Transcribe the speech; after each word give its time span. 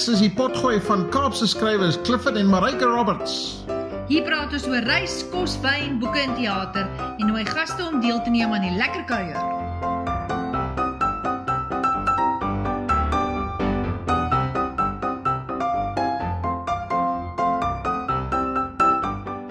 Dit 0.00 0.08
is 0.08 0.20
die 0.24 0.30
potgooi 0.32 0.78
van 0.80 1.02
Kaapse 1.12 1.44
skrywers 1.46 1.98
Clifford 2.00 2.36
en 2.40 2.46
Marika 2.48 2.86
Roberts. 2.88 3.64
Hier 4.08 4.22
praat 4.24 4.54
ons 4.56 4.64
oor 4.64 4.86
reis, 4.88 5.18
kos, 5.28 5.58
wyn, 5.60 5.98
boeke 6.00 6.22
en 6.22 6.32
teater 6.38 6.86
en 7.18 7.26
nooi 7.28 7.42
gaste 7.44 7.84
om 7.84 8.00
deel 8.00 8.22
te 8.24 8.32
neem 8.32 8.48
aan 8.56 8.64
die 8.64 8.72
lekker 8.78 9.04
kuier. 9.04 9.36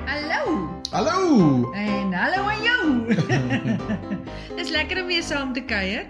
Hallo 0.10 0.66
Hallo. 0.90 1.70
en 1.78 2.18
hallo 2.24 2.50
aan 2.50 2.66
jou. 2.66 2.84
Dis 4.58 4.74
lekker 4.74 5.04
om 5.04 5.14
weer 5.14 5.24
saam 5.30 5.54
te 5.54 5.62
kuier. 5.62 6.10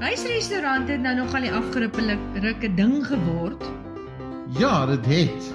Huisrestaurant 0.00 0.88
het 0.88 1.00
nou 1.04 1.12
nogal 1.18 1.44
die 1.44 1.50
afgerukke 1.52 2.68
ding 2.74 3.00
geword. 3.06 3.64
Ja, 4.56 4.86
dit 4.88 5.06
het. 5.06 5.50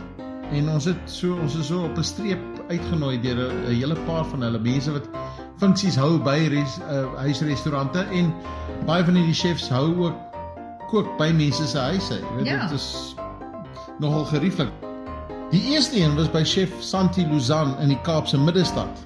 En 0.53 0.69
ons 0.69 0.85
het 0.85 0.99
so 1.09 1.33
ons 1.41 1.55
is 1.57 1.67
so 1.71 1.87
op 1.87 1.97
'n 1.97 2.03
streep 2.05 2.43
uitgenooi 2.69 3.17
deur 3.21 3.39
'n 3.49 3.65
'n 3.65 3.73
hele 3.73 3.95
paar 4.05 4.25
van 4.25 4.41
hulle 4.41 4.59
mense 4.59 4.91
wat 4.91 5.09
funksies 5.57 5.95
hou 5.95 6.19
by 6.19 6.47
res, 6.51 6.77
uh, 6.77 7.05
huisrestaurante 7.17 8.05
en 8.11 8.33
baie 8.85 9.03
van 9.03 9.15
hierdie 9.15 9.33
chefs 9.33 9.69
hou 9.69 9.95
ook 10.05 10.15
kook 10.89 11.17
by 11.17 11.31
mense 11.31 11.67
se 11.67 11.77
huise. 11.77 12.13
Jy 12.13 12.35
weet 12.35 12.45
Ja. 12.45 12.61
dit 12.67 12.71
is 12.71 13.15
nogal 13.99 14.25
gerieflik. 14.25 14.69
Die 15.51 15.61
eerste 15.73 15.99
een 15.99 16.15
was 16.15 16.31
by 16.31 16.43
chef 16.43 16.69
Santi 16.79 17.25
Luzan 17.27 17.75
in 17.79 17.87
die 17.87 18.01
Kaapse 18.01 18.37
middestad. 18.37 19.05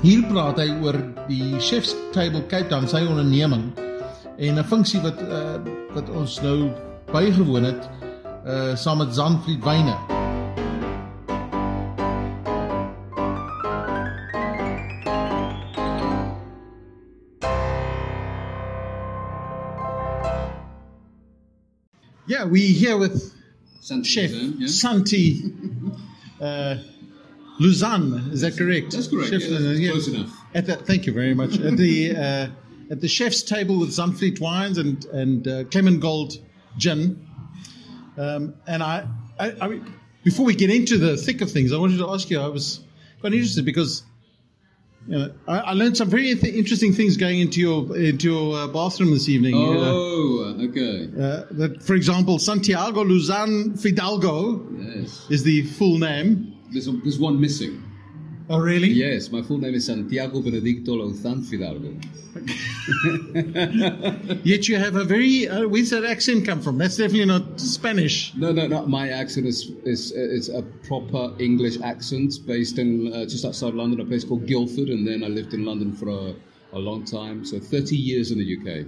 Hier 0.00 0.22
praat 0.26 0.56
hy 0.58 0.74
oor 0.82 0.96
die 1.28 1.54
Chef's 1.60 1.94
Table 2.12 2.46
Cape 2.46 2.66
Town, 2.66 2.88
sy 2.88 3.06
onderneming 3.06 3.72
en 4.38 4.58
'n 4.58 4.64
funksie 4.64 5.00
wat 5.00 5.22
uh, 5.22 5.60
wat 5.94 6.10
ons 6.10 6.40
nou 6.40 6.70
bygewoon 7.12 7.64
het 7.64 7.88
uh 8.46 8.76
saam 8.76 8.98
met 8.98 9.14
Zandvliet 9.14 9.64
Wyne. 9.64 9.96
Yeah, 22.26 22.44
we 22.44 22.60
here 22.60 22.96
with 22.96 23.32
Santi 23.80 24.08
Chef 24.08 24.30
Luzan, 24.30 24.54
yeah? 24.58 24.68
Santi 24.68 25.42
uh, 26.40 26.76
Luzan. 27.60 28.32
Is 28.32 28.40
that 28.40 28.56
correct? 28.56 28.92
That's 28.92 29.08
correct. 29.08 29.30
Chef 29.30 29.42
yeah, 29.42 29.50
that's 29.50 29.62
Luzan, 29.62 29.80
yeah. 29.80 29.90
Close 29.90 30.08
enough. 30.08 30.32
At 30.54 30.66
the, 30.66 30.76
thank 30.76 31.06
you 31.06 31.12
very 31.12 31.34
much. 31.34 31.60
At 31.60 31.76
the 31.76 32.16
uh, 32.16 32.46
at 32.90 33.00
the 33.00 33.08
chef's 33.08 33.42
table 33.42 33.78
with 33.78 33.90
Zandvliet 33.90 34.40
wines 34.40 34.78
and 34.78 35.04
and 35.06 35.46
uh, 35.48 35.64
Clement 35.64 36.00
Gold 36.00 36.34
gin. 36.78 37.26
Um, 38.16 38.54
and 38.66 38.82
I, 38.82 39.06
I, 39.38 39.54
I 39.60 39.68
mean, 39.68 39.94
before 40.24 40.44
we 40.46 40.54
get 40.54 40.70
into 40.70 40.98
the 40.98 41.16
thick 41.16 41.40
of 41.40 41.50
things, 41.50 41.72
I 41.72 41.78
wanted 41.78 41.98
to 41.98 42.08
ask 42.10 42.28
you. 42.30 42.40
I 42.40 42.48
was 42.48 42.80
quite 43.20 43.32
interested 43.32 43.64
because 43.64 44.02
you 45.08 45.18
know, 45.18 45.32
I, 45.48 45.58
I 45.58 45.72
learned 45.72 45.96
some 45.96 46.08
very 46.10 46.30
interesting 46.30 46.92
things 46.92 47.16
going 47.16 47.40
into 47.40 47.60
your 47.60 47.96
into 47.96 48.30
your 48.30 48.56
uh, 48.56 48.66
bathroom 48.68 49.10
this 49.12 49.28
evening. 49.28 49.54
Uh, 49.54 49.90
Oh, 49.94 50.56
okay. 50.68 51.06
uh, 51.18 51.44
that, 51.52 51.82
for 51.82 51.94
example, 51.94 52.38
Santiago 52.38 53.02
Luzan 53.04 53.80
Fidalgo 53.80 54.64
Yes. 55.00 55.26
is 55.30 55.42
the 55.42 55.62
full 55.62 55.98
name. 55.98 56.54
There's, 56.70 56.86
there's 57.02 57.18
one 57.18 57.40
missing. 57.40 57.82
Oh, 58.48 58.58
really? 58.58 58.88
Yes, 58.88 59.30
my 59.30 59.42
full 59.42 59.58
name 59.58 59.74
is 59.74 59.86
Santiago 59.86 60.42
Benedicto 60.42 60.96
Lozan 60.96 61.44
Fidalgo. 61.44 61.94
Yet 64.44 64.68
you 64.68 64.76
have 64.76 64.96
a 64.96 65.04
very. 65.04 65.48
Uh, 65.48 65.68
where's 65.68 65.90
that 65.90 66.04
accent 66.04 66.46
come 66.46 66.60
from? 66.60 66.78
That's 66.78 66.96
definitely 66.96 67.26
not 67.26 67.60
Spanish. 67.60 68.34
No, 68.34 68.52
no, 68.52 68.66
no. 68.66 68.86
My 68.86 69.10
accent 69.10 69.46
is 69.46 69.70
is 69.84 70.10
is 70.12 70.48
a 70.48 70.62
proper 70.62 71.32
English 71.38 71.80
accent 71.82 72.34
based 72.46 72.78
in 72.78 73.12
uh, 73.12 73.26
just 73.26 73.44
outside 73.44 73.74
London, 73.74 74.00
a 74.00 74.04
place 74.04 74.24
called 74.24 74.46
Guildford, 74.46 74.88
and 74.88 75.06
then 75.06 75.22
I 75.22 75.28
lived 75.28 75.54
in 75.54 75.64
London 75.64 75.92
for 75.92 76.08
a, 76.08 76.34
a 76.72 76.78
long 76.78 77.04
time, 77.04 77.44
so 77.44 77.60
30 77.60 77.96
years 77.96 78.32
in 78.32 78.38
the 78.38 78.56
UK. 78.56 78.86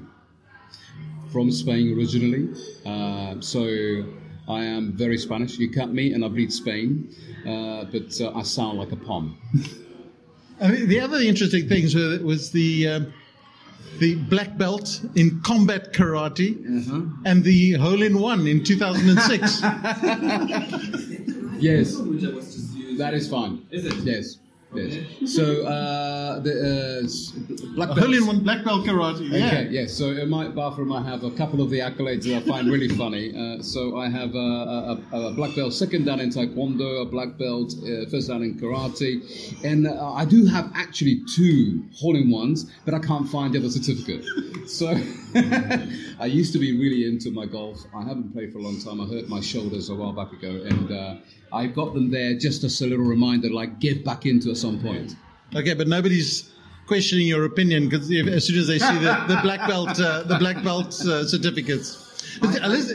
From 1.31 1.51
Spain 1.51 1.97
originally, 1.97 2.49
uh, 2.87 3.41
so 3.41 4.05
I 4.49 4.63
am 4.65 4.93
very 4.93 5.17
Spanish. 5.19 5.59
You 5.59 5.71
cut 5.71 5.93
me, 5.93 6.13
and 6.13 6.25
I 6.25 6.29
bleed 6.29 6.53
Spain, 6.53 7.09
uh, 7.47 7.85
but 7.85 8.21
uh, 8.21 8.33
I 8.39 8.43
sound 8.43 8.79
like 8.79 8.93
a 8.93 8.97
pom. 8.97 9.37
I 10.61 10.69
mean, 10.71 10.89
the 10.89 11.01
other 11.01 11.19
interesting 11.19 11.69
things 11.69 11.95
were, 11.95 12.19
was 12.23 12.51
the 12.51 12.89
um, 12.89 13.13
the 14.01 14.17
black 14.17 14.59
belt 14.59 15.01
in 15.15 15.41
combat 15.43 15.93
karate 15.93 16.51
Uh-huh. 16.59 17.03
and 17.25 17.45
the 17.45 17.73
hole 17.75 18.03
in 18.03 18.19
one 18.19 18.47
in 18.47 18.63
2006. 18.65 19.63
Yes, 21.61 21.97
Which 21.97 22.25
I 22.25 22.29
was 22.35 22.55
just 22.55 22.75
using. 22.77 22.99
that 22.99 23.15
is 23.15 23.29
fine. 23.29 23.63
Is 23.71 23.85
it? 23.87 23.95
Yes. 24.05 24.37
Yes. 24.75 25.35
So 25.35 25.67
uh, 25.67 26.41
the 26.41 26.53
uh, 26.53 27.75
black 27.75 27.91
a 27.91 27.95
hole 27.95 28.15
in 28.15 28.27
one 28.27 28.41
black 28.41 28.65
belt 28.65 28.87
karate. 28.87 29.31
Yeah. 29.31 29.47
Okay, 29.47 29.69
yes. 29.71 29.93
So 29.93 30.11
in 30.11 30.29
my 30.29 30.49
bathroom, 30.49 30.93
I 30.93 31.03
have 31.03 31.25
a 31.25 31.31
couple 31.31 31.61
of 31.63 31.71
the 31.71 31.81
accolades 31.81 32.25
that 32.25 32.37
I 32.37 32.41
find 32.41 32.69
really 32.69 32.89
funny. 32.89 33.33
Uh, 33.35 33.63
so 33.63 33.97
I 33.97 34.09
have 34.09 34.35
a, 34.35 35.01
a, 35.13 35.21
a 35.29 35.33
black 35.33 35.55
belt 35.55 35.73
second 35.73 36.07
dan 36.07 36.21
in 36.21 36.31
Taekwondo, 36.31 37.03
a 37.03 37.05
black 37.05 37.39
belt 37.39 37.75
uh, 37.83 38.09
first 38.11 38.29
dan 38.29 38.43
in 38.43 38.59
Karate, 38.59 39.23
and 39.65 39.87
uh, 39.87 40.13
I 40.13 40.25
do 40.25 40.47
have 40.47 40.71
actually 40.75 41.23
two 41.35 41.85
hole-in-ones, 41.95 42.71
but 42.85 42.95
I 42.95 42.99
can't 42.99 43.29
find 43.29 43.55
the 43.55 43.59
other 43.59 43.71
certificate. 43.71 44.25
So 44.67 44.89
I 45.35 46.27
used 46.27 46.53
to 46.53 46.59
be 46.59 46.79
really 46.79 47.05
into 47.07 47.31
my 47.31 47.47
golf. 47.47 47.85
I 47.95 48.03
haven't 48.03 48.33
played 48.33 48.53
for 48.53 48.59
a 48.59 48.63
long 48.63 48.81
time. 48.81 49.01
I 49.01 49.07
hurt 49.07 49.29
my 49.29 49.41
shoulders 49.41 49.89
a 49.89 49.95
while 49.95 50.13
back 50.13 50.33
ago, 50.33 50.63
and 50.65 50.91
uh, 50.91 51.17
I 51.53 51.67
got 51.67 51.95
them 51.95 52.11
there 52.11 52.35
just 52.35 52.65
as 52.65 52.81
a 52.81 52.87
little 52.87 53.05
reminder, 53.05 53.49
like 53.51 53.79
get 53.79 54.05
back 54.05 54.27
into 54.27 54.51
at 54.51 54.57
some 54.65 54.79
point. 54.89 55.09
Okay, 55.61 55.75
but 55.81 55.87
nobody's 55.97 56.31
questioning 56.93 57.27
your 57.35 57.45
opinion 57.53 57.81
because 57.89 58.05
as 58.39 58.43
soon 58.47 58.59
as 58.63 58.67
they 58.73 58.79
see 58.89 58.99
the, 59.09 59.15
the 59.33 59.39
black 59.47 59.63
belt, 59.73 59.95
uh, 60.01 60.23
the 60.33 60.39
black 60.45 60.59
belt 60.69 60.89
uh, 61.07 61.25
certificates. 61.35 61.87
But, 62.41 62.51
uh, 62.63 62.69
let's, 62.75 62.89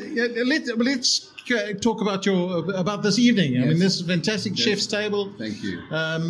let's, 0.52 0.68
let's 0.90 1.09
uh, 1.52 1.74
talk 1.88 2.02
about 2.06 2.25
your 2.28 2.41
about 2.85 3.00
this 3.07 3.18
evening. 3.28 3.52
I 3.53 3.59
Yes. 3.59 3.68
mean, 3.69 3.80
this 3.85 3.96
fantastic 4.13 4.52
Yes. 4.57 4.63
chef's 4.66 4.88
table. 5.00 5.24
Thank 5.44 5.57
you. 5.63 5.75
Um, 6.02 6.24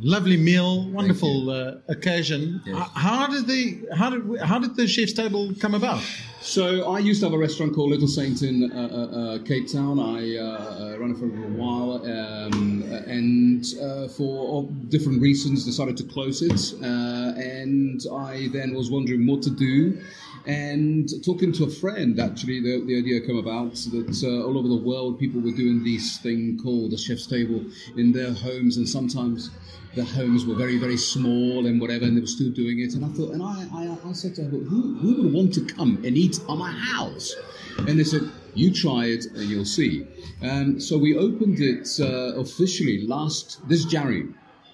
lovely 0.00 0.36
meal, 0.36 0.88
wonderful 0.90 1.50
uh, 1.50 1.74
occasion. 1.88 2.62
Yes. 2.64 2.88
How 2.94 3.26
did 3.26 3.46
the 3.46 3.88
how 3.94 4.10
did 4.10 4.40
how 4.40 4.58
did 4.58 4.76
the 4.76 4.86
chef's 4.86 5.12
table 5.12 5.52
come 5.58 5.74
about? 5.74 6.02
So 6.42 6.90
I 6.90 7.00
used 7.00 7.20
to 7.20 7.26
have 7.26 7.34
a 7.34 7.38
restaurant 7.38 7.74
called 7.74 7.90
Little 7.90 8.08
Saint 8.08 8.42
in 8.42 8.72
uh, 8.72 8.76
uh, 8.76 9.18
uh, 9.34 9.38
Cape 9.44 9.70
Town. 9.70 10.00
I 10.00 10.36
uh, 10.36 10.42
uh, 10.42 10.98
ran 10.98 11.10
it 11.10 11.18
for 11.18 11.26
a 11.26 11.28
while, 11.28 12.02
um, 12.06 12.82
and 13.06 13.64
uh, 13.80 14.08
for 14.08 14.48
all 14.48 14.62
different 14.88 15.20
reasons 15.20 15.66
decided 15.66 15.98
to 15.98 16.04
close 16.04 16.40
it. 16.40 16.74
Uh, 16.82 17.38
and 17.38 18.00
I 18.10 18.48
then 18.52 18.74
was 18.74 18.90
wondering 18.90 19.26
what 19.26 19.42
to 19.42 19.50
do. 19.50 20.00
And 20.46 21.10
talking 21.22 21.52
to 21.52 21.64
a 21.64 21.70
friend, 21.70 22.18
actually, 22.18 22.62
the, 22.62 22.82
the 22.86 22.96
idea 22.96 23.20
came 23.20 23.36
about 23.36 23.74
that 23.92 24.24
uh, 24.24 24.46
all 24.46 24.56
over 24.56 24.68
the 24.68 24.76
world 24.76 25.18
people 25.18 25.42
were 25.42 25.50
doing 25.50 25.84
this 25.84 26.16
thing 26.16 26.58
called 26.62 26.94
a 26.94 26.98
chef's 26.98 27.26
table 27.26 27.62
in 27.98 28.12
their 28.12 28.32
homes, 28.32 28.78
and 28.78 28.88
sometimes 28.88 29.50
the 29.94 30.04
homes 30.04 30.46
were 30.46 30.54
very, 30.54 30.78
very 30.78 30.96
small 30.96 31.66
and 31.66 31.80
whatever, 31.80 32.04
and 32.04 32.16
they 32.16 32.20
were 32.20 32.26
still 32.26 32.50
doing 32.50 32.80
it. 32.80 32.94
And 32.94 33.04
I 33.04 33.08
thought, 33.08 33.32
and 33.32 33.42
I, 33.42 33.66
I, 33.74 34.08
I 34.08 34.12
said 34.12 34.34
to 34.36 34.44
her, 34.44 34.48
who, 34.48 34.94
who 34.94 35.22
would 35.22 35.32
want 35.32 35.54
to 35.54 35.64
come 35.64 35.96
and 36.04 36.16
eat 36.16 36.38
at 36.40 36.56
my 36.56 36.70
house? 36.70 37.34
And 37.78 37.98
they 37.98 38.04
said, 38.04 38.22
you 38.54 38.72
try 38.72 39.06
it 39.06 39.26
and 39.26 39.48
you'll 39.48 39.64
see. 39.64 40.06
Um, 40.42 40.80
so 40.80 40.98
we 40.98 41.16
opened 41.16 41.60
it 41.60 41.88
uh, 42.00 42.38
officially 42.38 43.06
last, 43.06 43.66
this 43.68 43.84
January, 43.84 44.28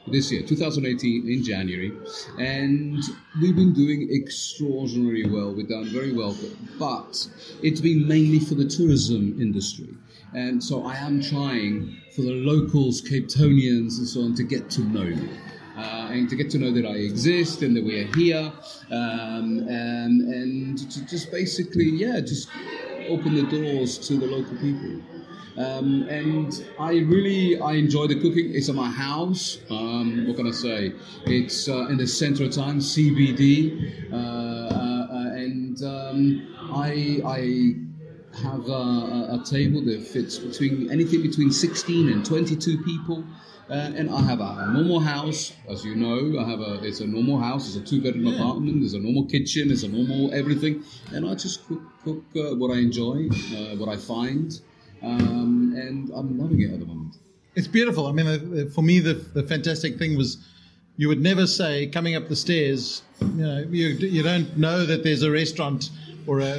this 0.09 0.31
year, 0.31 0.43
2018 0.43 1.29
in 1.29 1.43
January, 1.43 1.93
and 2.39 3.03
we've 3.41 3.57
been 3.57 3.73
doing 3.73 4.09
extraordinarily 4.13 5.29
well. 5.29 5.53
We've 5.53 5.69
done 5.69 5.87
very 5.87 6.13
well, 6.13 6.37
but 6.79 7.29
it's 7.63 7.81
been 7.81 8.07
mainly 8.07 8.39
for 8.39 8.55
the 8.55 8.67
tourism 8.67 9.41
industry. 9.41 9.89
And 10.35 10.63
so 10.63 10.85
I 10.85 10.97
am 10.97 11.23
trying 11.23 11.97
for 12.15 12.23
the 12.23 12.33
locals, 12.33 13.01
Cape 13.01 13.29
Townians, 13.29 13.99
and 13.99 14.09
so 14.09 14.23
on 14.23 14.35
to 14.35 14.43
get 14.43 14.71
to 14.71 14.83
know 14.83 15.05
me. 15.05 15.29
Uh, 15.77 16.09
and 16.11 16.29
to 16.31 16.37
get 16.37 16.49
to 16.51 16.59
know 16.59 16.73
that 16.73 16.87
I 16.87 16.95
exist 16.95 17.61
and 17.63 17.77
that 17.77 17.85
we 17.85 18.01
are 18.01 18.17
here, 18.17 18.51
um, 18.91 19.67
and, 19.69 20.23
and 20.23 20.79
to 20.91 21.07
just 21.07 21.31
basically, 21.31 21.85
yeah, 21.85 22.21
just 22.21 22.49
open 23.09 23.35
the 23.35 23.43
doors 23.43 23.99
to 24.09 24.15
the 24.17 24.27
local 24.27 24.57
people. 24.57 25.03
Um, 25.59 26.07
and 26.11 26.67
I 26.79 26.99
really 26.99 27.59
I 27.61 27.73
enjoy 27.73 28.07
the 28.07 28.15
cooking. 28.17 28.55
It's 28.55 28.69
at 28.69 28.75
my 28.75 28.91
house. 28.91 29.59
Um, 29.71 30.27
what 30.27 30.37
can 30.37 30.47
I 30.47 30.51
say? 30.51 30.93
It's 31.25 31.69
uh, 31.69 31.87
in 31.89 31.97
the 31.97 32.07
center 32.07 32.45
of 32.45 32.53
town, 32.53 32.79
CBD, 32.79 34.13
uh, 34.13 34.17
uh, 34.17 34.19
uh, 34.19 35.35
and 35.35 35.83
um, 35.83 36.55
I 36.75 37.21
I 37.25 37.77
have 38.43 38.69
a, 38.69 39.41
a, 39.41 39.43
table 39.45 39.85
that 39.85 40.03
fits 40.03 40.39
between 40.39 40.91
anything 40.91 41.23
between 41.23 41.51
16 41.51 42.09
and 42.11 42.25
22 42.25 42.83
people. 42.83 43.25
Uh, 43.69 43.91
and 43.97 44.09
I 44.11 44.21
have 44.23 44.41
a 44.41 44.71
normal 44.73 45.01
house, 45.01 45.53
as 45.69 45.85
you 45.85 45.97
know. 45.97 46.39
I 46.39 46.49
have 46.49 46.61
a 46.61 46.85
it's 46.85 47.01
a 47.01 47.07
normal 47.07 47.39
house. 47.39 47.67
It's 47.67 47.77
a 47.77 47.81
two 47.81 48.01
bedroom 48.01 48.29
apartment. 48.29 48.81
There's 48.81 48.95
a 48.95 49.01
normal 49.01 49.27
kitchen. 49.27 49.69
There's 49.69 49.83
a 49.83 49.89
normal 49.89 50.33
everything, 50.33 50.85
and 51.13 51.29
I 51.29 51.35
just 51.35 51.67
cook, 51.67 51.83
cook 52.05 52.23
uh, 52.37 52.55
what 52.55 52.71
I 52.71 52.79
enjoy, 52.79 53.29
uh, 53.29 53.75
what 53.77 53.89
I 53.89 53.97
find, 53.97 54.53
um, 55.03 55.75
and 55.77 56.11
I'm 56.15 56.39
loving 56.39 56.63
it 56.63 56.73
at 56.73 56.79
the 56.79 56.87
moment. 56.87 57.17
It's 57.57 57.67
beautiful. 57.67 58.07
I 58.07 58.13
mean, 58.13 58.27
uh, 58.29 58.71
for 58.71 58.83
me, 58.83 59.01
the, 59.01 59.15
the 59.15 59.43
fantastic 59.43 59.99
thing 59.99 60.17
was 60.17 60.39
you 60.97 61.09
would 61.09 61.21
never 61.21 61.47
say 61.47 61.89
coming 61.89 62.15
up 62.15 62.29
the 62.29 62.37
stairs, 62.37 63.03
you 63.21 63.27
know, 63.29 63.67
you, 63.69 63.89
you 63.89 64.23
don't 64.23 64.57
know 64.57 64.87
that 64.87 65.03
there's 65.03 65.23
a 65.23 65.31
restaurant 65.31 65.91
or 66.27 66.41
a, 66.41 66.57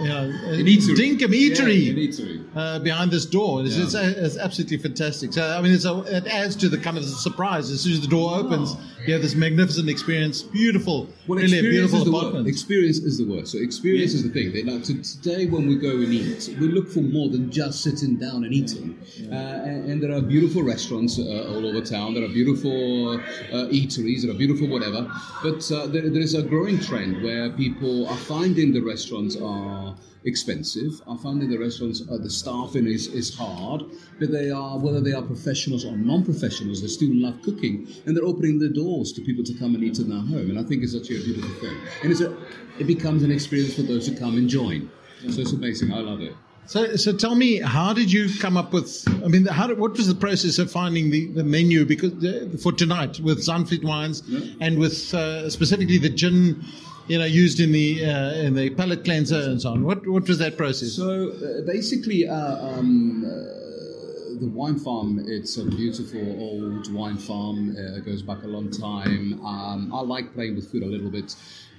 you 0.00 0.08
know, 0.08 0.24
a 0.46 0.62
dinkum 0.62 1.32
eatery. 1.34 1.86
Yeah, 1.86 1.92
eatery. 1.94 2.44
Uh, 2.54 2.78
behind 2.78 3.10
this 3.10 3.26
door, 3.26 3.62
it's, 3.64 3.76
Yeah. 3.76 3.84
it's, 3.84 3.94
it's 3.94 4.36
absolutely 4.36 4.78
fantastic. 4.78 5.32
So 5.32 5.44
I 5.44 5.60
mean, 5.60 5.72
it's 5.72 5.84
a, 5.84 5.98
it 6.02 6.26
adds 6.26 6.54
to 6.56 6.68
the 6.68 6.78
kind 6.78 6.96
of 6.96 7.04
surprise. 7.04 7.70
As 7.70 7.80
soon 7.80 7.94
as 7.94 8.00
the 8.00 8.06
door 8.08 8.36
opens, 8.36 8.76
you 9.08 9.14
have 9.14 9.22
this 9.22 9.34
magnificent 9.34 9.88
experience. 9.88 10.42
Beautiful, 10.42 11.08
Well, 11.26 11.38
really 11.38 11.56
experience 11.58 11.92
beautiful 11.92 12.14
apartment. 12.14 12.44
word. 12.44 12.50
Experience 12.50 12.98
is 12.98 13.16
the 13.16 13.24
word. 13.24 13.48
So 13.48 13.58
experience 13.58 14.12
is 14.12 14.22
the 14.22 14.28
thing. 14.28 14.52
They, 14.52 14.62
like, 14.62 14.84
to, 14.84 15.02
today, 15.02 15.46
when 15.46 15.66
we 15.66 15.76
go 15.76 15.92
and 15.92 16.12
eat, 16.12 16.54
we 16.60 16.68
look 16.68 16.88
for 16.90 17.00
more 17.00 17.30
than 17.30 17.50
just 17.50 17.82
sitting 17.82 18.16
down 18.16 18.44
and 18.44 18.52
eating. 18.52 18.98
Uh, 19.32 19.34
and, 19.34 19.90
and 19.90 20.02
there 20.02 20.12
are 20.12 20.20
beautiful 20.20 20.62
restaurants 20.62 21.18
uh, 21.18 21.48
all 21.48 21.64
over 21.66 21.80
town. 21.80 22.12
There 22.14 22.24
are 22.24 22.28
beautiful 22.28 23.14
uh, 23.14 23.72
eateries. 23.78 24.22
There 24.22 24.30
are 24.30 24.38
beautiful 24.38 24.68
whatever. 24.68 25.10
But 25.42 25.60
uh, 25.72 25.86
there, 25.86 26.10
there 26.10 26.22
is 26.22 26.34
a 26.34 26.42
growing 26.42 26.78
trend 26.78 27.22
where 27.22 27.48
people 27.50 28.06
are 28.08 28.16
finding 28.16 28.72
the 28.74 28.80
restaurants 28.82 29.36
are 29.40 29.96
expensive. 30.28 31.00
I 31.08 31.16
find 31.16 31.42
in 31.42 31.50
the 31.50 31.58
restaurants 31.58 32.02
uh, 32.02 32.18
the 32.18 32.30
staffing 32.30 32.86
is, 32.86 33.08
is 33.08 33.34
hard, 33.34 33.82
but 34.20 34.30
they 34.30 34.50
are 34.50 34.78
whether 34.78 35.00
they 35.00 35.12
are 35.12 35.22
professionals 35.22 35.84
or 35.84 35.96
non-professionals, 35.96 36.82
they 36.82 36.88
still 36.88 37.10
love 37.12 37.42
cooking, 37.42 37.88
and 38.06 38.16
they're 38.16 38.24
opening 38.24 38.58
the 38.58 38.68
doors 38.68 39.12
to 39.14 39.22
people 39.22 39.44
to 39.44 39.54
come 39.54 39.74
and 39.74 39.82
eat 39.82 39.98
in 39.98 40.08
their 40.08 40.20
home. 40.20 40.50
And 40.50 40.58
I 40.58 40.62
think 40.62 40.84
it's 40.84 40.94
actually 40.94 41.20
a 41.22 41.24
beautiful 41.24 41.54
thing, 41.60 41.76
and 42.02 42.12
it's 42.12 42.20
a, 42.20 42.36
it 42.78 42.86
becomes 42.86 43.22
an 43.22 43.32
experience 43.32 43.74
for 43.74 43.82
those 43.82 44.06
who 44.06 44.16
come 44.16 44.36
and 44.36 44.48
join. 44.48 44.90
So 45.30 45.40
it's 45.40 45.52
amazing. 45.52 45.92
I 45.92 45.98
love 45.98 46.20
it. 46.20 46.34
So, 46.68 46.96
so 46.96 47.16
tell 47.16 47.34
me, 47.34 47.60
how 47.60 47.94
did 47.94 48.12
you 48.12 48.28
come 48.38 48.58
up 48.58 48.74
with? 48.74 49.02
I 49.24 49.28
mean, 49.28 49.46
how 49.46 49.74
what 49.74 49.92
was 49.92 50.06
the 50.06 50.14
process 50.14 50.58
of 50.58 50.70
finding 50.70 51.08
the, 51.10 51.28
the 51.28 51.42
menu 51.42 51.86
because 51.86 52.12
uh, 52.22 52.46
for 52.62 52.72
tonight 52.72 53.18
with 53.20 53.38
Zandvliet 53.38 53.82
wines 53.84 54.22
and 54.60 54.78
with 54.78 55.14
uh, 55.14 55.48
specifically 55.48 55.96
the 55.96 56.10
gin, 56.10 56.62
you 57.08 57.18
know, 57.18 57.24
used 57.24 57.58
in 57.58 57.72
the 57.72 58.04
uh, 58.04 58.32
in 58.34 58.54
the 58.54 58.70
palate 58.70 59.04
cleanser 59.04 59.40
and 59.40 59.60
so 59.60 59.70
on. 59.70 59.82
What 59.82 60.06
what 60.06 60.28
was 60.28 60.38
that 60.38 60.56
process? 60.56 60.92
So 60.92 61.30
uh, 61.30 61.62
basically, 61.62 62.28
uh, 62.28 62.34
um, 62.68 63.24
uh, 63.24 64.40
the 64.40 64.50
wine 64.52 64.78
farm. 64.78 65.24
It's 65.26 65.56
a 65.56 65.64
beautiful 65.64 66.20
old 66.40 66.92
wine 66.92 67.16
farm. 67.16 67.74
Uh, 67.76 67.96
it 67.96 68.04
goes 68.04 68.22
back 68.22 68.42
a 68.44 68.46
long 68.46 68.70
time. 68.70 69.44
Um, 69.44 69.92
I 69.92 70.00
like 70.00 70.34
playing 70.34 70.54
with 70.56 70.70
food 70.70 70.82
a 70.82 70.86
little 70.86 71.10
bit. 71.10 71.34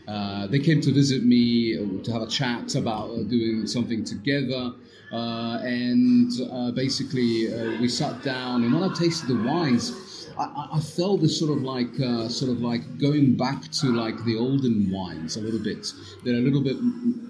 Uh, 0.08 0.48
they 0.48 0.60
came 0.60 0.82
to 0.82 0.92
visit 0.92 1.24
me 1.24 1.76
to 2.04 2.12
have 2.12 2.24
a 2.24 2.28
chat 2.28 2.74
about 2.74 3.30
doing 3.30 3.68
something 3.68 4.04
together. 4.04 4.74
And 5.12 6.32
basically, 6.76 7.48
we 7.80 7.88
sat 7.88 8.24
down, 8.24 8.64
and 8.64 8.74
when 8.74 8.84
I 8.84 8.92
tasted 8.96 9.28
the 9.28 9.36
wines, 9.44 9.92
I, 10.40 10.78
I- 10.78 10.80
felt 10.80 11.22
this 11.22 11.38
sort 11.38 11.52
of 11.56 11.64
like, 11.64 12.00
uh, 12.00 12.28
sort 12.30 12.52
of 12.52 12.62
like 12.62 12.82
going 12.98 13.36
back 13.36 13.70
to 13.80 13.88
like 13.88 14.18
the 14.26 14.36
olden 14.38 14.90
wines 14.92 15.38
a 15.38 15.42
little 15.42 15.60
bit. 15.60 15.86
They're 16.24 16.36
a 16.36 16.46
little 16.48 16.64
bit 16.64 16.78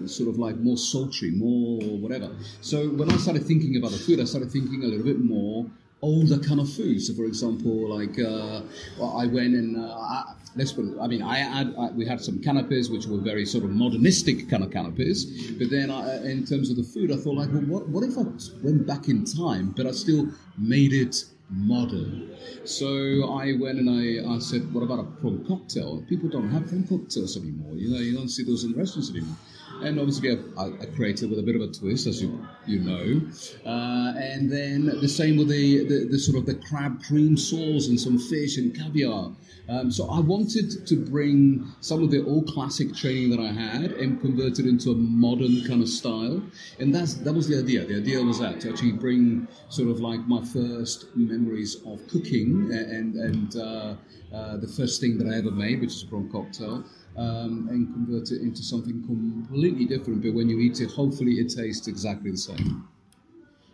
sort 0.08 0.28
of 0.28 0.38
like 0.38 0.56
more 0.58 0.76
sultry, 0.76 1.30
more 1.30 1.80
whatever. 2.04 2.30
So 2.60 2.88
when 2.90 3.10
I 3.10 3.16
started 3.16 3.44
thinking 3.44 3.76
about 3.76 3.90
the 3.92 3.98
food, 3.98 4.20
I 4.20 4.24
started 4.24 4.50
thinking 4.50 4.82
a 4.84 4.86
little 4.86 5.04
bit 5.04 5.20
more 5.20 5.66
older 6.02 6.38
kind 6.38 6.60
of 6.60 6.72
food. 6.72 7.02
So 7.02 7.14
for 7.14 7.24
example, 7.24 7.88
like 7.98 8.18
uh, 8.18 8.62
well, 8.98 9.16
I 9.18 9.26
went 9.26 9.54
and 9.54 9.76
uh, 9.76 9.90
I, 10.14 10.34
let's 10.56 10.72
put 10.72 10.86
I 11.00 11.06
mean, 11.06 11.22
I 11.22 11.38
had 11.38 11.74
I, 11.78 11.90
we 11.90 12.06
had 12.06 12.20
some 12.20 12.40
canapes 12.40 12.88
which 12.88 13.06
were 13.06 13.18
very 13.20 13.44
sort 13.44 13.64
of 13.64 13.70
modernistic 13.70 14.48
kind 14.48 14.62
of 14.64 14.70
canapes. 14.70 15.24
But 15.58 15.70
then 15.70 15.90
I, 15.90 16.24
in 16.24 16.46
terms 16.46 16.70
of 16.70 16.76
the 16.76 16.84
food, 16.84 17.12
I 17.12 17.16
thought 17.16 17.36
like, 17.36 17.50
well, 17.52 17.62
what 17.62 17.88
what 17.88 18.04
if 18.04 18.16
I 18.16 18.22
went 18.62 18.86
back 18.86 19.08
in 19.08 19.24
time, 19.24 19.74
but 19.76 19.86
I 19.86 19.90
still 19.92 20.28
made 20.58 20.92
it 20.92 21.24
modern. 21.50 22.30
So 22.64 23.32
I 23.32 23.54
went 23.58 23.78
and 23.78 23.90
I, 23.90 24.34
I 24.34 24.38
said, 24.38 24.72
what 24.72 24.82
about 24.82 25.00
a 25.00 25.04
prawn 25.20 25.44
cocktail? 25.46 26.04
People 26.08 26.28
don't 26.28 26.50
have 26.50 26.68
prawn 26.68 26.86
cocktails 26.86 27.36
anymore. 27.36 27.74
You 27.74 27.90
know, 27.90 27.98
you 27.98 28.14
don't 28.14 28.28
see 28.28 28.44
those 28.44 28.64
in 28.64 28.72
restaurants 28.74 29.10
anymore. 29.10 29.36
And 29.82 29.98
obviously, 29.98 30.38
I, 30.58 30.64
I 30.64 30.86
created 30.96 31.30
with 31.30 31.38
a 31.38 31.42
bit 31.42 31.56
of 31.56 31.62
a 31.62 31.68
twist, 31.68 32.06
as 32.06 32.22
you 32.22 32.46
you 32.66 32.80
know. 32.80 33.20
Uh, 33.64 34.12
and 34.16 34.50
then 34.50 34.86
the 35.00 35.08
same 35.08 35.36
with 35.36 35.48
the, 35.48 35.84
the, 35.84 36.08
the 36.10 36.18
sort 36.18 36.38
of 36.38 36.46
the 36.46 36.54
crab 36.54 37.02
cream 37.02 37.36
sauce 37.36 37.88
and 37.88 37.98
some 37.98 38.18
fish 38.18 38.56
and 38.56 38.76
caviar. 38.76 39.32
Um, 39.68 39.90
so 39.90 40.10
I 40.10 40.18
wanted 40.18 40.86
to 40.86 40.96
bring 40.96 41.66
some 41.80 42.02
of 42.02 42.10
the 42.10 42.24
old 42.24 42.48
classic 42.48 42.94
training 42.94 43.30
that 43.30 43.40
I 43.40 43.52
had 43.52 43.92
and 43.92 44.20
convert 44.20 44.58
it 44.58 44.66
into 44.66 44.90
a 44.90 44.96
modern 44.96 45.64
kind 45.64 45.80
of 45.80 45.88
style. 45.88 46.42
And 46.78 46.94
that's 46.94 47.14
that 47.14 47.32
was 47.32 47.46
the 47.48 47.58
idea. 47.58 47.84
The 47.84 47.96
idea 47.96 48.22
was 48.22 48.40
that 48.40 48.60
to 48.60 48.70
actually 48.70 48.92
bring 48.92 49.46
sort 49.68 49.88
of 49.88 50.00
like 50.00 50.20
my 50.26 50.42
first 50.44 51.06
memories 51.14 51.76
of 51.86 52.06
cooking 52.08 52.70
and 52.72 53.14
and 53.14 53.56
uh, 53.56 53.94
uh, 54.34 54.56
the 54.56 54.68
first 54.68 55.00
thing 55.00 55.18
that 55.18 55.32
I 55.32 55.38
ever 55.38 55.50
made, 55.50 55.80
which 55.80 55.90
is 55.90 56.02
a 56.02 56.06
prawn 56.06 56.28
cocktail. 56.30 56.84
Um, 57.20 57.68
and 57.70 57.92
convert 57.92 58.30
it 58.30 58.40
into 58.40 58.62
something 58.62 59.04
completely 59.04 59.84
different, 59.84 60.22
but 60.22 60.32
when 60.32 60.48
you 60.48 60.58
eat 60.58 60.80
it, 60.80 60.90
hopefully 60.90 61.34
it 61.34 61.50
tastes 61.54 61.86
exactly 61.86 62.30
the 62.30 62.38
same. 62.38 62.89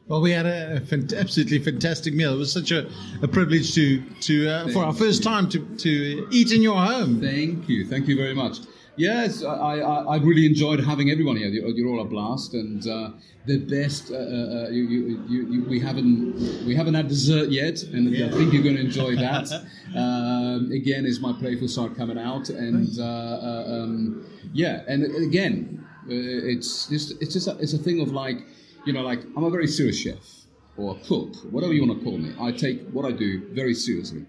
Well, 0.09 0.21
we 0.21 0.31
had 0.31 0.47
a, 0.47 0.81
fant- 0.81 1.19
absolutely 1.19 1.59
fantastic 1.59 2.15
meal. 2.15 2.35
It 2.35 2.39
was 2.39 2.53
such 2.53 2.71
a, 2.71 2.89
a 3.23 3.29
privilege 3.29 3.75
to 3.75 4.01
to 4.21 4.49
uh, 4.49 4.69
for 4.69 4.85
our 4.85 4.95
first 4.95 5.23
time 5.23 5.49
to 5.49 5.59
to 5.59 6.29
eat 6.31 6.53
in 6.53 6.63
your 6.63 6.77
home. 6.77 7.21
Thank 7.21 7.69
you. 7.69 7.85
Thank 7.87 8.07
you 8.07 8.17
very 8.17 8.35
much. 8.35 8.59
Yes, 8.99 9.45
I, 9.45 9.79
I, 9.81 10.15
I 10.15 10.17
really 10.17 10.47
enjoyed 10.47 10.81
having 10.81 11.11
everyone 11.11 11.37
here. 11.37 11.49
You're, 11.49 11.69
you're 11.69 11.89
all 11.91 12.01
a 12.01 12.05
blast, 12.07 12.55
and 12.55 12.87
uh, 12.87 13.11
the 13.45 13.59
best. 13.59 14.11
Uh, 14.11 14.15
uh, 14.17 14.69
you, 14.71 14.85
you, 14.85 15.25
you, 15.29 15.47
you, 15.53 15.65
we 15.69 15.79
haven't 15.81 16.65
we 16.65 16.75
haven't 16.75 16.95
had 16.95 17.09
dessert 17.09 17.51
yet, 17.51 17.83
and 17.83 18.09
I 18.09 18.31
think 18.31 18.55
you're 18.55 18.63
going 18.63 18.77
to 18.77 18.81
enjoy 18.83 19.17
that. 19.27 19.53
um, 19.95 20.71
again, 20.73 21.05
is 21.05 21.21
my 21.21 21.33
playful 21.33 21.69
side 21.69 21.95
coming 21.97 22.17
out, 22.17 22.49
and 22.49 22.99
uh, 22.99 23.03
uh, 23.03 23.65
um, 23.69 24.25
yeah, 24.55 24.83
and 24.89 25.05
again, 25.27 25.85
uh, 26.05 26.13
it's 26.53 26.87
just 26.87 27.21
it's 27.21 27.35
just 27.35 27.49
a, 27.49 27.59
it's 27.59 27.75
a 27.75 27.79
thing 27.79 28.01
of 28.01 28.13
like, 28.13 28.47
you 28.87 28.93
know, 28.93 29.03
like 29.03 29.21
I'm 29.37 29.45
a 29.45 29.51
very 29.51 29.67
serious 29.67 29.99
chef 29.99 30.25
or 30.77 30.97
a 30.97 31.07
cook, 31.07 31.35
whatever 31.51 31.73
you 31.73 31.87
want 31.87 31.99
to 31.99 32.05
call 32.05 32.19
me. 32.19 32.35
I 32.41 32.53
take 32.53 32.89
what 32.91 33.05
I 33.05 33.13
do 33.13 33.49
very 33.53 33.75
seriously. 33.75 34.25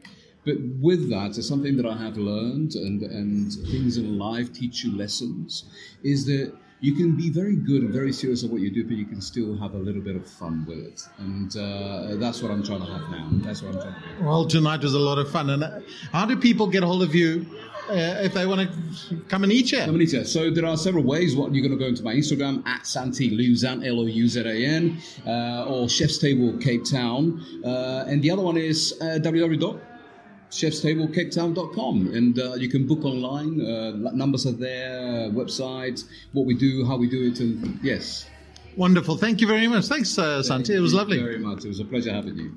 But 0.45 0.55
with 0.81 1.09
that, 1.09 1.37
it's 1.37 1.47
something 1.47 1.75
that 1.77 1.85
I 1.85 1.97
have 1.97 2.17
learned, 2.17 2.75
and, 2.75 3.01
and 3.03 3.51
things 3.51 3.97
in 3.97 4.17
life 4.17 4.53
teach 4.53 4.83
you 4.83 4.97
lessons, 4.97 5.65
is 6.03 6.25
that 6.27 6.53
you 6.79 6.95
can 6.95 7.17
be 7.17 7.29
very 7.29 7.55
good 7.55 7.81
and 7.81 7.91
very 7.91 8.13
serious 8.13 8.45
at 8.45 8.49
what 8.49 8.61
you 8.61 8.71
do, 8.71 8.85
but 8.85 8.95
you 8.95 9.05
can 9.05 9.19
still 9.19 9.57
have 9.57 9.73
a 9.73 9.77
little 9.77 10.01
bit 10.01 10.15
of 10.15 10.25
fun 10.25 10.65
with 10.65 10.77
it. 10.77 11.01
And 11.17 11.55
uh, 11.57 12.15
that's 12.15 12.41
what 12.41 12.51
I'm 12.51 12.63
trying 12.63 12.79
to 12.79 12.85
have 12.85 13.09
now. 13.09 13.27
That's 13.43 13.61
what 13.61 13.75
I'm 13.75 13.81
trying 13.81 13.95
to 13.95 14.19
do. 14.19 14.25
Well, 14.25 14.45
tonight 14.45 14.81
was 14.83 14.93
a 14.93 14.99
lot 14.99 15.17
of 15.17 15.29
fun. 15.29 15.49
And 15.49 15.83
how 16.13 16.25
do 16.25 16.37
people 16.37 16.67
get 16.67 16.83
hold 16.83 17.03
of 17.03 17.13
you 17.13 17.45
uh, 17.89 18.21
if 18.23 18.33
they 18.33 18.45
want 18.45 18.69
to 19.09 19.17
come 19.29 19.43
and 19.43 19.51
eat 19.51 19.69
here? 19.69 19.83
Amanita, 19.83 20.25
so 20.25 20.49
there 20.49 20.65
are 20.65 20.77
several 20.77 21.03
ways. 21.03 21.35
What 21.35 21.53
you're 21.53 21.67
going 21.67 21.77
to 21.77 21.83
go 21.83 21.87
into 21.89 22.03
my 22.03 22.13
Instagram 22.13 22.65
at 22.67 22.85
Santi 22.87 23.29
Luzan, 23.31 23.85
L 23.85 23.99
O 23.99 24.05
U 24.05 24.27
Z 24.27 24.39
A 24.41 24.65
N, 24.65 24.97
uh, 25.25 25.65
or 25.65 25.89
Chef's 25.89 26.17
Table 26.17 26.57
Cape 26.57 26.83
Town, 26.85 27.43
uh, 27.65 28.05
and 28.07 28.21
the 28.21 28.31
other 28.31 28.41
one 28.41 28.57
is 28.57 28.93
uh, 29.01 29.19
www.chefstablecapetown.com, 29.21 32.07
and 32.13 32.39
uh, 32.39 32.53
you 32.55 32.69
can 32.69 32.85
book 32.87 33.03
online. 33.05 33.61
Uh, 33.61 33.91
numbers 34.13 34.45
are 34.45 34.51
there, 34.51 35.29
website, 35.31 36.03
what 36.33 36.45
we 36.45 36.53
do, 36.53 36.85
how 36.85 36.97
we 36.97 37.07
do 37.09 37.27
it, 37.31 37.39
and 37.39 37.79
yes. 37.83 38.27
Wonderful. 38.75 39.17
Thank 39.17 39.41
you 39.41 39.47
very 39.47 39.67
much. 39.67 39.85
Thanks, 39.85 40.17
uh, 40.19 40.43
Santi. 40.43 40.75
It 40.75 40.79
was 40.79 40.93
Thank 40.93 41.09
you 41.09 41.15
lovely. 41.15 41.19
Very 41.19 41.39
much. 41.39 41.65
It 41.65 41.69
was 41.69 41.79
a 41.79 41.85
pleasure 41.85 42.13
having 42.13 42.37
you. 42.37 42.55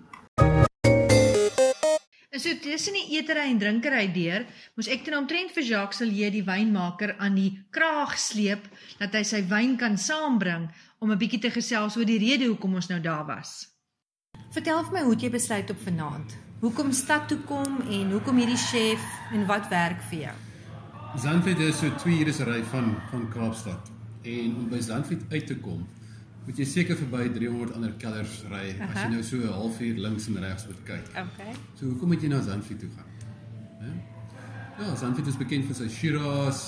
En 2.30 2.38
so 2.38 2.54
tussen 2.62 2.94
die 2.94 3.16
eetery 3.16 3.48
en 3.50 3.58
drinkery 3.58 4.04
deur, 4.14 4.44
moes 4.78 4.86
ek 4.94 5.00
ten 5.02 5.16
omtrent 5.18 5.50
vir 5.50 5.64
Jacques 5.66 5.98
Silje 5.98 6.28
die 6.30 6.44
wynmaker 6.46 7.16
aan 7.18 7.34
die 7.34 7.56
kraag 7.74 8.12
sleep 8.22 8.68
dat 9.00 9.16
hy 9.18 9.24
sy 9.26 9.40
wyn 9.50 9.72
kan 9.80 9.98
saambring 9.98 10.68
om 11.02 11.10
'n 11.10 11.18
bietjie 11.18 11.40
te 11.42 11.50
gesels 11.50 11.96
oor 11.98 12.06
die 12.06 12.20
rede 12.22 12.46
hoekom 12.46 12.78
ons 12.78 12.86
nou 12.86 13.00
daar 13.02 13.26
was. 13.26 13.66
Vertel 14.54 14.84
vir 14.84 14.92
my 14.92 15.02
hoe 15.08 15.16
jy 15.16 15.30
besluit 15.30 15.70
op 15.70 15.82
vanaand? 15.82 16.36
Hoekom 16.60 16.92
stad 16.92 17.26
toe 17.28 17.38
kom 17.50 17.80
en 17.90 18.10
hoekom 18.14 18.38
hierdie 18.38 18.62
chef 18.70 19.02
en 19.32 19.46
wat 19.46 19.66
werk 19.68 20.00
vir 20.10 20.18
jou? 20.18 20.36
Zandvliet 21.18 21.58
is 21.58 21.78
so 21.78 21.90
2 21.90 22.20
ure 22.20 22.32
se 22.32 22.44
ry 22.44 22.62
van 22.62 22.94
van 23.10 23.26
Kaapstad. 23.32 23.90
En 24.22 24.54
om 24.56 24.68
by 24.68 24.80
Zandvliet 24.80 25.26
uit 25.30 25.46
te 25.46 25.58
kom, 25.58 25.82
moet 26.46 26.58
jy 26.58 26.64
seker 26.64 26.96
verby 26.96 27.28
300 27.34 27.74
ander 27.76 27.92
kellers 27.98 28.42
ry 28.50 28.74
as 28.76 28.88
Aha. 28.88 29.04
jy 29.04 29.08
nou 29.14 29.22
so 29.22 29.36
'n 29.36 29.52
halfuur 29.52 30.00
links 30.00 30.26
en 30.26 30.40
regs 30.40 30.66
moet 30.66 30.82
kyk. 30.84 31.08
Okay. 31.08 31.52
So 31.74 31.86
hoekom 31.86 32.08
moet 32.08 32.22
jy 32.22 32.28
na 32.28 32.42
Zandvliet 32.42 32.78
toe 32.80 32.90
gaan? 32.96 33.10
Ja, 34.80 34.96
Zandvliet 34.96 35.26
is 35.26 35.36
bekend 35.36 35.66
vir 35.68 35.76
sy 35.76 35.88
Shiraz. 35.88 36.60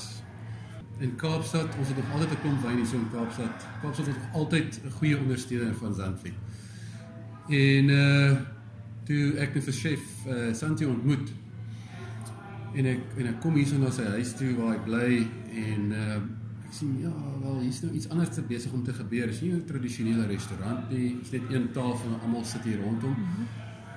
In 1.01 1.15
Kaapstad, 1.17 1.73
ons 1.79 1.89
het 1.89 1.97
nog 1.97 2.11
altyd 2.13 2.31
'n 2.31 2.41
klomp 2.41 2.63
wyn 2.63 2.77
hier 2.77 2.87
so 2.87 2.97
in 2.97 3.11
Kaapstad. 3.11 3.67
Kaapstad 3.81 4.07
is 4.07 4.15
nog 4.15 4.33
altyd 4.33 4.81
'n 4.85 4.91
goeie 4.91 5.19
ondersteuner 5.19 5.75
van 5.75 5.95
Zandvliet. 5.95 6.35
En 7.49 7.89
uh 7.89 8.37
toe 9.05 9.39
ek 9.39 9.55
net 9.55 9.65
vir 9.65 9.75
chef 9.75 10.27
uh, 10.27 10.53
Santi 10.55 10.85
ontmoet. 10.85 11.33
En 12.75 12.87
ek 12.87 13.01
en 13.17 13.27
ek 13.27 13.41
kom 13.41 13.55
hierso 13.55 13.79
na 13.79 13.91
sy 13.91 14.05
huis 14.05 14.35
toe 14.39 14.55
waar 14.55 14.77
hy 14.77 14.83
bly 14.85 15.27
en 15.65 15.93
uh, 15.93 16.21
sien 16.75 16.99
ja, 17.01 17.13
wel 17.43 17.61
hier's 17.61 17.81
nou 17.85 17.93
iets 17.95 18.09
anders 18.09 18.35
te 18.35 18.43
besig 18.43 18.73
om 18.73 18.85
te 18.85 18.93
gebeur. 18.93 19.27
Dis 19.27 19.41
nie 19.41 19.53
'n 19.53 19.65
tradisionele 19.67 20.27
restaurant 20.27 20.91
nie. 20.91 21.17
Dit's 21.19 21.31
net 21.31 21.43
een 21.51 21.71
tafel 21.73 22.09
en 22.13 22.21
almal 22.21 22.45
sit 22.45 22.65
hier 22.65 22.81
rondom. 22.81 23.11
Mm 23.11 23.27
-hmm. 23.37 23.47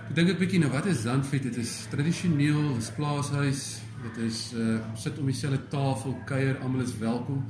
Ek 0.10 0.16
dink 0.16 0.30
ek 0.30 0.40
bietjie 0.40 0.60
nou 0.60 0.72
wat 0.72 0.86
is 0.86 1.02
Zandvliet? 1.02 1.44
Dit 1.44 1.58
is 1.58 1.88
tradisioneel, 1.90 2.76
dis 2.76 2.92
plaashuis. 2.92 3.82
Dit 4.04 4.18
is 4.26 4.54
uh 4.54 4.80
sit 4.94 5.18
om 5.20 5.26
dieselfde 5.26 5.68
tafel, 5.68 6.18
kuier, 6.26 6.58
almal 6.62 6.82
is 6.82 6.98
welkom. 6.98 7.46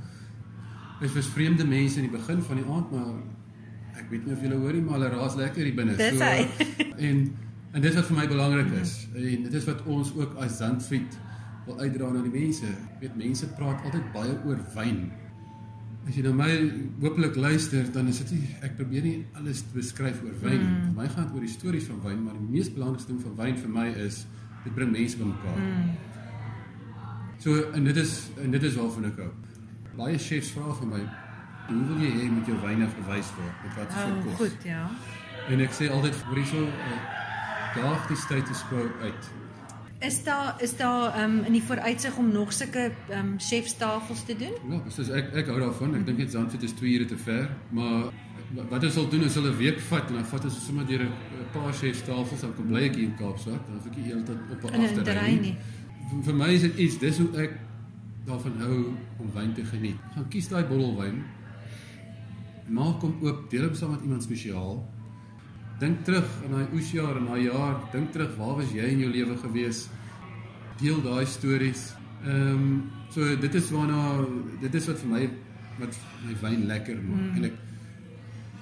Dit 0.99 1.13
was 1.13 1.27
vreemde 1.27 1.65
mense 1.67 1.99
in 1.99 2.07
die 2.09 2.17
begin 2.17 2.41
van 2.41 2.55
die 2.55 2.65
aand, 2.65 2.91
maar 2.91 3.19
ek 3.99 4.09
weet 4.09 4.25
nie 4.25 4.33
of 4.33 4.41
julle 4.41 4.55
hoor 4.55 4.73
nie, 4.73 4.81
maar 4.81 4.99
hulle 4.99 5.09
raas 5.09 5.35
lekker 5.35 5.63
hier 5.63 5.75
binne. 5.75 5.95
Dis 5.99 6.19
hy. 6.19 6.47
en 7.09 7.35
en 7.75 7.83
dit 7.83 7.95
wat 7.95 8.05
vir 8.07 8.15
my 8.15 8.27
belangrik 8.27 8.71
is. 8.79 8.93
En 9.13 9.43
dit 9.43 9.53
is 9.53 9.65
wat 9.67 9.81
ons 9.83 10.13
ook 10.15 10.37
as 10.39 10.57
Zandvliet 10.61 11.17
wil 11.65 11.79
uitdra 11.79 12.09
na 12.13 12.21
die 12.25 12.33
mense. 12.33 12.65
Ek 12.95 13.03
weet 13.03 13.15
mense 13.19 13.47
praat 13.57 13.83
altyd 13.87 14.09
baie 14.13 14.35
oor 14.45 14.59
wyn. 14.75 15.05
As 16.05 16.13
jy 16.13 16.21
na 16.21 16.31
my 16.37 16.49
hopelik 17.01 17.35
luister, 17.35 17.87
dan 17.93 18.07
is 18.11 18.19
dit 18.23 18.35
nie 18.37 18.49
ek 18.65 18.75
probeer 18.77 19.05
nie 19.07 19.15
alles 19.39 19.63
beskryf 19.73 20.21
oor 20.23 20.35
wyn 20.43 20.59
nie. 20.61 20.69
Mm. 20.69 20.81
Vir 20.89 20.97
my 20.99 21.07
gaan 21.09 21.29
dit 21.29 21.37
oor 21.39 21.45
die 21.47 21.53
stories 21.53 21.87
van 21.89 22.01
wyn, 22.03 22.19
maar 22.27 22.35
die 22.37 22.49
mees 22.51 22.69
belangrikste 22.73 23.13
ding 23.13 23.21
van 23.23 23.37
wyn 23.39 23.57
vir 23.63 23.71
my 23.79 23.87
is 24.05 24.25
dit 24.65 24.75
bring 24.75 24.91
mense 24.93 25.17
bymekaar. 25.17 25.57
Mm. 25.61 25.89
So 27.41 27.55
en 27.77 27.89
dit 27.89 27.97
is 27.97 28.13
en 28.41 28.53
dit 28.53 28.63
is 28.69 28.77
waarvan 28.77 29.09
ek 29.09 29.19
hou. 29.23 29.31
Baie 29.95 30.19
chefs 30.19 30.51
vra 30.55 30.73
vir 30.79 30.87
my, 30.91 31.01
"Hoe 31.67 31.83
wil 31.89 31.99
jy 32.05 32.11
hê 32.11 32.29
moet 32.31 32.47
jou 32.47 32.57
wyne 32.61 32.87
verwys 32.87 33.29
word? 33.37 33.55
Met 33.63 33.75
wat 33.77 33.89
Oh, 33.89 34.03
voor 34.05 34.23
kos?" 34.23 34.35
goed, 34.37 34.63
ja. 34.63 34.89
En 35.49 35.59
ek 35.59 35.71
sê 35.71 35.89
altyd 35.89 36.15
vir 36.15 36.35
hierso, 36.35 36.61
uh, 36.63 36.99
daag 37.75 38.07
die 38.07 38.17
status 38.17 38.63
quo 38.69 38.89
uit. 39.01 39.31
Is 39.99 40.23
daar 40.23 40.55
is 40.61 40.77
daar 40.77 41.23
um, 41.23 41.43
in 41.43 41.51
die 41.51 41.63
vooruitsig 41.63 42.17
om 42.17 42.31
nog 42.31 42.53
sulke 42.53 42.91
ehm 43.09 43.19
um, 43.19 43.33
chefstafels 43.39 44.25
te 44.25 44.35
doen? 44.35 44.53
Ja, 44.69 44.81
soos 44.89 45.09
ek 45.09 45.33
ek 45.33 45.47
hou 45.47 45.59
daarvan. 45.59 45.95
Ek 45.95 46.05
dink 46.05 46.17
net 46.17 46.31
Zandvoort 46.31 46.63
is 46.63 46.73
2 46.73 46.91
ure 46.97 47.05
te 47.05 47.17
ver, 47.17 47.49
maar 47.71 48.11
wat 48.69 48.83
ons 48.83 48.93
sal 48.93 49.07
doen 49.09 49.23
is 49.23 49.35
hulle 49.35 49.49
'n 49.51 49.57
week 49.57 49.79
vat 49.79 50.09
en 50.09 50.15
dan 50.19 50.25
vat 50.25 50.43
ons 50.43 50.65
sommer 50.65 50.85
deur 50.85 51.01
'n 51.01 51.11
'n 51.11 51.47
paar 51.53 51.73
chefstafels 51.73 52.41
dan 52.41 52.53
kom 52.55 52.67
bly 52.67 52.83
ek 52.83 52.95
hier 52.95 53.03
in 53.03 53.15
Kaapstad. 53.15 53.59
Dan 53.65 53.75
hoef 53.75 53.85
ek 53.85 53.95
nie 53.97 54.05
heeltyd 54.11 54.37
op 54.51 54.63
'n 54.63 54.73
In 54.73 54.81
'n 54.81 54.85
af 54.85 54.91
te 54.91 54.99
ry 54.99 55.03
terrein 55.03 55.41
nie. 55.41 55.41
nie. 55.41 55.57
Vir, 56.09 56.23
vir 56.23 56.35
my 56.35 56.49
is 56.53 56.61
dit 56.61 56.77
iets, 56.77 56.97
dis 56.99 57.17
hoe 57.17 57.29
ek 57.37 57.51
daarvan 58.25 58.57
hou 58.59 58.77
om 59.19 59.31
wyn 59.33 59.53
te 59.53 59.63
geniet. 59.65 59.97
Gaan 60.13 60.27
kies 60.29 60.47
daai 60.47 60.63
bottel 60.65 60.95
wyn. 60.97 61.23
Maak 62.67 63.01
hom 63.01 63.15
oop, 63.21 63.49
deel 63.49 63.63
hom 63.63 63.75
saam 63.75 63.91
met 63.91 64.01
iemand 64.01 64.23
spesiaal. 64.23 64.83
Dink 65.79 66.05
terug 66.07 66.27
aan 66.45 66.53
daai 66.55 66.73
oesjaar 66.73 67.17
en 67.19 67.25
daai 67.27 67.43
jaar, 67.49 67.79
dink 67.91 68.11
terug, 68.13 68.35
waar 68.39 68.55
was 68.61 68.71
jy 68.71 68.87
in 68.93 69.01
jou 69.03 69.11
lewe 69.11 69.35
gewees? 69.41 69.85
Deel 70.79 71.01
daai 71.03 71.25
stories. 71.27 71.93
Ehm 72.23 72.53
um, 72.53 72.69
so 73.15 73.35
dit 73.39 73.53
is 73.55 73.69
waarna 73.71 74.25
dit 74.61 74.75
is 74.75 74.87
wat 74.89 74.99
vir 74.99 75.09
my 75.11 75.21
wat 75.79 75.97
my 76.25 76.33
wyn 76.41 76.65
lekker 76.67 76.97
maak. 77.03 77.21
Mm. 77.21 77.35
En 77.35 77.43
ek 77.49 77.61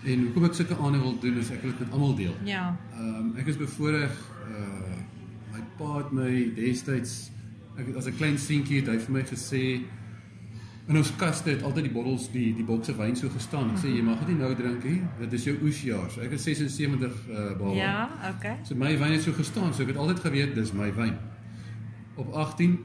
en 0.04 0.26
hoekom 0.26 0.46
ek 0.50 0.58
sulke 0.58 0.78
aande 0.78 1.00
wil 1.00 1.16
doen 1.24 1.38
is 1.40 1.52
ek 1.54 1.62
wil 1.64 1.72
dit 1.72 1.86
met 1.86 1.94
almal 1.96 2.16
deel. 2.18 2.36
Ja. 2.50 2.66
Ehm 2.98 3.16
um, 3.22 3.30
ek 3.42 3.54
is 3.54 3.62
bevoorreg 3.62 4.18
uh 4.50 5.00
my 5.54 5.62
pa 5.78 6.00
het 6.00 6.12
my 6.18 6.32
destyds 6.58 7.30
ek 7.78 7.94
as 7.98 8.08
'n 8.10 8.18
klein 8.18 8.38
seentjie 8.38 8.82
het 8.82 8.90
hy 8.90 8.98
vir 9.06 9.14
my 9.14 9.24
gesê 9.30 9.64
in 10.88 10.98
ons 11.00 11.12
kaste 11.16 11.50
het 11.50 11.62
altyd 11.64 11.88
die 11.88 11.94
bottels 11.94 12.26
die 12.34 12.50
die 12.58 12.66
bokse 12.68 12.96
wyn 12.98 13.16
so 13.16 13.32
gestaan. 13.32 13.72
Ek 13.72 13.84
sê 13.86 13.92
jy 13.94 14.02
mag 14.04 14.20
dit 14.24 14.34
nie 14.34 14.40
nou 14.42 14.52
drink 14.60 14.84
nie. 14.84 15.00
Dit 15.22 15.36
is 15.40 15.46
jou 15.48 15.56
oesjaar. 15.64 16.10
So 16.12 16.24
ek 16.26 16.36
is 16.36 16.44
76 16.44 17.20
uh 17.30 17.52
baba. 17.60 17.76
Ja, 17.78 18.10
okay. 18.34 18.58
So 18.68 18.76
my 18.76 18.92
wyn 19.00 19.16
het 19.16 19.24
so 19.24 19.36
gestaan. 19.38 19.72
So 19.74 19.86
ek 19.86 19.94
het 19.94 20.02
altyd 20.04 20.24
geweet 20.26 20.56
dis 20.60 20.74
my 20.76 20.90
wyn. 20.96 21.16
Op 22.20 22.34
18 22.34 22.80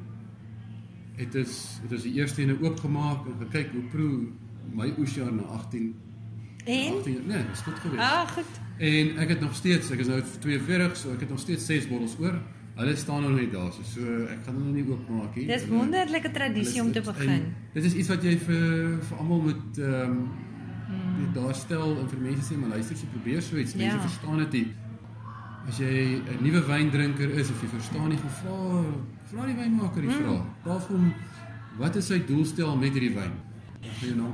het 1.19 1.35
is 1.35 1.57
het 1.83 1.97
is 1.99 2.07
die 2.07 2.15
eerste 2.21 2.45
ene 2.45 2.55
oopgemaak 2.63 3.27
en 3.27 3.41
gekyk 3.47 3.75
hoe 3.75 3.89
proe 3.91 4.13
my 4.79 4.93
oesjaar 4.99 5.33
na 5.35 5.49
18 5.59 5.95
En 6.69 6.99
18 6.99 7.23
nee, 7.27 7.45
dis 7.51 7.61
goed 7.61 7.79
geweest. 7.79 8.03
Ah, 8.03 8.29
goed. 8.29 8.61
En 8.79 9.17
ek 9.17 9.29
het 9.29 9.41
nog 9.41 9.55
steeds, 9.55 9.91
ek 9.91 9.99
is 10.05 10.07
nou 10.07 10.23
42, 10.39 10.97
so 10.97 11.13
ek 11.13 11.21
het 11.25 11.31
nog 11.33 11.41
steeds 11.41 11.67
6 11.67 11.89
bottels 11.89 12.17
oor. 12.21 12.37
Hulle 12.79 12.97
staan 12.97 13.23
nog 13.23 13.33
net 13.35 13.53
daar, 13.53 13.73
so, 13.75 13.83
so 13.83 14.01
ek 14.31 14.45
gaan 14.47 14.55
hulle 14.61 14.73
nie 14.77 14.85
oopmaak 14.87 15.35
nie. 15.35 15.47
Dis 15.49 15.65
wonderlike 15.67 16.31
tradisie 16.31 16.83
om 16.83 16.93
te 16.95 17.01
begin. 17.03 17.31
en 17.31 17.49
Dit 17.75 17.89
is 17.89 17.95
iets 17.99 18.11
wat 18.13 18.23
jy 18.23 18.37
vir 18.39 18.69
vir 19.09 19.23
almal 19.23 19.41
moet 19.49 19.81
ehm 19.83 20.13
um, 20.13 20.21
mm. 20.91 21.33
daar 21.35 21.55
stel 21.59 21.97
en 21.99 22.07
vir 22.13 22.21
mense 22.29 22.47
sê 22.47 22.59
maar 22.61 22.71
luister, 22.77 22.97
jy 22.97 23.09
probeer 23.17 23.43
so 23.43 23.57
iets. 23.59 23.75
Mense 23.75 23.97
Ja. 23.97 24.05
verstaan 24.07 24.39
dit 24.45 24.53
nie. 24.53 24.69
As 25.69 25.79
jy 25.79 26.23
'n 26.23 26.39
nuwe 26.45 26.63
wyndrinker 26.71 27.31
is 27.43 27.51
of 27.51 27.63
jy 27.63 27.69
verstaan 27.75 28.09
nie, 28.09 28.19
vra 28.19 28.85
vra 29.33 29.47
die 29.47 29.57
wynmaker 29.59 30.03
die 30.03 30.11
vraag. 30.11 30.47
Vra 30.63 30.79
vir 30.79 30.97
hom 30.97 31.13
wat 31.79 31.97
is 31.97 32.07
sy 32.07 32.19
doelstel 32.27 32.77
met 32.77 32.93
hierdie 32.93 33.15
wyn? 33.15 33.33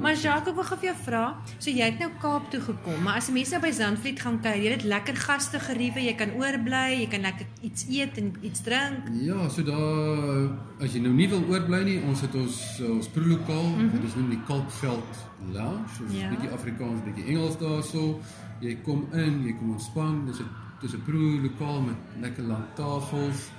Maar 0.01 0.15
Jacques, 0.17 0.49
ek 0.49 0.55
wil 0.55 0.65
gou 0.65 0.79
vir 0.79 0.89
jou 0.91 0.97
vra, 1.05 1.23
so 1.59 1.71
jy 1.71 1.87
het 1.89 1.99
nou 1.99 2.11
Kaap 2.21 2.51
toe 2.53 2.61
gekom, 2.61 3.03
maar 3.05 3.17
as 3.21 3.31
mense 3.33 3.53
nou 3.55 3.61
by 3.65 3.71
Zandvliet 3.73 4.21
gaan 4.21 4.41
kuier, 4.45 4.63
jy 4.65 4.73
het 4.77 4.85
lekker 4.89 5.17
gaste 5.17 5.61
geriewe, 5.61 6.01
jy 6.05 6.15
kan 6.21 6.35
oorbly, 6.41 6.83
jy 7.01 7.09
kan 7.13 7.25
lekker 7.25 7.47
iets 7.63 7.87
eet 7.89 8.19
en 8.21 8.33
iets 8.43 8.63
drink. 8.67 9.09
Ja, 9.25 9.49
so 9.49 9.65
daar 9.67 10.85
as 10.85 10.93
jy 10.97 11.01
nou 11.05 11.13
nie 11.17 11.29
wil 11.33 11.45
oorbly 11.49 11.83
nie, 11.85 11.99
ons 12.09 12.21
het 12.25 12.35
ons 12.35 12.59
ons 12.89 13.09
proelokaal, 13.09 13.69
mm 13.69 13.79
-hmm. 13.79 13.91
dit 13.91 14.05
is 14.05 14.15
noem 14.15 14.31
die 14.31 14.43
Kalkveld 14.47 15.25
Lounge, 15.53 15.89
so 15.97 16.05
'n 16.05 16.17
Ja. 16.17 16.29
bietjie 16.29 16.51
Afrikaans, 16.51 17.05
bietjie 17.05 17.25
Engels 17.25 17.59
daarso. 17.59 18.21
Jy 18.61 18.77
kom 18.83 19.07
in, 19.13 19.45
jy 19.45 19.53
kom 19.59 19.71
ontspan, 19.71 20.27
dis 20.27 20.41
'n 20.41 20.49
dis 20.81 20.93
'n 20.95 21.03
proelokaal 21.03 21.81
met 21.81 21.97
lekker 22.21 22.45
lang 22.45 22.65
tafels. 22.75 23.51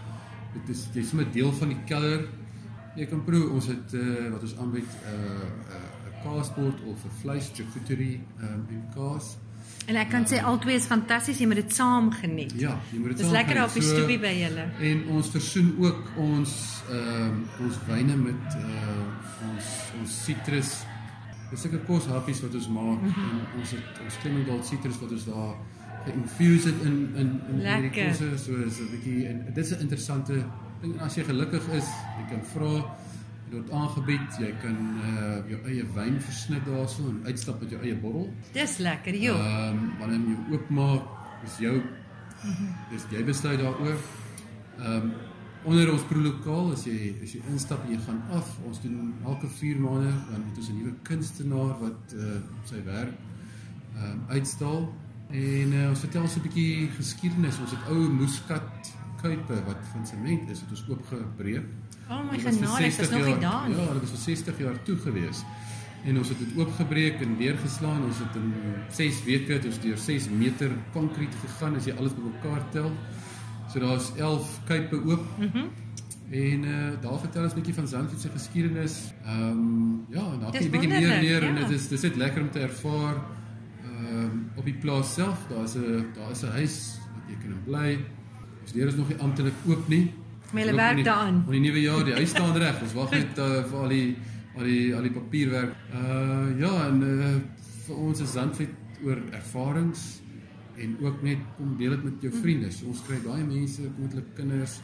Dit 0.53 0.69
is 0.75 0.87
jy's 0.93 1.09
sommer 1.09 1.31
deel 1.31 1.51
van 1.51 1.67
die 1.67 1.83
kelder. 1.85 2.27
Jy 2.95 3.05
kan 3.05 3.23
proe, 3.23 3.49
ons 3.49 3.65
het 3.67 3.93
uh, 3.93 4.29
wat 4.31 4.41
ons 4.41 4.55
aanbied 4.57 4.87
'n 4.87 5.13
uh, 5.13 5.39
'n 5.39 5.77
uh, 5.77 6.23
kaasbord 6.23 6.77
of 6.91 7.03
'n 7.05 7.11
vleis 7.21 7.51
charcuterie 7.53 8.21
um, 8.41 8.65
en 8.69 8.83
kaas. 8.95 9.37
En 9.87 9.95
ek 9.95 10.09
kan 10.09 10.25
sê 10.25 10.41
albei 10.43 10.75
is 10.75 10.85
fantasties, 10.85 11.37
jy 11.37 11.45
moet 11.45 11.55
dit 11.55 11.73
saam 11.75 12.11
geniet. 12.11 12.53
Ja, 12.57 12.79
jy 12.91 12.99
moet 12.99 13.07
dit 13.07 13.17
Dis 13.17 13.25
saam 13.25 13.35
lekker 13.35 13.55
geniet. 13.55 13.67
op 13.69 13.73
die 13.73 13.83
So- 13.83 13.95
stoepie 13.95 14.19
by 14.19 14.33
julle. 14.43 14.65
En 14.79 15.03
ons 15.07 15.29
versoen 15.29 15.75
ook 15.79 16.01
ons 16.17 16.51
ehm 16.89 17.37
uh, 17.59 17.65
ons 17.65 17.75
wyne 17.87 18.15
met 18.15 18.43
uh 18.55 19.53
ons 19.53 19.65
ons 20.01 20.23
sitrus. 20.25 20.83
Dis 21.51 21.61
sulke 21.61 21.79
koshappies 21.85 22.41
wat 22.41 22.53
ons 22.55 22.67
maak 22.69 23.01
mm 23.01 23.09
-hmm. 23.09 23.29
en 23.29 23.59
ons 23.59 23.71
het 23.71 23.99
ons 24.05 24.17
Clemendal 24.21 24.63
sitrus 24.63 24.99
wat 24.99 25.11
ons 25.11 25.25
daar 25.25 25.55
geïnfuse 26.05 26.67
het 26.67 26.81
in 26.83 26.95
in 27.15 27.29
in 27.49 27.59
hierdie 27.59 27.81
Lekker. 27.81 28.07
kosse 28.07 28.37
so 28.37 28.51
is 28.67 28.79
'n 28.79 28.89
bietjie 28.91 29.27
en 29.27 29.45
dit 29.53 29.57
is 29.65 29.71
'n 29.71 29.79
interessante 29.81 30.33
En 30.83 30.99
as 30.99 31.15
jy 31.15 31.23
gelukkig 31.23 31.67
is, 31.77 31.89
jy 32.19 32.25
kan 32.29 32.41
vra 32.53 32.71
word 33.51 33.69
aangebied, 33.77 34.39
jy 34.41 34.49
kan 34.61 34.79
uh 35.05 35.35
jou 35.49 35.59
eie 35.69 35.85
wyn 35.95 36.17
versnit 36.21 36.65
daarso 36.65 37.05
en 37.11 37.21
uitstap 37.27 37.61
met 37.61 37.75
jou 37.75 37.81
eie 37.83 37.95
bottel. 38.01 38.25
Dis 38.55 38.79
lekker, 38.83 39.15
joh. 39.27 39.37
Ehm 39.37 39.77
um, 39.77 39.85
wanneer 39.99 40.25
jy 40.31 40.57
oopmaak, 40.57 41.13
is 41.45 41.59
jou 41.61 41.77
dis 42.91 43.07
jy 43.13 43.23
besluit 43.27 43.61
daaroor. 43.61 43.95
Ehm 44.79 44.91
um, 44.97 45.15
onder 45.65 45.89
ons 45.89 46.03
proelokaal 46.05 46.73
as 46.75 46.83
jy 46.85 47.15
as 47.25 47.31
jy 47.33 47.39
instap 47.49 47.85
en 47.85 47.95
jy 47.95 48.01
gaan 48.05 48.19
af, 48.37 48.51
ons 48.69 48.81
doen 48.83 49.13
elke 49.25 49.47
4 49.49 49.79
maande 49.81 50.11
dan 50.27 50.43
het 50.49 50.59
ons 50.61 50.69
'n 50.69 50.77
nuwe 50.77 50.93
kunstenaar 51.03 51.73
wat 51.79 52.13
uh 52.17 52.37
sy 52.69 52.83
werk 52.85 53.15
ehm 53.95 54.11
um, 54.11 54.21
uitstal 54.29 54.93
en 55.29 55.73
uh, 55.73 55.89
ons 55.89 55.99
vertel 55.99 56.27
so 56.27 56.39
'n 56.39 56.47
bietjie 56.47 56.89
geskiedenis. 56.97 57.59
Ons 57.59 57.71
het 57.71 57.89
ou 57.89 58.09
moeskat 58.09 58.93
kuipe 59.25 59.59
wat 59.67 59.85
van 59.91 60.07
sement 60.07 60.49
is, 60.53 60.63
het 60.63 60.73
ons 60.75 60.83
oopgebreek. 60.89 61.69
Oh 62.09 62.21
my 62.29 62.39
genade, 62.39 62.83
dit 62.83 62.97
60 62.97 63.11
nog 63.11 63.25
nie 63.25 63.37
daar 63.43 63.69
nie. 63.69 63.77
Ja, 63.77 63.93
dit 63.93 64.03
was 64.05 64.13
vir 64.13 64.23
60 64.25 64.59
jaar 64.65 64.81
toe 64.87 64.97
gewees. 65.07 65.45
En 66.05 66.19
ons 66.21 66.29
het 66.29 66.41
dit 66.41 66.57
oopgebreek 66.59 67.21
en 67.25 67.37
deurgeslaan. 67.39 68.03
Ons 68.05 68.19
het 68.21 68.35
in 68.37 68.51
6 68.93 69.23
weke 69.25 69.57
het 69.57 69.65
ons 69.65 69.79
deur 69.81 69.97
6 69.97 70.29
meter 70.29 70.75
konkriet 70.93 71.33
gegaan 71.41 71.79
as 71.79 71.89
jy 71.89 71.95
alles 71.97 72.13
bymekaar 72.13 72.61
tel. 72.75 72.91
So 73.73 73.81
daar's 73.81 74.11
11 74.21 74.53
kuipe 74.69 75.01
oop. 75.01 75.25
Mhm. 75.39 75.65
Mm 75.65 75.83
en 76.29 76.63
uh, 76.63 76.87
daar 77.01 77.19
vertel 77.19 77.43
ons 77.43 77.51
'n 77.53 77.55
bietjie 77.55 77.73
van 77.73 77.87
Zandvoort 77.87 78.21
se 78.21 78.29
geskiedenis. 78.29 79.13
Ehm 79.25 79.49
um, 79.49 80.05
ja, 80.09 80.31
en 80.31 80.39
daar 80.39 80.51
Dis 80.51 80.61
kyk 80.61 80.67
'n 80.67 80.71
bietjie 80.71 80.89
meer 80.89 80.99
wonderlik, 80.99 81.21
neer 81.21 81.43
en 81.43 81.55
ja. 81.55 81.67
dit 81.67 81.69
is 81.69 81.87
dis 81.87 82.01
net 82.01 82.15
lekker 82.15 82.41
om 82.41 82.51
te 82.51 82.59
ervaar. 82.59 83.15
Ehm 83.83 84.23
um, 84.23 84.51
op 84.55 84.65
die 84.65 84.73
plaas 84.73 85.13
self, 85.13 85.39
daar's 85.49 85.75
'n 85.75 86.05
daar 86.15 86.31
is 86.31 86.41
'n 86.41 86.51
huis 86.51 86.97
wat 87.13 87.23
jy 87.29 87.35
kan 87.41 87.63
bly. 87.65 87.99
Ons 88.65 88.73
deur 88.73 88.87
is 88.89 88.95
nog 88.97 89.09
nie 89.11 89.17
amptelik 89.21 89.57
oop 89.69 89.89
nie. 89.93 90.05
Maar 90.51 90.61
julle 90.61 90.73
Ook 90.73 90.79
werk 90.79 91.03
daaraan. 91.03 91.43
Van 91.45 91.53
die 91.53 91.59
nuwe 91.61 91.81
jaar, 91.81 92.03
die 92.05 92.13
huis 92.13 92.29
staan 92.29 92.55
reg. 92.57 92.79
Ons 92.81 92.95
wag 92.97 93.11
net 93.13 93.37
uh, 93.37 93.59
vir 93.69 93.83
al 93.83 93.93
die 93.93 94.07
al 94.55 94.65
die 94.65 94.95
al 94.95 95.05
die 95.05 95.11
papierwerk. 95.13 95.75
Uh 95.93 96.47
ja, 96.61 96.71
en 96.87 97.03
uh, 97.05 97.29
vir 97.85 97.99
ons 98.07 98.23
is 98.23 98.33
Zandvoort 98.33 99.03
oor 99.05 99.21
ervarings 99.37 100.05
en 100.81 100.97
ook 101.03 101.21
net 101.23 101.45
kom 101.59 101.75
deel 101.77 101.93
dit 101.93 102.07
met 102.07 102.25
jou 102.25 102.33
vriende. 102.39 102.71
So 102.73 102.89
ons 102.89 103.05
kry 103.05 103.19
baie 103.27 103.45
mense 103.45 103.85
kom 103.85 104.01
met 104.07 104.17
hulle 104.17 104.25
kinders. 104.39 104.79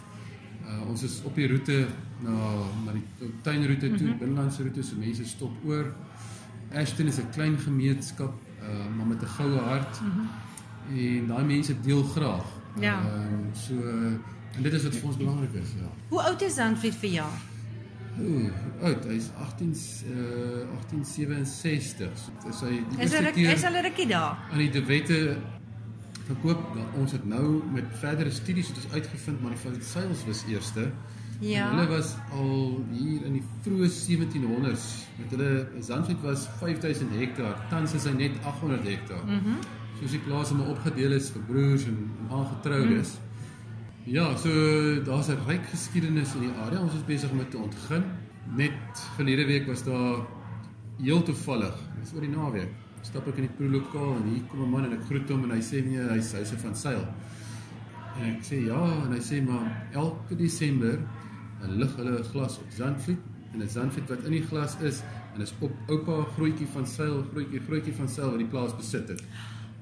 Uh 0.61 0.77
ons 0.91 1.07
is 1.09 1.17
op 1.25 1.41
die 1.41 1.49
roete 1.49 1.81
na 2.21 2.37
na 2.85 2.95
die 2.99 3.33
tuinroete 3.41 3.89
toe, 3.89 3.97
mm 3.97 4.07
-hmm. 4.11 4.21
binnelandse 4.21 4.69
roete, 4.69 4.83
so 4.83 5.01
mense 5.01 5.25
stop 5.25 5.65
oor. 5.65 5.93
Ashton 6.69 7.07
is 7.07 7.17
'n 7.17 7.33
klein 7.33 7.57
gemeenskap, 7.57 8.33
uh 8.61 8.95
maar 8.97 9.07
met 9.07 9.21
'n 9.21 9.33
goue 9.37 9.57
hart. 9.57 10.01
Mm 10.01 10.11
-hmm. 10.11 10.27
En 10.97 11.27
daai 11.27 11.45
mense 11.45 11.81
deel 11.81 12.03
graag. 12.03 12.60
Ja. 12.79 12.99
Ehm 13.01 13.49
so 13.53 13.73
en 14.55 14.63
dit 14.63 14.73
is 14.73 14.83
wat 14.83 14.95
vir 14.95 15.07
ons 15.07 15.17
belangrik 15.17 15.53
is, 15.53 15.69
ja. 15.79 15.89
Hoe 16.09 16.21
oud 16.21 16.41
is 16.41 16.55
Zandvliet 16.55 16.95
vir 16.95 17.09
jou? 17.09 17.29
Ooh, 18.21 18.49
oud, 18.83 19.05
hy's 19.07 19.29
18 19.39 19.71
uh 20.11 20.67
1867. 20.89 22.09
So, 22.17 22.49
is 22.49 22.59
hy 22.61 22.81
die 22.89 23.03
Is 23.05 23.13
hy 23.15 23.53
is 23.53 23.63
hulle 23.63 23.81
rukkie 23.81 24.07
daar? 24.07 24.37
aan 24.51 24.57
die 24.57 24.69
De 24.69 24.83
Wette 24.85 25.37
verkoop. 26.27 26.75
Nou, 26.75 26.85
Ons 26.99 27.11
het 27.11 27.25
nou 27.25 27.63
met 27.73 27.83
verdere 28.01 28.31
studies 28.31 28.67
het 28.67 28.77
ons 28.83 28.93
uitgevind 28.93 29.41
maar 29.41 29.55
die 29.55 29.59
van 29.63 29.79
seils 29.81 30.25
was 30.27 30.43
eerste. 30.47 30.91
Ja. 31.39 31.69
En 31.71 31.77
hulle 31.77 31.87
was 31.89 32.15
al 32.37 32.83
hier 32.91 33.25
in 33.25 33.33
die 33.39 33.43
vroeë 33.65 33.87
1700s. 33.89 34.83
Met 35.17 35.29
hulle 35.33 35.67
Zandvliet 35.81 36.21
was 36.21 36.47
5000 36.59 37.15
hektaar. 37.17 37.55
Tans 37.69 37.93
is 37.97 38.03
hy 38.05 38.11
net 38.11 38.31
800 38.43 38.83
hektaar. 38.87 39.23
Mhm. 39.25 39.55
Mm 39.55 39.79
Soos 40.01 40.15
die 40.15 40.23
plase 40.25 40.55
maar 40.57 40.71
opgedeel 40.73 41.13
is 41.13 41.27
vir 41.29 41.43
broers 41.45 41.83
en, 41.85 41.97
en 42.23 42.31
aangetroudes. 42.39 43.11
Mm. 43.13 43.31
Ja, 44.09 44.35
so 44.35 44.49
daar's 45.05 45.29
'n 45.29 45.37
ryk 45.45 45.65
geskiedenis 45.69 46.33
in 46.33 46.41
die 46.41 46.53
area. 46.57 46.81
Ons 46.81 46.93
is 46.93 47.05
besig 47.05 47.29
om 47.29 47.37
dit 47.37 47.51
te 47.51 47.57
ontgin. 47.57 48.03
Net 48.57 49.05
verlede 49.15 49.45
week 49.45 49.67
was 49.67 49.83
daar 49.83 50.25
heel 50.97 51.21
toevallig, 51.23 51.75
dis 51.99 52.13
oor 52.13 52.21
die 52.21 52.29
naweek. 52.29 52.71
Stap 53.01 53.27
ek 53.27 53.37
in 53.37 53.45
die 53.45 53.55
proelokaal 53.57 54.15
en 54.15 54.25
hier 54.33 54.41
kom 54.49 54.63
'n 54.63 54.69
man 54.69 54.85
en 54.85 54.93
ek 54.93 55.05
groet 55.05 55.29
hom 55.29 55.43
en 55.43 55.51
hy 55.51 55.61
sê 55.61 55.85
nee, 55.85 56.01
hy's 56.01 56.31
hy's 56.31 56.51
van 56.57 56.75
Sail. 56.75 57.05
En 58.17 58.25
ek 58.25 58.43
sê 58.43 58.65
ja 58.65 58.81
en 59.05 59.11
hy 59.11 59.21
sê 59.21 59.41
maar 59.45 59.69
elke 59.93 60.35
Desember 60.35 60.97
lig 61.67 61.95
hulle 61.95 62.19
'n 62.19 62.23
glas 62.23 62.57
op 62.57 62.69
Zandvliet 62.77 63.19
en 63.53 63.61
'n 63.61 63.69
Zandvliet 63.69 64.09
wat 64.09 64.23
in 64.23 64.31
die 64.31 64.47
glas 64.47 64.77
is 64.81 65.03
en 65.35 65.41
is 65.41 65.53
op 65.59 65.71
oupa 65.87 66.25
grootjie 66.35 66.67
van 66.67 66.87
Sail, 66.87 67.23
grootjie 67.31 67.59
grootjie 67.59 67.93
van 67.93 68.09
Sail 68.09 68.29
wat 68.29 68.39
die 68.39 68.47
plaas 68.47 68.75
besit 68.75 69.07
het. 69.07 69.21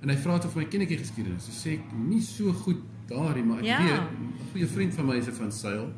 En 0.01 0.09
hy 0.09 0.15
vra 0.15 0.37
toe 0.39 0.49
vir 0.51 0.61
my 0.63 0.67
ken 0.69 0.81
ek 0.81 0.87
die 0.87 0.97
geskiedenis. 0.97 1.43
So 1.45 1.51
sê 1.51 1.73
ek 1.73 1.91
nie 1.93 2.21
so 2.21 2.51
goed 2.53 2.77
daarin, 3.09 3.47
maar 3.47 3.57
ek 3.59 3.65
Ja. 3.65 3.79
weet 3.79 3.99
'n 3.99 4.51
goeie 4.53 4.67
vriend 4.67 4.93
van 4.93 5.05
my 5.05 5.15
is 5.15 5.25
van 5.31 5.51
Sail 5.51 5.91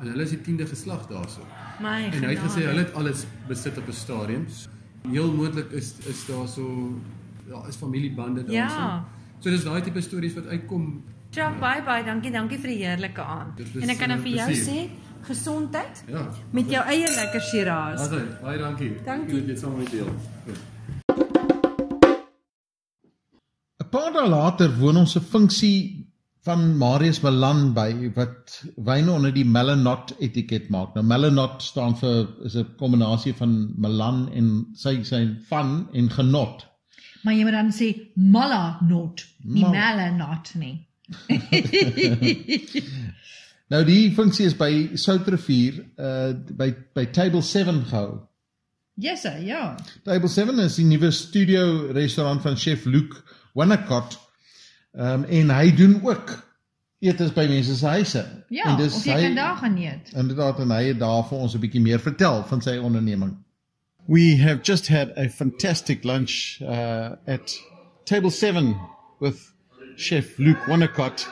en 0.00 0.06
hulle 0.08 0.22
is 0.22 0.30
die 0.30 0.40
10de 0.40 0.66
geslag 0.66 1.06
daarso. 1.08 1.40
My 1.80 2.04
En 2.12 2.22
hy 2.22 2.34
het 2.34 2.38
gesê 2.38 2.60
genade. 2.60 2.66
hulle 2.68 2.84
het 2.84 2.94
alles 2.94 3.26
besit 3.48 3.78
op 3.78 3.88
'n 3.88 3.92
stadium. 3.92 4.46
Heel 5.10 5.32
moontlik 5.32 5.70
is 5.72 5.94
is 6.06 6.26
daar 6.26 6.48
so 6.48 6.92
daar 7.48 7.68
is 7.68 7.76
familiebande 7.76 8.40
daarso. 8.44 8.52
Ja. 8.52 9.04
So 9.40 9.50
dis 9.50 9.64
daai 9.64 9.82
tipe 9.82 10.00
stories 10.00 10.34
wat 10.34 10.46
uitkom. 10.46 11.02
Chuck, 11.30 11.60
bye 11.60 11.82
bye. 11.84 12.02
Dankie, 12.04 12.30
dankie 12.30 12.58
vir 12.58 12.68
die 12.70 12.84
heerlike 12.84 13.20
aand. 13.20 13.56
Dit 13.56 13.66
is, 13.74 13.82
En 13.82 13.88
ek 13.90 13.98
kan 13.98 14.08
nou 14.08 14.18
eh, 14.20 14.24
vir 14.24 14.32
jou 14.36 14.52
sê 14.54 14.88
gesondheid 15.22 16.04
Ja. 16.08 16.28
met 16.50 16.70
jou 16.70 16.84
eie 16.86 17.06
lekker 17.14 17.40
Shiraz. 17.40 18.00
Asai, 18.00 18.24
baie 18.42 18.58
dankie. 18.58 18.92
Dankie. 19.04 19.26
Ek 19.34 19.38
wil 19.40 19.46
dit 19.46 19.58
saam 19.58 19.76
met 19.76 19.90
deel. 19.90 20.08
Goed. 20.46 20.56
'n 23.86 23.90
Paar 23.90 24.12
dae 24.12 24.28
later 24.28 24.70
woon 24.80 24.96
ons 24.96 25.16
'n 25.16 25.20
funksie 25.20 26.06
van 26.46 26.76
Marius 26.78 27.20
Malan 27.22 27.72
by 27.74 28.10
wat 28.14 28.62
wyne 28.76 29.10
onder 29.12 29.32
die 29.34 29.44
Melanot 29.44 30.14
etiket 30.20 30.68
maak. 30.70 30.94
Nou 30.94 31.04
Melanot 31.04 31.62
staan 31.62 31.96
vir 31.98 32.28
is 32.44 32.54
'n 32.56 32.66
kombinasie 32.78 33.34
van 33.34 33.72
Malan 33.76 34.28
en 34.32 34.66
sy 34.74 35.02
sy 35.02 35.28
van 35.48 35.88
en 35.92 36.10
genot. 36.10 36.66
Maar 37.24 37.34
jy 37.34 37.42
moet 37.42 37.52
dan 37.52 37.70
sê 37.72 38.10
mala 38.14 38.78
not, 38.82 39.24
nie 39.44 39.62
Mal- 39.62 39.72
mala 39.72 40.10
not 40.10 40.54
nie. 40.54 40.86
Nou 43.68 43.84
die 43.84 44.12
funksie 44.14 44.46
is 44.46 44.54
by 44.54 44.90
Soutrivier 44.94 45.84
uh 45.98 46.32
by 46.56 46.74
by 46.94 47.04
Table 47.06 47.42
7 47.42 47.84
gehou. 47.90 48.20
Yes, 48.96 49.22
sir, 49.22 49.38
ja. 49.42 49.76
Table 50.04 50.28
7 50.28 50.58
is 50.58 50.76
die 50.76 50.84
nuwe 50.86 51.10
studio 51.10 51.90
restaurant 51.92 52.42
van 52.42 52.56
chef 52.56 52.84
Luke 52.86 53.16
Winnecott. 53.56 54.18
Ehm 54.96 55.24
um, 55.24 55.24
en 55.24 55.50
hy 55.52 55.70
doen 55.76 55.98
ook 56.04 56.34
etes 57.04 57.32
by 57.36 57.44
mense 57.50 57.74
se 57.76 57.86
huise. 57.86 58.22
Ja, 58.48 58.64
en 58.72 58.84
of 58.84 59.02
jy 59.04 59.16
kan 59.26 59.34
daar 59.36 59.56
gaan 59.60 59.76
eet. 59.76 60.12
Inderdaad 60.16 60.60
en 60.64 60.70
hy 60.72 60.84
het 60.92 61.00
daar 61.00 61.24
vir 61.28 61.38
ons 61.38 61.54
'n 61.54 61.60
bietjie 61.60 61.80
meer 61.84 62.00
vertel 62.00 62.44
van 62.48 62.62
sy 62.62 62.76
onderneming. 62.78 63.34
We 64.08 64.36
have 64.38 64.60
just 64.62 64.88
had 64.88 65.10
a 65.18 65.28
fantastic 65.28 66.04
lunch 66.04 66.58
uh, 66.62 67.16
at 67.26 67.58
table 68.04 68.30
7 68.30 68.76
with 69.20 69.36
chef 69.96 70.38
Luke 70.38 70.60
Winnecott. 70.68 71.26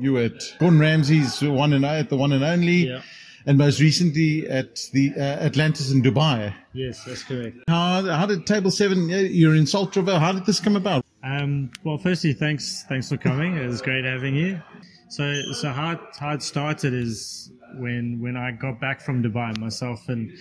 You 0.00 0.12
were 0.14 0.24
at 0.24 0.56
Gordon 0.58 0.80
Ramsay's 0.80 1.40
one 1.42 1.72
and 1.76 1.84
I 1.84 1.98
at 2.00 2.08
the 2.08 2.16
one 2.16 2.32
and 2.34 2.42
only 2.44 2.86
Yeah. 2.86 3.02
and 3.46 3.56
most 3.58 3.80
recently 3.80 4.48
at 4.48 4.90
the 4.92 5.12
uh, 5.16 5.46
Atlantis 5.46 5.90
in 5.92 6.02
Dubai. 6.02 6.52
Yes, 6.72 7.04
that's 7.04 7.22
correct. 7.24 7.56
How, 7.68 8.02
how 8.04 8.26
did 8.26 8.46
Table 8.46 8.70
Seven? 8.70 9.08
You're 9.08 9.54
in 9.56 9.66
Salt 9.66 9.94
River. 9.96 10.18
How 10.18 10.32
did 10.32 10.44
this 10.46 10.60
come 10.60 10.76
about? 10.76 11.04
Um, 11.24 11.70
well, 11.84 11.98
firstly, 11.98 12.32
thanks 12.32 12.84
thanks 12.88 13.08
for 13.08 13.16
coming. 13.16 13.56
It 13.56 13.66
was 13.66 13.80
great 13.80 14.04
having 14.04 14.34
you. 14.34 14.60
So 15.08 15.40
so 15.52 15.70
how 15.70 16.00
how 16.18 16.32
it 16.34 16.42
started 16.42 16.92
is 16.92 17.52
when 17.74 18.20
when 18.20 18.36
I 18.36 18.50
got 18.50 18.80
back 18.80 19.00
from 19.00 19.22
Dubai, 19.22 19.56
myself 19.56 20.08
and 20.08 20.32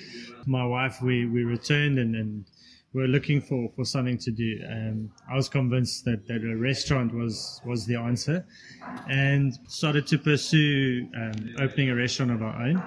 my 0.48 0.66
wife 0.66 1.02
we 1.02 1.26
we 1.28 1.44
returned 1.44 2.00
and 2.00 2.16
and 2.16 2.46
we 2.94 3.02
were 3.02 3.08
looking 3.08 3.42
for 3.42 3.70
for 3.76 3.86
something 3.86 4.18
to 4.20 4.32
do. 4.32 4.60
Um, 4.68 5.12
I 5.32 5.36
was 5.36 5.50
convinced 5.50 6.06
that 6.06 6.26
that 6.28 6.44
a 6.44 6.58
restaurant 6.58 7.14
was 7.14 7.62
was 7.64 7.86
the 7.86 7.98
answer, 7.98 8.46
and 9.08 9.54
started 9.68 10.08
to 10.08 10.18
pursue 10.18 11.08
um, 11.16 11.56
opening 11.60 11.92
a 11.92 11.96
restaurant 11.96 12.32
of 12.32 12.42
our 12.42 12.56
own. 12.60 12.84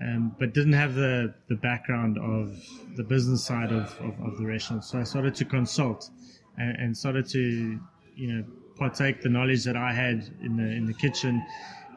Um, 0.00 0.36
but 0.38 0.54
didn't 0.54 0.74
have 0.74 0.94
the, 0.94 1.34
the 1.48 1.56
background 1.56 2.18
of 2.18 2.56
the 2.94 3.02
business 3.02 3.44
side 3.44 3.72
of, 3.72 3.98
of, 3.98 4.14
of 4.24 4.38
the 4.38 4.46
restaurant. 4.46 4.84
So 4.84 5.00
I 5.00 5.02
started 5.02 5.34
to 5.34 5.44
consult 5.44 6.08
and, 6.58 6.76
and 6.76 6.96
started 6.96 7.26
to, 7.30 7.80
you 8.14 8.32
know, 8.32 8.44
partake 8.76 9.22
the 9.22 9.28
knowledge 9.28 9.64
that 9.64 9.76
I 9.76 9.92
had 9.92 10.28
in 10.42 10.56
the 10.56 10.64
in 10.78 10.86
the 10.86 10.94
kitchen, 10.94 11.44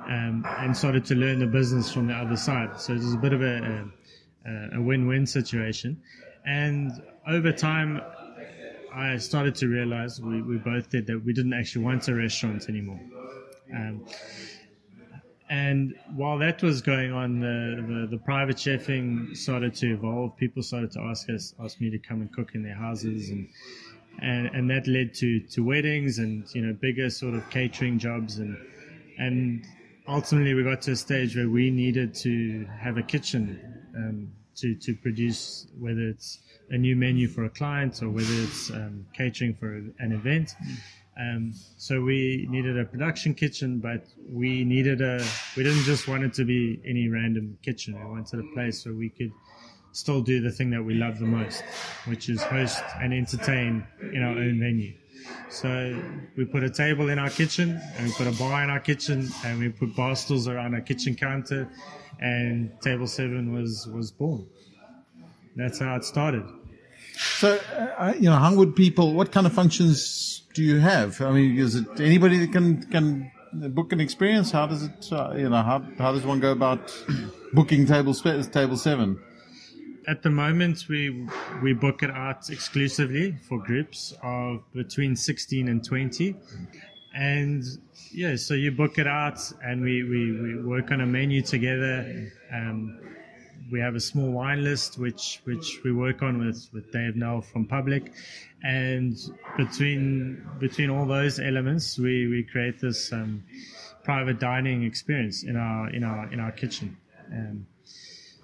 um, 0.08 0.45
and 0.60 0.76
started 0.76 1.06
to 1.06 1.15
learn 1.15 1.39
the 1.39 1.47
business 1.47 1.91
from 1.91 2.08
the 2.08 2.13
other 2.13 2.38
side. 2.38 2.80
So 2.80 2.93
it 2.93 2.97
was 2.97 3.13
a 3.13 3.17
bit 3.17 3.34
of 3.34 3.41
a, 3.41 3.86
a, 4.45 4.78
a 4.78 4.82
win-win 4.82 5.26
situation. 5.28 6.02
And 6.45 6.91
over 7.28 7.52
time, 7.52 8.02
I 8.93 9.17
started 9.17 9.56
to 9.56 9.67
realize 9.67 10.19
we, 10.19 10.41
we 10.41 10.58
both 10.58 10.89
did 10.89 11.08
that 11.08 11.24
we 11.24 11.34
didn't 11.34 11.54
actually 11.54 11.86
want 11.86 12.08
a 12.08 12.15
restaurant 12.15 12.67
anymore. 12.67 13.00
Um, 13.74 14.06
and 15.50 15.95
while 16.15 16.38
that 16.39 16.63
was 16.63 16.82
going 16.82 17.12
on, 17.12 17.41
the, 17.41 17.84
the, 17.88 18.17
the 18.17 18.24
private 18.24 18.56
chefing 18.56 19.36
started 19.36 19.76
to 19.76 19.93
evolve. 19.93 20.36
People 20.38 20.63
started 20.63 20.91
to 20.91 21.02
ask 21.02 21.30
us, 21.30 21.54
ask 21.63 21.80
me 21.80 21.89
to 21.89 22.00
come 22.00 22.21
and 22.21 22.32
cook 22.34 22.56
in 22.56 22.63
their 22.63 22.76
houses, 22.76 23.30
and 23.30 23.50
and, 24.19 24.47
and 24.47 24.69
that 24.69 24.88
led 24.88 25.13
to, 25.15 25.39
to 25.39 25.63
weddings 25.63 26.19
and 26.19 26.45
you 26.54 26.62
know 26.62 26.74
bigger 26.74 27.10
sort 27.10 27.34
of 27.34 27.50
catering 27.50 28.00
jobs, 28.00 28.38
and 28.38 28.58
and 29.17 29.65
ultimately 30.08 30.54
we 30.54 30.63
got 30.63 30.82
to 30.84 30.91
a 30.91 30.95
stage 30.95 31.36
where 31.36 31.50
we 31.50 31.71
needed 31.71 32.13
to 32.15 32.65
have 32.80 32.97
a 32.97 33.04
kitchen 33.04 33.60
um, 33.95 34.32
to 34.56 34.76
to 34.76 34.93
produce 34.95 35.67
whether 35.80 36.02
it's 36.02 36.39
a 36.69 36.78
new 36.78 36.95
menu 36.95 37.28
for 37.28 37.45
a 37.45 37.50
client 37.50 38.02
or 38.02 38.10
whether 38.10 38.34
it's 38.43 38.69
um, 38.71 39.06
catering 39.13 39.54
for 39.54 39.76
an 39.76 40.12
event. 40.12 40.56
Um, 41.19 41.54
so 41.78 42.02
we 42.02 42.47
needed 42.50 42.80
a 42.80 42.86
production 42.86 43.34
kitchen, 43.34 43.80
but 43.80 44.06
we 44.30 44.63
needed 44.63 45.02
a. 45.02 45.24
We 45.58 45.63
didn't 45.63 45.84
just 45.84 46.08
want 46.08 46.24
it 46.24 46.34
to 46.36 46.45
be 46.45 46.82
any 46.86 47.10
random 47.10 47.58
kitchen. 47.62 48.00
We 48.00 48.10
wanted 48.10 48.39
a 48.39 48.54
place 48.54 48.86
where 48.86 48.95
we 48.95 49.10
could 49.10 49.32
still 49.94 50.22
do 50.22 50.42
the 50.42 50.52
thing 50.52 50.70
that 50.72 50.84
we 50.84 50.94
love 50.94 51.20
the 51.20 51.26
most, 51.26 51.64
which 52.06 52.30
is 52.30 52.42
host 52.44 52.84
and 53.00 53.14
entertain 53.14 53.86
in 54.14 54.24
our 54.24 54.38
own 54.38 54.60
venue. 54.60 54.94
So 55.50 56.02
we 56.38 56.46
put 56.46 56.64
a 56.64 56.70
table 56.70 57.10
in 57.10 57.20
our 57.20 57.30
kitchen, 57.30 57.80
and 57.98 58.08
we 58.08 58.14
put 58.14 58.28
a 58.28 58.32
bar 58.32 58.64
in 58.64 58.70
our 58.70 58.80
kitchen, 58.80 59.30
and 59.46 59.60
we 59.60 59.70
put 59.70 59.96
bar 59.96 60.16
stools 60.16 60.48
around 60.48 60.74
our 60.74 60.82
kitchen 60.82 61.16
counter, 61.16 61.70
and 62.20 62.72
Table 62.82 63.08
Seven 63.08 63.54
was 63.54 63.88
was 63.94 64.12
born. 64.12 64.48
That's 65.56 65.80
how 65.80 65.96
it 65.96 66.06
started. 66.06 66.44
So, 67.40 67.60
uh, 67.98 68.14
you 68.18 68.30
know, 68.30 68.38
Hungwood 68.38 68.76
people, 68.76 69.14
what 69.14 69.32
kind 69.32 69.46
of 69.46 69.54
functions 69.54 70.44
do 70.54 70.64
you 70.64 70.80
have? 70.80 71.22
I 71.22 71.32
mean, 71.32 71.58
is 71.58 71.76
it 71.76 72.00
anybody 72.00 72.38
that 72.38 72.52
can 72.52 72.84
can 72.90 73.32
book 73.52 73.92
an 73.92 74.00
experience? 74.00 74.52
How 74.52 74.68
does 74.68 74.84
it, 74.84 75.12
uh, 75.12 75.34
you 75.36 75.50
know, 75.50 75.62
how 75.62 75.84
how 75.98 76.14
does 76.14 76.26
one 76.26 76.40
go 76.40 76.52
about 76.52 76.96
booking 77.54 77.86
table 77.86 78.14
table 78.14 78.78
seven? 78.78 79.20
At 80.08 80.24
the 80.24 80.30
moment, 80.30 80.86
we 80.90 81.28
we 81.62 81.74
book 81.74 82.02
it 82.02 82.10
out 82.10 82.50
exclusively 82.50 83.38
for 83.48 83.60
groups 83.60 84.14
of 84.24 84.64
between 84.74 85.16
16 85.16 85.68
and 85.68 85.84
20, 85.84 86.36
and 87.14 87.64
yeah, 88.12 88.36
so 88.36 88.54
you 88.54 88.72
book 88.72 88.98
it 88.98 89.08
out, 89.08 89.40
and 89.64 89.82
we 89.82 90.04
we, 90.04 90.42
we 90.42 90.64
work 90.64 90.92
on 90.92 91.02
a 91.02 91.06
menu 91.06 91.42
together. 91.42 92.32
Um, 92.52 93.00
we 93.72 93.80
have 93.80 93.96
a 93.96 94.00
small 94.00 94.32
wine 94.32 94.64
list 94.64 94.98
which 94.98 95.42
which 95.46 95.82
we 95.84 95.92
work 95.92 96.24
on 96.24 96.46
with 96.46 96.68
with 96.74 96.92
Dave 96.92 97.16
Nell 97.16 97.42
from 97.42 97.66
Public, 97.66 98.12
and 98.64 99.18
between 99.58 100.46
between 100.60 100.90
all 100.90 101.06
those 101.06 101.40
elements, 101.40 102.00
we 102.00 102.28
we 102.28 102.44
create 102.44 102.80
this 102.80 103.14
um, 103.14 103.44
private 104.04 104.40
dining 104.40 104.84
experience 104.84 105.44
in 105.44 105.56
our 105.56 105.90
in 105.90 106.04
our 106.04 106.32
in 106.34 106.40
our 106.40 106.52
kitchen. 106.52 106.98
Um, 107.32 107.68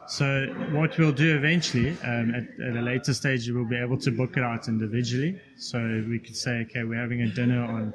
so 0.07 0.45
what 0.71 0.97
we'll 0.97 1.11
do 1.11 1.35
eventually, 1.35 1.89
um, 2.03 2.33
at, 2.33 2.65
at 2.65 2.77
a 2.77 2.81
later 2.81 3.13
stage, 3.13 3.49
we'll 3.49 3.65
be 3.65 3.77
able 3.77 3.97
to 3.97 4.11
book 4.11 4.37
it 4.37 4.43
out 4.43 4.67
individually. 4.67 5.39
So 5.57 5.79
we 6.09 6.19
could 6.19 6.35
say, 6.35 6.61
okay, 6.61 6.83
we're 6.83 6.99
having 6.99 7.21
a 7.21 7.27
dinner 7.27 7.63
on 7.63 7.93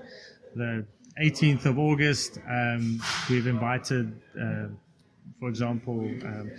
the 0.54 0.84
18th 1.20 1.66
of 1.66 1.78
August, 1.78 2.38
um, 2.48 3.02
we've 3.28 3.46
invited, 3.46 4.20
uh, 4.40 4.68
for 5.38 5.48
example, 5.48 6.00
um, 6.24 6.50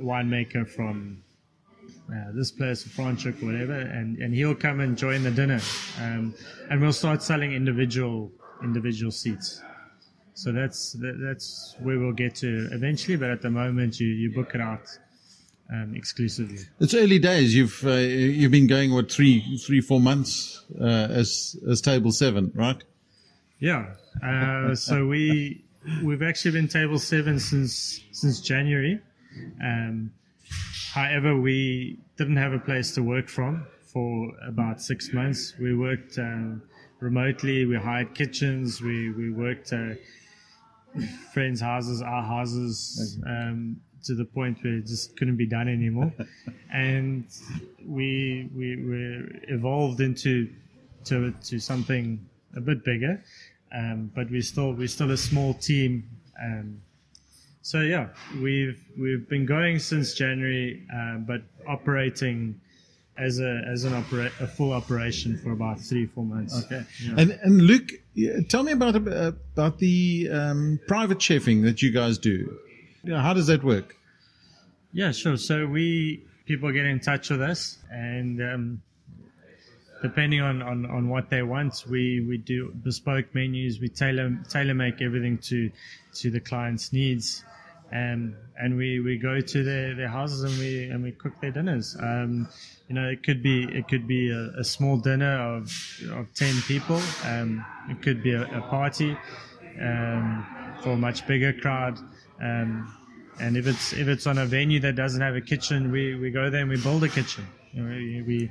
winemaker 0.00 0.68
from 0.68 1.22
uh, 2.12 2.32
this 2.34 2.50
place, 2.50 2.82
Franchuk, 2.84 3.42
whatever, 3.42 3.72
and, 3.72 4.18
and 4.18 4.34
he'll 4.34 4.54
come 4.54 4.80
and 4.80 4.98
join 4.98 5.22
the 5.22 5.30
dinner, 5.30 5.60
um, 6.00 6.34
and 6.68 6.80
we'll 6.80 6.92
start 6.92 7.22
selling 7.22 7.52
individual 7.52 8.32
individual 8.62 9.10
seats. 9.10 9.62
So 10.34 10.52
that's 10.52 10.92
that, 10.94 11.18
that's 11.22 11.76
where 11.80 11.98
we'll 11.98 12.12
get 12.12 12.34
to 12.36 12.68
eventually, 12.72 13.16
but 13.16 13.30
at 13.30 13.42
the 13.42 13.50
moment 13.50 14.00
you, 14.00 14.08
you 14.08 14.32
book 14.32 14.54
it 14.54 14.60
out 14.60 14.86
um, 15.72 15.94
exclusively. 15.94 16.58
It's 16.80 16.94
early 16.94 17.18
days. 17.18 17.54
You've 17.54 17.84
uh, 17.84 17.92
you've 17.92 18.50
been 18.50 18.66
going 18.66 18.92
what 18.92 19.10
three 19.10 19.58
three 19.58 19.80
four 19.80 20.00
months 20.00 20.64
uh, 20.80 20.84
as 20.84 21.56
as 21.68 21.80
table 21.80 22.12
seven, 22.12 22.52
right? 22.54 22.82
Yeah. 23.58 23.94
Uh, 24.24 24.74
so 24.74 25.06
we 25.06 25.64
we've 26.02 26.22
actually 26.22 26.52
been 26.52 26.68
table 26.68 26.98
seven 26.98 27.38
since 27.38 28.00
since 28.12 28.40
January. 28.40 29.00
Um, 29.62 30.12
however, 30.92 31.38
we 31.38 31.98
didn't 32.16 32.36
have 32.36 32.52
a 32.52 32.58
place 32.58 32.92
to 32.94 33.02
work 33.02 33.28
from 33.28 33.66
for 33.92 34.32
about 34.46 34.80
six 34.80 35.12
months. 35.12 35.54
We 35.60 35.74
worked 35.74 36.18
um, 36.18 36.62
remotely. 37.00 37.66
We 37.66 37.76
hired 37.76 38.14
kitchens. 38.14 38.80
We 38.80 39.10
we 39.12 39.30
worked 39.30 39.72
uh, 39.72 39.94
friends' 41.32 41.60
houses, 41.60 42.02
our 42.02 42.22
houses, 42.22 43.18
um, 43.26 43.76
to 44.04 44.14
the 44.14 44.24
point 44.24 44.58
where 44.62 44.74
it 44.74 44.86
just 44.86 45.16
couldn't 45.16 45.36
be 45.36 45.46
done 45.46 45.68
anymore. 45.68 46.12
and 46.72 47.26
we 47.84 48.48
we 48.54 48.76
we 48.76 49.28
evolved 49.48 50.00
into 50.00 50.48
to 51.04 51.32
to 51.44 51.58
something 51.58 52.24
a 52.56 52.60
bit 52.60 52.84
bigger. 52.84 53.22
Um, 53.72 54.10
but 54.14 54.30
we're 54.30 54.42
still 54.42 54.72
we're 54.72 54.88
still 54.88 55.10
a 55.12 55.16
small 55.16 55.54
team. 55.54 56.08
Um, 56.42 56.82
so 57.62 57.80
yeah, 57.80 58.08
we've 58.40 58.82
we've 58.98 59.28
been 59.28 59.46
going 59.46 59.78
since 59.78 60.14
January, 60.14 60.86
uh, 60.92 61.18
but 61.18 61.42
operating 61.68 62.60
as 63.20 63.38
a 63.40 63.62
as 63.70 63.84
an 63.84 63.92
opera, 63.94 64.30
a 64.40 64.46
full 64.46 64.72
operation 64.72 65.38
for 65.38 65.52
about 65.52 65.80
three 65.80 66.06
four 66.06 66.24
months. 66.24 66.64
Okay. 66.64 66.84
And 67.16 67.38
and 67.42 67.62
Luke, 67.62 67.90
tell 68.48 68.62
me 68.62 68.72
about 68.72 68.96
uh, 68.96 69.32
about 69.54 69.78
the 69.78 70.28
um, 70.32 70.80
private 70.86 71.18
chefing 71.18 71.62
that 71.64 71.82
you 71.82 71.90
guys 71.90 72.18
do. 72.18 72.58
You 73.02 73.12
know, 73.12 73.20
how 73.20 73.34
does 73.34 73.46
that 73.46 73.62
work? 73.62 73.96
Yeah, 74.92 75.12
sure. 75.12 75.36
So 75.36 75.66
we 75.66 76.24
people 76.46 76.72
get 76.72 76.86
in 76.86 77.00
touch 77.00 77.30
with 77.30 77.40
us, 77.40 77.78
and 77.90 78.42
um, 78.42 78.82
depending 80.02 80.40
on, 80.40 80.62
on, 80.62 80.86
on 80.86 81.08
what 81.08 81.30
they 81.30 81.42
want, 81.42 81.84
we, 81.88 82.24
we 82.26 82.38
do 82.38 82.72
bespoke 82.82 83.34
menus. 83.34 83.80
We 83.80 83.88
tailor 83.88 84.36
tailor 84.48 84.74
make 84.74 85.00
everything 85.02 85.38
to 85.38 85.70
to 86.14 86.30
the 86.30 86.40
client's 86.40 86.92
needs, 86.92 87.44
and 87.92 88.34
and 88.58 88.76
we, 88.76 89.00
we 89.00 89.16
go 89.16 89.40
to 89.40 89.64
their, 89.64 89.94
their 89.94 90.08
houses 90.08 90.42
and 90.42 90.58
we 90.58 90.84
and 90.84 91.02
we 91.02 91.12
cook 91.12 91.32
their 91.40 91.50
dinners. 91.50 91.96
Um, 91.98 92.48
you 92.88 92.94
know, 92.94 93.08
it 93.08 93.22
could 93.22 93.42
be 93.42 93.64
it 93.64 93.88
could 93.88 94.06
be 94.06 94.30
a, 94.30 94.60
a 94.60 94.64
small 94.64 94.96
dinner 94.98 95.56
of 95.56 95.72
of 96.12 96.32
ten 96.34 96.54
people. 96.62 97.00
Um, 97.24 97.64
it 97.88 98.02
could 98.02 98.22
be 98.22 98.32
a, 98.32 98.42
a 98.42 98.60
party 98.62 99.16
um, 99.80 100.46
for 100.82 100.90
a 100.90 100.96
much 100.96 101.26
bigger 101.26 101.52
crowd. 101.52 101.98
Um, 102.40 102.94
and 103.40 103.56
if 103.56 103.66
it's 103.66 103.92
if 103.92 104.08
it's 104.08 104.26
on 104.26 104.38
a 104.38 104.46
venue 104.46 104.80
that 104.80 104.96
doesn't 104.96 105.20
have 105.20 105.34
a 105.34 105.40
kitchen, 105.40 105.90
we, 105.90 106.14
we 106.14 106.30
go 106.30 106.50
there 106.50 106.60
and 106.60 106.70
we 106.70 106.80
build 106.80 107.02
a 107.04 107.08
kitchen. 107.08 107.46
You 107.72 107.82
know, 107.82 107.88
we, 107.88 108.50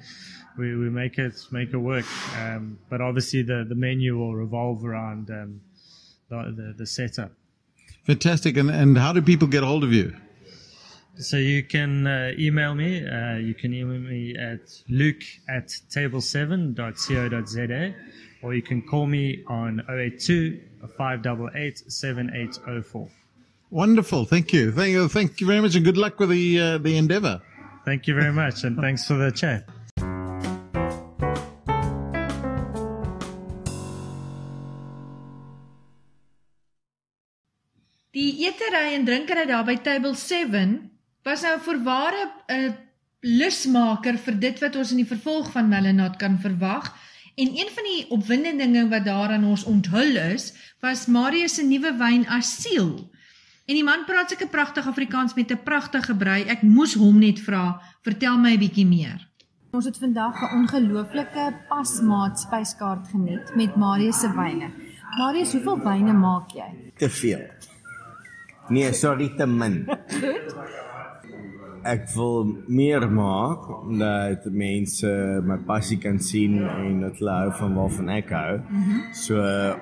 we 0.58 0.75
we, 0.75 0.89
make 0.89 1.17
it 1.17 1.36
make 1.52 1.73
it 1.73 1.78
work. 1.78 2.06
Um, 2.38 2.80
but 2.89 2.99
obviously, 3.02 3.43
the, 3.43 3.65
the 3.67 3.75
menu 3.75 4.17
will 4.17 4.36
revolve 4.36 4.84
around 4.84 5.30
um, 5.30 5.62
the, 6.30 6.54
the, 6.56 6.73
the 6.80 6.86
setup. 6.86 7.32
Fantastic. 8.05 8.57
And 8.57 8.69
and 8.69 8.97
how 8.97 9.13
do 9.13 9.21
people 9.21 9.47
get 9.47 9.63
a 9.63 9.65
hold 9.65 9.83
of 9.83 9.93
you? 9.93 10.13
So 11.17 11.38
you 11.38 11.63
can 11.63 12.07
uh, 12.07 12.31
email 12.38 12.75
me. 12.75 13.05
Uh, 13.05 13.35
you 13.35 13.53
can 13.53 13.73
email 13.73 13.99
me 13.99 14.35
at 14.38 14.62
luke 14.88 15.23
at 15.49 15.67
table7.co.za 15.67 17.93
or 18.41 18.53
you 18.53 18.62
can 18.62 18.81
call 18.81 19.05
me 19.05 19.43
on 19.47 19.81
082 19.89 20.59
588 20.97 21.91
7804. 21.91 23.09
Wonderful. 23.69 24.25
Thank 24.25 24.53
you. 24.53 24.71
Thank 24.71 24.91
you. 24.91 25.07
Thank 25.07 25.41
you 25.41 25.47
very 25.47 25.62
much, 25.62 25.75
and 25.75 25.85
good 25.85 25.97
luck 25.97 26.19
with 26.19 26.29
the 26.29 26.59
uh, 26.59 26.77
the 26.79 26.97
endeavor. 26.97 27.41
Thank 27.85 28.07
you 28.07 28.15
very 28.15 28.33
much, 28.33 28.63
and 28.63 28.77
thanks 28.77 29.05
for 29.05 29.15
the 29.15 29.31
chat. 29.31 29.67
Die 38.60 38.67
eetery 38.67 38.93
en 38.93 39.06
drinkery 39.08 39.45
daar 39.48 39.63
by 39.63 39.78
Table 39.80 40.15
7 40.19 40.72
was 41.24 41.45
nou 41.45 41.54
voorware 41.63 42.24
'n 42.52 42.65
uh, 42.65 42.72
lusmaker 43.22 44.17
vir 44.17 44.36
dit 44.39 44.60
wat 44.60 44.76
ons 44.76 44.91
in 44.91 45.00
die 45.00 45.08
vervolg 45.08 45.52
van 45.52 45.69
Melanat 45.69 46.17
kan 46.19 46.36
verwag. 46.39 46.91
En 47.36 47.48
een 47.48 47.69
van 47.76 47.84
die 47.88 48.10
opwindende 48.10 48.63
dinge 48.63 48.89
wat 48.89 49.06
daar 49.06 49.32
aan 49.32 49.45
ons 49.45 49.63
onthul 49.63 50.15
is, 50.36 50.54
was 50.82 51.06
Marius 51.06 51.56
se 51.56 51.63
nuwe 51.63 51.93
wyn 51.98 52.28
Asiel. 52.28 53.10
En 53.65 53.76
die 53.76 53.84
man 53.84 54.04
praat 54.06 54.30
seker 54.30 54.48
pragtig 54.48 54.88
Afrikaans 54.88 55.34
met 55.34 55.52
'n 55.52 55.63
pragtige 55.63 56.15
brei. 56.15 56.43
Ek 56.43 56.62
moes 56.62 56.93
hom 56.93 57.19
net 57.19 57.39
vra, 57.39 57.82
vertel 58.04 58.38
my 58.38 58.54
'n 58.54 58.60
bietjie 58.60 58.86
meer. 58.86 59.30
Ons 59.72 59.86
het 59.86 59.98
vandag 59.98 60.36
'n 60.41 60.56
ongelooflike 60.60 61.63
pasmaat 61.69 62.39
spyskaart 62.39 63.08
geniet 63.08 63.56
met 63.56 63.76
Marius 63.76 64.19
se 64.19 64.34
wyne. 64.34 64.72
Marius, 65.17 65.52
hoeveel 65.52 65.80
wyne 65.80 66.13
maak 66.13 66.52
jy? 66.52 66.91
Te 66.98 67.10
veel. 67.10 67.48
Nee, 68.69 68.93
sorry 68.93 69.29
te 69.38 69.45
min. 69.47 69.86
Ek 71.89 72.10
wil 72.12 72.43
meer 72.67 73.05
maak 73.08 73.63
dat 74.01 74.45
mense 74.51 75.10
my 75.47 75.58
passie 75.67 75.97
kan 76.01 76.19
sien 76.19 76.58
en 76.67 76.99
dat 77.05 77.21
hulle 77.21 77.38
hou 77.38 77.53
van 77.62 77.77
waarvan 77.77 78.10
ek 78.17 78.34
hou. 78.36 78.58
Mm 78.60 78.84
-hmm. 78.84 78.99
So 79.13 79.36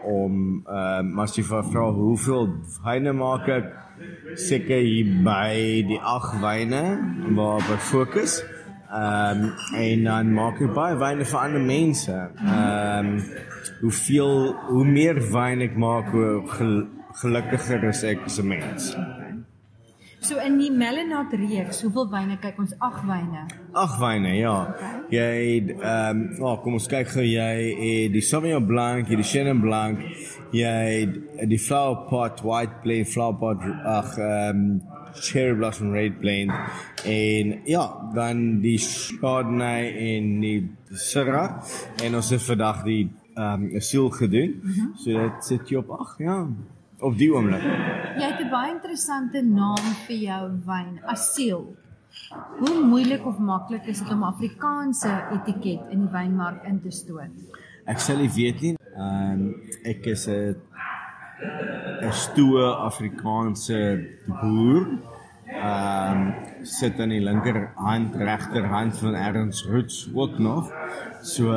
om 0.03 0.63
ehm 0.67 1.17
uh, 1.17 1.23
as 1.23 1.35
jy 1.35 1.43
vra 1.43 1.89
hoeveel 1.91 2.47
wyne 2.83 3.13
maak 3.13 3.47
ek 3.47 3.73
seker 4.35 4.81
hier 4.81 5.09
by 5.23 5.83
die 5.87 5.99
8 5.99 6.39
wyne 6.41 6.83
waarop 7.35 7.69
ek 7.73 7.83
fokus. 7.91 8.43
Ehm 8.91 9.43
um, 9.43 9.53
en 9.75 10.03
dan 10.03 10.33
maak 10.33 10.61
ek 10.61 10.73
baie 10.73 10.95
wyne 10.95 11.25
vir 11.25 11.39
ander 11.39 11.61
mense. 11.61 12.29
Ehm 12.45 13.07
um, 13.07 13.23
hoeveel 13.81 14.55
hoe 14.69 14.85
meer 14.85 15.17
wyn 15.33 15.61
ek 15.61 15.75
maak, 15.75 16.13
hoe 16.13 16.87
gelukkiger 17.21 17.89
is 17.89 18.03
ek 18.03 18.25
as 18.25 18.39
'n 18.39 18.47
mens. 18.47 18.95
So 20.19 20.39
in 20.41 20.57
die 20.57 20.71
Melanat 20.73 21.31
reeks, 21.37 21.83
hoeveel 21.85 22.07
wyne 22.09 22.35
kyk 22.41 22.57
ons? 22.59 22.73
8 22.81 23.03
wyne. 23.05 23.43
8 23.77 23.99
wyne, 24.01 24.33
ja. 24.35 24.55
Okay. 24.73 24.93
Jy 25.13 25.75
ehm 25.77 26.21
um, 26.21 26.43
oh, 26.43 26.55
kom 26.63 26.73
ons 26.73 26.87
kyk 26.89 27.11
gou 27.13 27.23
jy 27.23 27.53
het 27.77 28.15
die 28.15 28.23
Sauvignon 28.25 28.65
Blanc, 28.65 29.07
die 29.07 29.23
Chenin 29.23 29.61
Blanc, 29.61 30.01
jy 30.51 31.05
die 31.47 31.61
Flower 31.61 32.07
Pot 32.09 32.41
White 32.43 32.81
Blend, 32.83 33.11
Flower 33.13 33.37
Pot 33.39 33.67
ag 33.85 34.17
ehm 34.17 34.63
um, 34.63 34.69
Cherry 35.17 35.55
Blossom 35.57 35.93
Red 35.95 36.19
Blend 36.21 36.51
en 37.09 37.53
ja, 37.65 37.85
dan 38.13 38.59
die 38.61 38.77
Chardonnay 38.77 39.87
en 40.11 40.27
die 40.43 40.59
Syrah 40.93 41.63
en 42.03 42.19
ons 42.19 42.29
het 42.33 42.43
vandag 42.49 42.83
die 42.89 43.03
ehm 43.37 43.69
um, 43.69 43.69
Asiel 43.77 44.09
gedoen. 44.09 44.57
Mm 44.57 44.73
-hmm. 44.73 44.97
So 44.97 45.21
dit 45.21 45.45
sit 45.45 45.69
jy 45.69 45.77
op 45.77 45.93
8, 45.99 46.25
ja 46.25 46.41
op 46.99 47.17
die 47.17 47.29
oomblik. 47.33 47.63
Jy 48.17 48.29
het 48.31 48.39
'n 48.41 48.49
baie 48.49 48.71
interessante 48.73 49.41
naam 49.41 49.85
vir 50.07 50.15
jou 50.15 50.43
wyn, 50.65 50.99
Asiel. 51.05 51.75
Hoe 52.59 52.83
moeilik 52.83 53.25
of 53.25 53.37
maklik 53.37 53.85
is 53.85 53.99
dit 53.99 54.11
om 54.11 54.23
Afrikaanse 54.23 55.11
etiket 55.31 55.91
in 55.91 55.99
die 56.05 56.11
wynmark 56.11 56.63
in 56.63 56.81
te 56.81 56.91
stoot? 56.91 57.33
Ek 57.85 57.99
sal 57.99 58.17
nie 58.17 58.31
weet 58.35 58.61
nie. 58.61 58.75
Ehm 58.97 59.31
um, 59.31 59.55
ek 59.83 60.05
is 60.05 60.27
'n 60.27 60.55
'n 62.01 62.11
stoe 62.11 62.63
Afrikaanse 62.63 64.07
boer. 64.41 64.87
Ehm 65.45 66.21
um, 66.21 66.33
sit 66.63 66.99
aan 66.99 67.09
die 67.09 67.21
linkerhand, 67.21 68.15
regterhand 68.15 68.97
van 68.97 69.15
Ernst 69.15 69.65
Roots 69.65 70.09
ook 70.13 70.39
nog. 70.39 70.73
So 71.21 71.53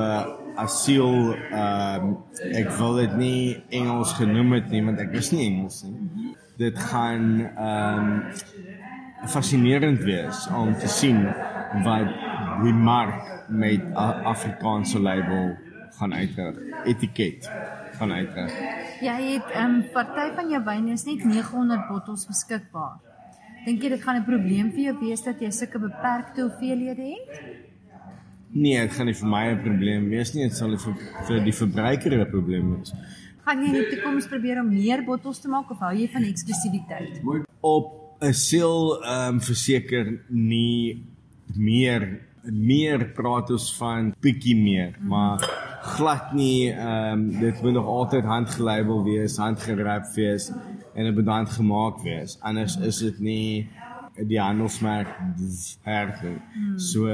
asiel 0.65 1.35
ehm 1.35 2.05
um, 2.07 2.17
ek 2.57 2.71
wil 2.79 2.99
dit 3.01 3.17
nie 3.21 3.41
Engels 3.81 4.13
genoem 4.19 4.57
het 4.59 4.71
nie 4.73 4.83
want 4.87 5.01
ek 5.03 5.17
is 5.21 5.33
nie 5.35 5.47
Engels 5.49 5.83
nie. 5.87 6.35
Dit 6.61 6.79
gaan 6.91 7.27
ehm 7.51 8.11
um, 8.11 9.29
fascinerend 9.29 10.05
wees 10.09 10.47
om 10.57 10.73
te 10.81 10.89
sien 10.89 11.25
wat 11.85 12.13
die 12.65 12.73
mark 12.73 13.49
met 13.49 13.85
Afrikaanse 13.95 15.01
label 15.01 15.53
gaan 15.99 16.15
uitrig, 16.15 16.57
etiket 16.89 17.49
gaan 17.99 18.13
uitrig. 18.13 18.55
Jy 19.05 19.17
het 19.35 19.53
ehm 19.53 19.81
um, 19.81 19.87
party 19.93 20.27
van 20.37 20.53
jou 20.53 20.63
wyne 20.65 20.97
is 20.97 21.07
net 21.09 21.25
900 21.25 21.89
bottels 21.89 22.27
beskikbaar. 22.29 22.99
Dink 23.65 23.83
jy 23.85 23.91
dit 23.93 24.03
gaan 24.03 24.17
'n 24.21 24.25
probleem 24.25 24.71
vir 24.73 24.85
jou 24.89 24.97
wees 25.01 25.23
dat 25.25 25.41
jy 25.41 25.51
sulke 25.51 25.79
beperkte 25.79 26.43
hoeveelhede 26.43 27.11
het? 27.17 27.69
Nee, 28.53 28.81
dit 28.81 28.93
gaan 28.93 29.07
nie 29.07 29.15
vir 29.15 29.29
my 29.29 29.45
'n 29.51 29.63
probleem 29.63 30.09
wees 30.11 30.35
nie, 30.35 30.49
dit 30.49 30.57
sal 30.57 30.77
vir 30.77 30.95
vir 31.29 31.45
die 31.45 31.53
verbruiker 31.53 32.13
'n 32.19 32.31
probleem 32.31 32.77
wees. 32.77 32.93
Gaan 33.45 33.63
jy 33.63 33.67
in 33.67 33.73
die 33.73 33.97
toekoms 33.97 34.27
probeer 34.27 34.61
om 34.61 34.69
meer 34.69 35.05
bottels 35.05 35.41
te 35.41 35.49
maak 35.49 35.71
of 35.71 35.79
hou 35.79 35.95
jy 35.95 36.09
van 36.09 36.23
eksklusiwiteit? 36.23 37.23
op 37.61 38.17
'n 38.21 38.33
seel 38.33 39.03
ehm 39.03 39.35
um, 39.35 39.41
verseker 39.41 40.21
nie 40.29 41.05
meer 41.57 42.21
meer 42.43 43.05
praat 43.13 43.51
ons 43.51 43.77
van 43.77 44.15
bietjie 44.21 44.57
meer, 44.57 44.95
maar 45.01 45.39
glad 45.97 46.33
nie 46.33 46.71
ehm 46.73 47.13
um, 47.13 47.41
dit 47.41 47.63
moet 47.63 47.73
nog 47.73 47.87
altyd 47.87 48.25
handgelabel 48.25 49.05
wees, 49.05 49.37
handgerap 49.37 50.05
wees 50.15 50.51
en 50.95 51.05
dit 51.05 51.15
moet 51.15 51.27
handgemaak 51.27 52.03
wees. 52.03 52.39
Anders 52.41 52.77
is 52.77 52.99
dit 52.99 53.21
nie 53.21 53.69
die 54.29 54.41
handelsmerk 54.41 55.09
herken. 55.87 56.41
So 56.77 57.07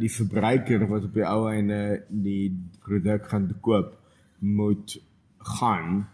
die 0.00 0.10
verbruiker 0.12 0.86
wat 0.90 1.08
op 1.08 1.14
die 1.14 1.26
ou 1.26 1.48
einde 1.50 2.04
die 2.08 2.52
produk 2.84 3.28
gaan 3.30 3.48
koop 3.60 3.94
moet 4.38 4.98
gaan 5.58 6.04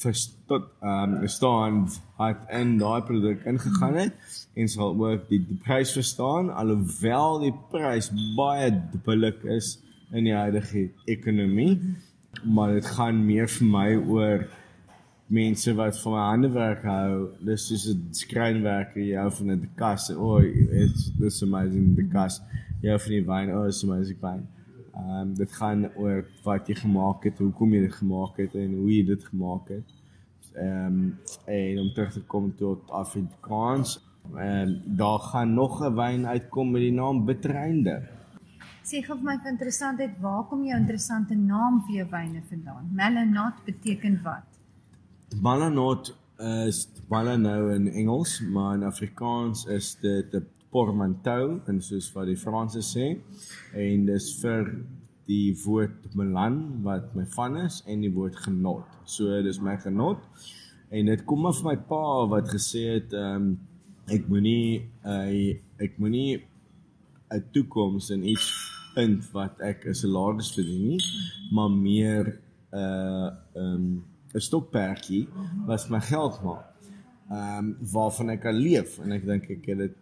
verstot 0.00 0.68
ehm 0.80 1.14
um, 1.20 1.28
staan 1.28 1.88
wat 2.16 2.44
in 2.60 2.78
daai 2.80 3.02
produk 3.08 3.44
ingegaan 3.52 3.96
het 4.00 4.14
en 4.54 4.68
sal 4.68 4.96
ook 4.96 5.28
die, 5.28 5.40
die 5.48 5.58
prys 5.64 5.92
verstaan 5.96 6.50
alhoewel 6.62 7.40
die 7.44 7.54
prys 7.72 8.10
baie 8.36 8.70
billik 9.04 9.44
is 9.56 9.74
in 10.12 10.28
die 10.28 10.36
huidige 10.36 10.88
ekonomie 11.04 11.74
maar 12.44 12.74
dit 12.76 12.88
gaan 12.96 13.24
meer 13.26 13.48
vir 13.58 13.70
my 13.76 13.88
oor 13.96 14.46
mense 15.30 15.74
wat 15.78 15.98
van 16.02 16.12
my 16.12 16.24
handewerk 16.28 16.86
hou 16.90 17.10
dis 17.48 17.66
soos 17.68 17.88
'n 17.94 18.14
skrynwerker 18.22 19.02
jy 19.02 19.16
hou 19.16 19.30
van 19.40 19.50
'n 19.56 19.68
kas 19.82 20.10
o 20.10 20.30
oh, 20.30 20.40
it's 20.82 21.10
this 21.18 21.42
amazing 21.42 21.94
the 21.96 22.06
kas 22.16 22.40
jy 22.82 22.90
hou 22.90 22.98
van 22.98 23.14
die 23.18 23.26
wyn 23.32 23.54
o 23.54 23.60
oh, 23.60 23.66
it's 23.66 23.84
amazing 23.84 24.18
wine 24.22 24.48
Ehm 25.00 25.20
um, 25.20 25.34
dit 25.34 25.52
gaan 25.52 25.86
oor 25.96 26.24
wat 26.42 26.68
jy 26.68 26.74
gemaak 26.74 27.24
het, 27.24 27.38
hoekom 27.38 27.74
jy 27.74 27.80
dit 27.86 27.94
gemaak 27.94 28.36
het 28.42 28.54
en 28.58 28.74
hoe 28.74 28.88
jy 28.90 29.02
dit 29.06 29.24
gemaak 29.30 29.68
het. 29.72 29.92
Ehm 30.54 30.86
um, 30.86 31.18
en 31.46 31.78
om 31.84 31.90
terug 31.94 32.12
te 32.12 32.22
kom 32.32 32.50
tot 32.56 32.90
Afrikaans, 32.90 33.96
ehm 34.34 34.68
um, 34.68 34.74
daar 35.02 35.22
gaan 35.30 35.54
nog 35.54 35.80
'n 35.86 35.94
wyn 35.94 36.26
uitkom 36.26 36.70
met 36.70 36.82
die 36.82 36.92
naam 36.92 37.24
Bitreinde. 37.24 37.96
Sê 38.82 39.02
gou 39.06 39.16
vir 39.16 39.24
my 39.24 39.38
vir 39.42 39.52
interessantheid, 39.52 40.20
waar 40.20 40.44
kom 40.44 40.64
jou 40.66 40.78
interessante 40.78 41.34
naam 41.34 41.82
vir 41.86 41.94
jou 41.94 42.08
wyne 42.10 42.42
vandaan? 42.48 42.90
Melonot 42.92 43.64
beteken 43.64 44.20
wat? 44.22 44.49
Malanot 45.38 46.10
is 46.40 46.88
Malano 47.08 47.68
in 47.68 47.88
Engels, 47.88 48.40
maar 48.40 48.74
in 48.74 48.82
Afrikaans 48.82 49.64
is 49.66 49.96
dit 50.00 50.34
'n 50.34 50.46
portmanteau 50.70 51.60
en 51.66 51.80
soos 51.82 52.12
wat 52.12 52.26
die 52.26 52.36
Franse 52.36 52.82
sê 52.82 53.18
en 53.74 54.06
dis 54.06 54.40
vir 54.42 54.84
die 55.26 55.54
woord 55.64 56.14
melan 56.14 56.82
wat 56.82 57.14
my 57.14 57.24
van 57.26 57.56
is 57.56 57.82
en 57.86 58.00
die 58.00 58.12
woord 58.12 58.36
genot. 58.36 58.86
So 59.04 59.42
dis 59.42 59.60
my 59.60 59.76
genot 59.76 60.18
en 60.90 61.06
dit 61.06 61.24
kom 61.24 61.46
af 61.46 61.62
my 61.62 61.76
pa 61.76 62.26
wat 62.26 62.48
gesê 62.50 62.94
het 62.94 63.12
ehm 63.12 63.36
um, 63.36 63.58
ek 64.08 64.26
moenie 64.28 64.82
uh, 65.06 65.54
ek 65.78 65.98
moenie 65.98 66.42
'n 67.30 67.44
toekoms 67.52 68.10
in 68.10 68.24
iets 68.24 68.50
vind 68.94 69.32
wat 69.32 69.60
ek 69.60 69.86
'n 69.86 69.94
salaris 69.94 70.54
verdien 70.54 70.88
nie, 70.88 71.02
maar 71.52 71.70
meer 71.70 72.24
'n 72.72 72.78
uh, 72.78 73.30
ehm 73.54 73.74
um, 73.74 74.09
'n 74.34 74.40
stokperdjie 74.40 75.28
wat 75.66 75.88
my 75.90 76.00
geld 76.00 76.42
maak. 76.42 76.66
Ehm 77.30 77.58
um, 77.58 77.76
waarvan 77.92 78.30
ek 78.30 78.40
kan 78.40 78.54
leef 78.54 78.98
en 78.98 79.12
ek 79.12 79.26
dink 79.26 79.50
ek 79.50 79.66
het 79.66 79.78
dit 79.78 79.96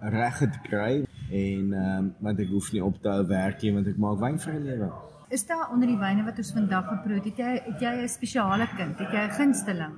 reg 0.00 0.38
te 0.38 0.60
kry 0.68 0.92
en 1.30 1.72
ehm 1.72 1.98
um, 1.98 2.14
want 2.20 2.40
ek 2.40 2.48
hoef 2.48 2.72
nie 2.72 2.84
op 2.84 3.02
te 3.02 3.08
hou 3.08 3.26
werk 3.26 3.62
nie 3.62 3.72
want 3.72 3.86
ek 3.86 3.98
maak 3.98 4.18
wyn 4.20 4.38
vir 4.38 4.54
'n 4.54 4.64
lewe. 4.64 4.90
Is 5.28 5.46
daar 5.46 5.70
onder 5.72 5.88
die 5.88 5.98
wyne 5.98 6.24
wat 6.24 6.38
ons 6.38 6.52
vandag 6.52 6.86
geproe 6.88 7.20
het, 7.20 7.36
jy 7.36 7.52
het 7.64 7.80
jy 7.80 7.94
'n 8.02 8.08
spesiale 8.08 8.66
kind? 8.76 8.98
Het 8.98 9.12
jy 9.12 9.24
'n 9.26 9.36
gunsteling? 9.40 9.94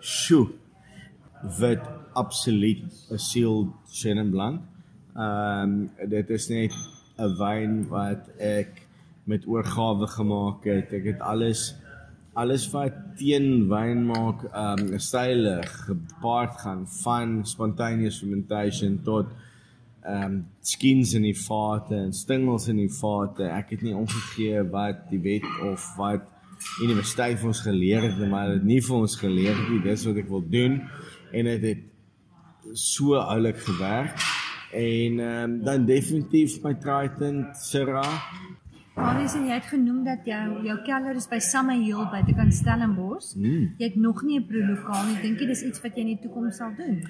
Sjoe. 0.00 0.48
Wat 1.60 1.84
absoluut 2.12 2.92
'n 3.10 3.18
sealed 3.18 3.72
Chenin 3.88 4.30
Blanc. 4.30 4.60
Ehm 5.16 5.62
um, 5.62 5.90
dit 6.08 6.30
is 6.30 6.48
net 6.48 6.72
'n 7.18 7.36
wyn 7.38 7.88
wat 7.88 8.28
ek 8.38 8.86
met 9.24 9.46
oorgawe 9.46 10.06
gemaak 10.06 10.64
het. 10.64 10.92
Ek 10.92 11.04
het 11.04 11.20
alles 11.20 11.74
alles 12.38 12.66
wat 12.70 12.94
teen 13.18 13.66
wyn 13.70 14.04
maak 14.06 14.44
um 14.54 14.98
stylig 15.02 15.70
gepaard 15.88 16.58
gaan 16.62 16.84
van 17.02 17.40
spontaneous 17.46 18.20
fermentation 18.22 19.00
tot 19.04 19.32
um 20.06 20.44
skins 20.64 21.14
in 21.18 21.26
die 21.26 21.36
vate 21.36 21.96
en 21.96 22.12
stingels 22.16 22.68
in 22.70 22.78
die 22.80 22.92
vate. 23.00 23.48
Ek 23.50 23.74
het 23.74 23.82
nie 23.82 23.96
omgegee 23.96 24.62
wat 24.72 25.08
die 25.10 25.20
wet 25.24 25.48
of 25.66 25.84
wat 25.98 26.28
universiteit 26.84 27.38
vir 27.40 27.50
ons 27.50 27.62
geleer 27.64 28.04
het, 28.04 28.20
maar 28.28 28.54
dit 28.54 28.66
nie 28.68 28.80
vir 28.84 28.96
ons 29.00 29.16
geleer 29.16 29.56
het 29.56 29.68
nie. 29.72 29.82
Dis 29.84 30.06
wat 30.06 30.20
ek 30.22 30.30
wil 30.30 30.44
doen 30.52 30.80
en 31.32 31.50
dit 31.50 31.66
het, 31.66 31.86
het 32.64 32.78
so 32.78 33.18
oulik 33.18 33.58
gewerk. 33.66 34.14
En 34.76 35.18
um 35.26 35.58
dan 35.66 35.86
definitief 35.88 36.60
my 36.62 36.76
Triton 36.78 37.48
Syrah 37.58 38.20
Marius 39.00 39.34
en 39.38 39.46
jy 39.48 39.56
het 39.56 39.68
genoem 39.70 40.00
dat 40.04 40.26
jou 40.28 40.46
jou 40.66 40.76
kelder 40.84 41.16
is 41.16 41.26
by 41.30 41.38
Summer 41.40 41.78
Hill 41.80 42.02
buitekant 42.12 42.52
Stellenbosch. 42.54 43.32
Mm. 43.36 43.70
Jy 43.80 43.86
het 43.86 43.96
nog 43.96 44.22
nie 44.22 44.38
'n 44.38 44.46
prolokaal 44.46 45.06
nie. 45.06 45.20
Dink 45.22 45.40
jy 45.40 45.46
dis 45.46 45.62
iets 45.62 45.80
wat 45.82 45.96
jy 45.96 46.00
in 46.00 46.12
die 46.16 46.20
toekoms 46.22 46.56
sal 46.56 46.72
doen? 46.76 47.00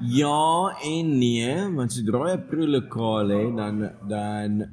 Ja 0.00 0.76
en 0.84 1.18
nee, 1.18 1.54
want 1.74 1.92
sodra 1.92 2.30
jy 2.30 2.36
'n 2.36 2.46
prolokaal 2.46 3.28
het, 3.28 3.56
dan 3.56 3.90
dan 4.08 4.68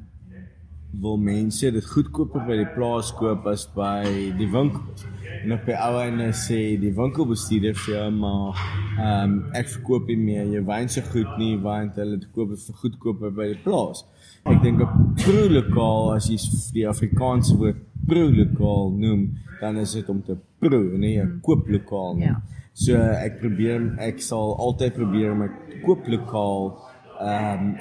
wil 0.91 1.17
mense 1.17 1.71
dit 1.71 1.85
goedkoper 1.85 2.45
by 2.47 2.55
die 2.63 2.71
plaas 2.73 3.11
koop 3.13 3.45
as 3.47 3.67
by 3.75 4.03
die 4.37 4.49
winkels. 4.49 5.05
En 5.43 5.53
op 5.53 5.65
die 5.65 5.75
ou 5.77 5.99
einde 6.01 6.31
sê 6.35 6.77
die 6.81 6.93
winkelbestuurder 6.95 7.75
vir 7.75 7.93
jou 7.95 8.11
maar 8.11 8.57
ehm 8.99 9.31
um, 9.31 9.35
ek 9.55 9.69
verkoop 9.75 10.07
nie 10.07 10.17
meer 10.17 10.45
jou 10.53 10.63
wyn 10.65 10.89
se 10.89 11.01
goed 11.01 11.37
nie 11.37 11.57
want 11.57 11.95
hulle 11.95 12.19
koop 12.33 12.49
dit 12.49 12.65
vir 12.67 12.75
goedkoper 12.81 13.31
by 13.31 13.47
die 13.53 13.61
plaas. 13.63 14.03
Ek 14.45 14.61
dink 14.61 14.81
'n 14.81 15.15
prolokaal 15.15 16.13
as 16.15 16.29
jy 16.29 16.37
die 16.73 16.87
Afrikaanse 16.87 17.57
woord 17.57 17.81
prolokaal 18.07 18.91
noem, 18.95 19.37
dan 19.61 19.77
is 19.77 19.93
dit 19.93 20.09
om 20.09 20.21
te 20.23 20.37
pro, 20.59 20.79
nie 20.97 21.19
'n 21.19 21.39
kooplokaal 21.41 22.15
nie. 22.15 22.25
Ja. 22.25 22.41
So 22.73 22.95
ek 22.95 23.39
probeer 23.41 23.95
ek 23.99 24.21
sal 24.21 24.55
altyd 24.55 24.93
probeer 24.95 25.31
om 25.31 25.43
'n 25.43 25.51
kooplokaal 25.85 26.77
ehm 27.19 27.59
um, 27.59 27.75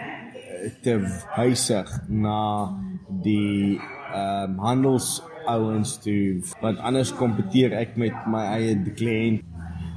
te 0.82 0.98
wysig 1.36 1.88
na 2.08 2.74
die 3.22 3.78
ehm 4.14 4.50
um, 4.50 4.58
handelsouens 4.58 5.98
toe 6.02 6.42
want 6.60 6.78
anders 6.78 7.12
kompeteer 7.12 7.72
ek 7.72 7.96
met 7.96 8.26
my 8.26 8.44
eie 8.56 8.74
kliënt. 8.98 9.44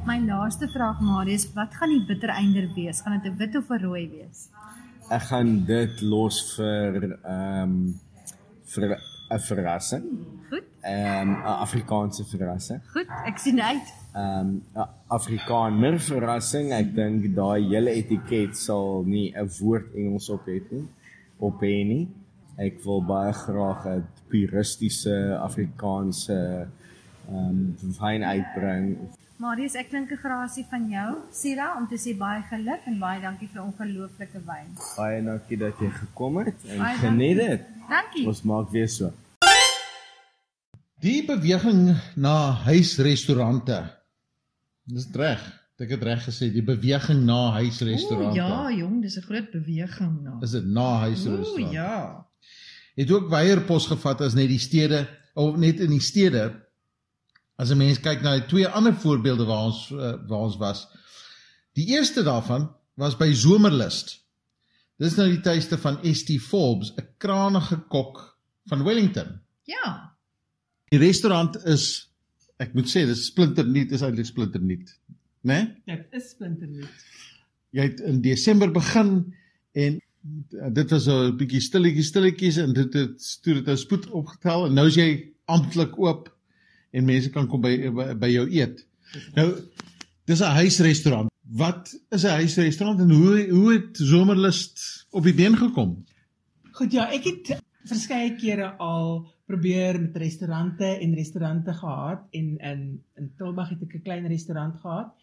My 0.05 0.17
laaste 0.19 0.67
vraag 0.67 1.01
Marius, 1.01 1.53
wat 1.53 1.73
gaan 1.77 1.89
die 1.89 2.05
bittereinder 2.05 2.69
wees? 2.75 3.01
Gaan 3.01 3.19
dit 3.21 3.31
'n 3.31 3.37
wit 3.37 3.55
of 3.55 3.69
'n 3.69 3.81
rooi 3.83 4.09
wees? 4.09 4.49
Ek 5.11 5.25
gaan 5.27 5.49
dit 5.67 6.01
los 6.07 6.37
vir 6.55 7.09
ehm 7.11 7.63
um, 7.63 7.73
vir 8.71 8.93
'n 8.95 9.39
verrassing. 9.47 10.05
Goed. 10.49 10.67
Ehm 10.87 11.29
um, 11.29 11.33
'n 11.35 11.57
Afrikaanse 11.65 12.23
verrassing. 12.25 12.79
Goed, 12.93 13.09
ek 13.27 13.37
sien 13.37 13.59
uit. 13.61 13.87
Ehm 14.15 14.61
um, 14.75 14.87
Afrikaner 15.07 15.99
verrassing. 15.99 16.71
Ek 16.71 16.95
dink 16.95 17.27
daai 17.35 17.67
hele 17.73 17.91
etiket 17.91 18.55
sal 18.57 19.03
nie 19.03 19.33
'n 19.35 19.49
woord 19.59 19.93
Engels 19.95 20.29
op 20.29 20.45
het 20.45 20.71
nie. 20.71 20.87
Op 21.39 21.59
hê 21.61 21.83
nie. 21.91 22.07
Ek 22.57 22.79
wil 22.83 23.03
baie 23.03 23.33
graag 23.33 23.85
'n 23.87 24.07
puristiese 24.29 25.37
Afrikaanse 25.41 26.67
ehm 27.27 27.35
um, 27.35 27.75
wyn 27.99 28.23
uitbring. 28.23 28.95
Marius, 29.41 29.73
ek 29.73 29.87
klink 29.89 30.11
'n 30.13 30.21
grasie 30.21 30.65
van 30.69 30.83
jou. 30.89 31.11
Sira, 31.33 31.73
om 31.77 31.87
te 31.89 31.97
sê 31.97 32.11
baie 32.17 32.43
geluk 32.49 32.83
en 32.85 32.99
baie 32.99 33.21
dankie 33.21 33.47
vir 33.49 33.63
ongelooflike 33.63 34.41
wyn. 34.45 34.67
Baie 34.97 35.23
dankie 35.25 35.57
dat 35.57 35.79
jy 35.81 35.89
gekom 35.89 36.37
het 36.37 36.59
en 36.69 36.77
baie 36.77 36.97
geniet 36.97 37.37
dit. 37.37 37.63
Dankie. 37.89 38.27
Ons 38.27 38.43
maak 38.43 38.69
weer 38.69 38.87
so. 38.87 39.09
Die 41.01 41.25
beweging 41.25 41.97
na 42.15 42.51
huisrestaurante. 42.67 43.81
Dis 44.85 45.09
reg. 45.17 45.41
Ek 45.81 45.89
het 45.89 46.03
reg 46.03 46.21
gesê, 46.29 46.53
die 46.53 46.61
beweging 46.61 47.25
na 47.25 47.57
huisrestaurante. 47.57 48.37
Ja, 48.37 48.69
jong, 48.69 49.01
dis 49.01 49.17
'n 49.17 49.25
groot 49.25 49.49
beweging 49.51 50.21
na. 50.21 50.37
Is 50.41 50.51
dit 50.51 50.65
na 50.65 50.99
huisrestaurante? 51.09 51.65
O 51.65 51.73
ja. 51.73 52.27
Het 52.95 53.11
ook 53.11 53.29
weierpos 53.29 53.87
gevat 53.87 54.21
as 54.21 54.33
net 54.33 54.49
die 54.53 54.61
stede 54.61 55.07
of 55.33 55.57
net 55.57 55.79
in 55.79 55.89
die 55.89 55.99
stede. 55.99 56.69
As 57.61 57.69
'n 57.69 57.77
mens 57.77 57.99
kyk 58.01 58.23
na 58.25 58.39
die 58.39 58.47
twee 58.49 58.67
ander 58.67 58.93
voorbeelde 58.93 59.45
waar 59.45 59.67
ons 59.69 59.89
uh, 59.93 60.15
waar 60.27 60.47
ons 60.47 60.57
was. 60.57 60.87
Die 61.77 61.85
eerste 61.93 62.23
daarvan 62.25 62.71
was 62.97 63.17
by 63.19 63.29
Zomerlust. 63.37 64.15
Dis 65.01 65.15
nou 65.17 65.27
die 65.29 65.43
tuiste 65.45 65.77
van 65.81 65.99
ST 66.01 66.39
Forbes, 66.41 66.93
'n 66.97 67.05
kranige 67.21 67.77
kok 67.93 68.23
van 68.65 68.83
Wellington. 68.83 69.39
Ja. 69.69 70.15
Die 70.89 70.99
restaurant 70.99 71.55
is 71.65 72.09
ek 72.57 72.73
moet 72.73 72.89
sê 72.89 73.05
dis 73.05 73.25
splinternuut, 73.29 73.91
is 73.91 74.01
eintlik 74.01 74.25
splinternuut, 74.25 74.89
né? 75.41 75.77
Nee? 75.85 75.97
Dit 75.97 76.21
is 76.21 76.29
splinternuut. 76.33 77.05
Jy 77.71 77.87
het 77.87 78.01
in 78.05 78.21
Desember 78.21 78.71
begin 78.71 79.33
en 79.71 80.01
dit 80.73 80.89
was 80.91 81.07
'n 81.07 81.37
bietjie 81.37 81.61
stilletjies 81.61 82.07
stilletjies 82.07 82.57
en 82.57 82.73
dit 82.73 82.93
het 82.93 83.41
toe 83.41 83.53
dit 83.53 83.65
nou 83.65 83.77
spoed 83.77 84.09
opgetel 84.09 84.65
en 84.65 84.73
nou 84.73 84.87
is 84.87 84.95
jy 84.95 85.33
amptelik 85.45 85.97
oop 85.97 86.29
en 86.91 87.05
mense 87.07 87.29
kan 87.29 87.47
kom 87.47 87.61
by 87.61 87.75
by, 87.89 88.07
by 88.19 88.29
jou 88.31 88.47
eet. 88.51 88.85
Nou 89.35 89.47
dis 90.25 90.41
'n 90.41 90.57
huisrestaurant. 90.61 91.29
Wat 91.41 91.91
is 92.09 92.23
'n 92.23 92.37
huisrestaurant 92.39 92.99
en 92.99 93.11
hoe 93.11 93.47
hoe 93.49 93.73
het 93.73 93.97
Zomerlust 93.97 95.07
op 95.09 95.23
die 95.23 95.33
been 95.33 95.57
gekom? 95.57 96.05
Goed 96.71 96.91
ja, 96.91 97.11
ek 97.11 97.23
het 97.23 97.61
verskeie 97.83 98.35
kere 98.35 98.75
al 98.77 99.27
probeer 99.45 99.99
met 100.01 100.17
restaurante 100.17 100.85
en 100.85 101.15
restaurante 101.15 101.73
gehad 101.73 102.27
en 102.31 102.57
in 102.57 103.03
in 103.15 103.31
Tilburg 103.37 103.69
het 103.69 103.81
ek 103.81 103.95
'n 103.95 104.01
klein 104.01 104.27
restaurant 104.27 104.75
gehad, 104.75 105.13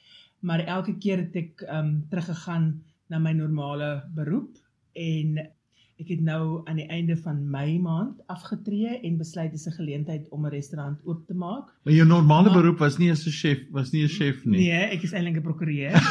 maar 0.41 0.61
elke 0.61 0.99
keer 0.99 1.19
het 1.19 1.37
ek 1.37 1.65
um, 1.69 2.07
teruggegaan 2.11 2.83
na 3.09 3.19
my 3.19 3.33
normale 3.33 4.05
beroep 4.15 4.59
en 4.93 5.51
ek 5.99 6.09
het 6.09 6.21
nou 6.21 6.63
aan 6.71 6.77
die 6.77 6.87
einde 6.87 7.17
van 7.17 7.51
Mei 7.51 7.79
maand 7.83 8.21
afgetree 8.27 9.01
en 9.03 9.17
besluit 9.19 9.51
dis 9.53 9.67
'n 9.67 9.73
geleentheid 9.81 10.29
om 10.31 10.47
'n 10.47 10.51
restaurant 10.51 11.01
oop 11.05 11.27
te 11.27 11.35
maak. 11.35 11.75
Maar 11.85 11.95
jou 11.95 12.07
normale 12.07 12.51
Maar- 12.51 12.63
beroep 12.63 12.79
was 12.79 12.99
nie 12.99 13.11
as 13.11 13.27
'n 13.27 13.31
chef, 13.31 13.59
was 13.71 13.91
nie 13.93 14.03
'n 14.05 14.09
chef 14.09 14.45
nie. 14.45 14.59
Nee, 14.59 14.85
ek 14.95 15.03
is 15.03 15.13
eintlik 15.13 15.37
'n 15.37 15.43
prokureur. 15.43 15.93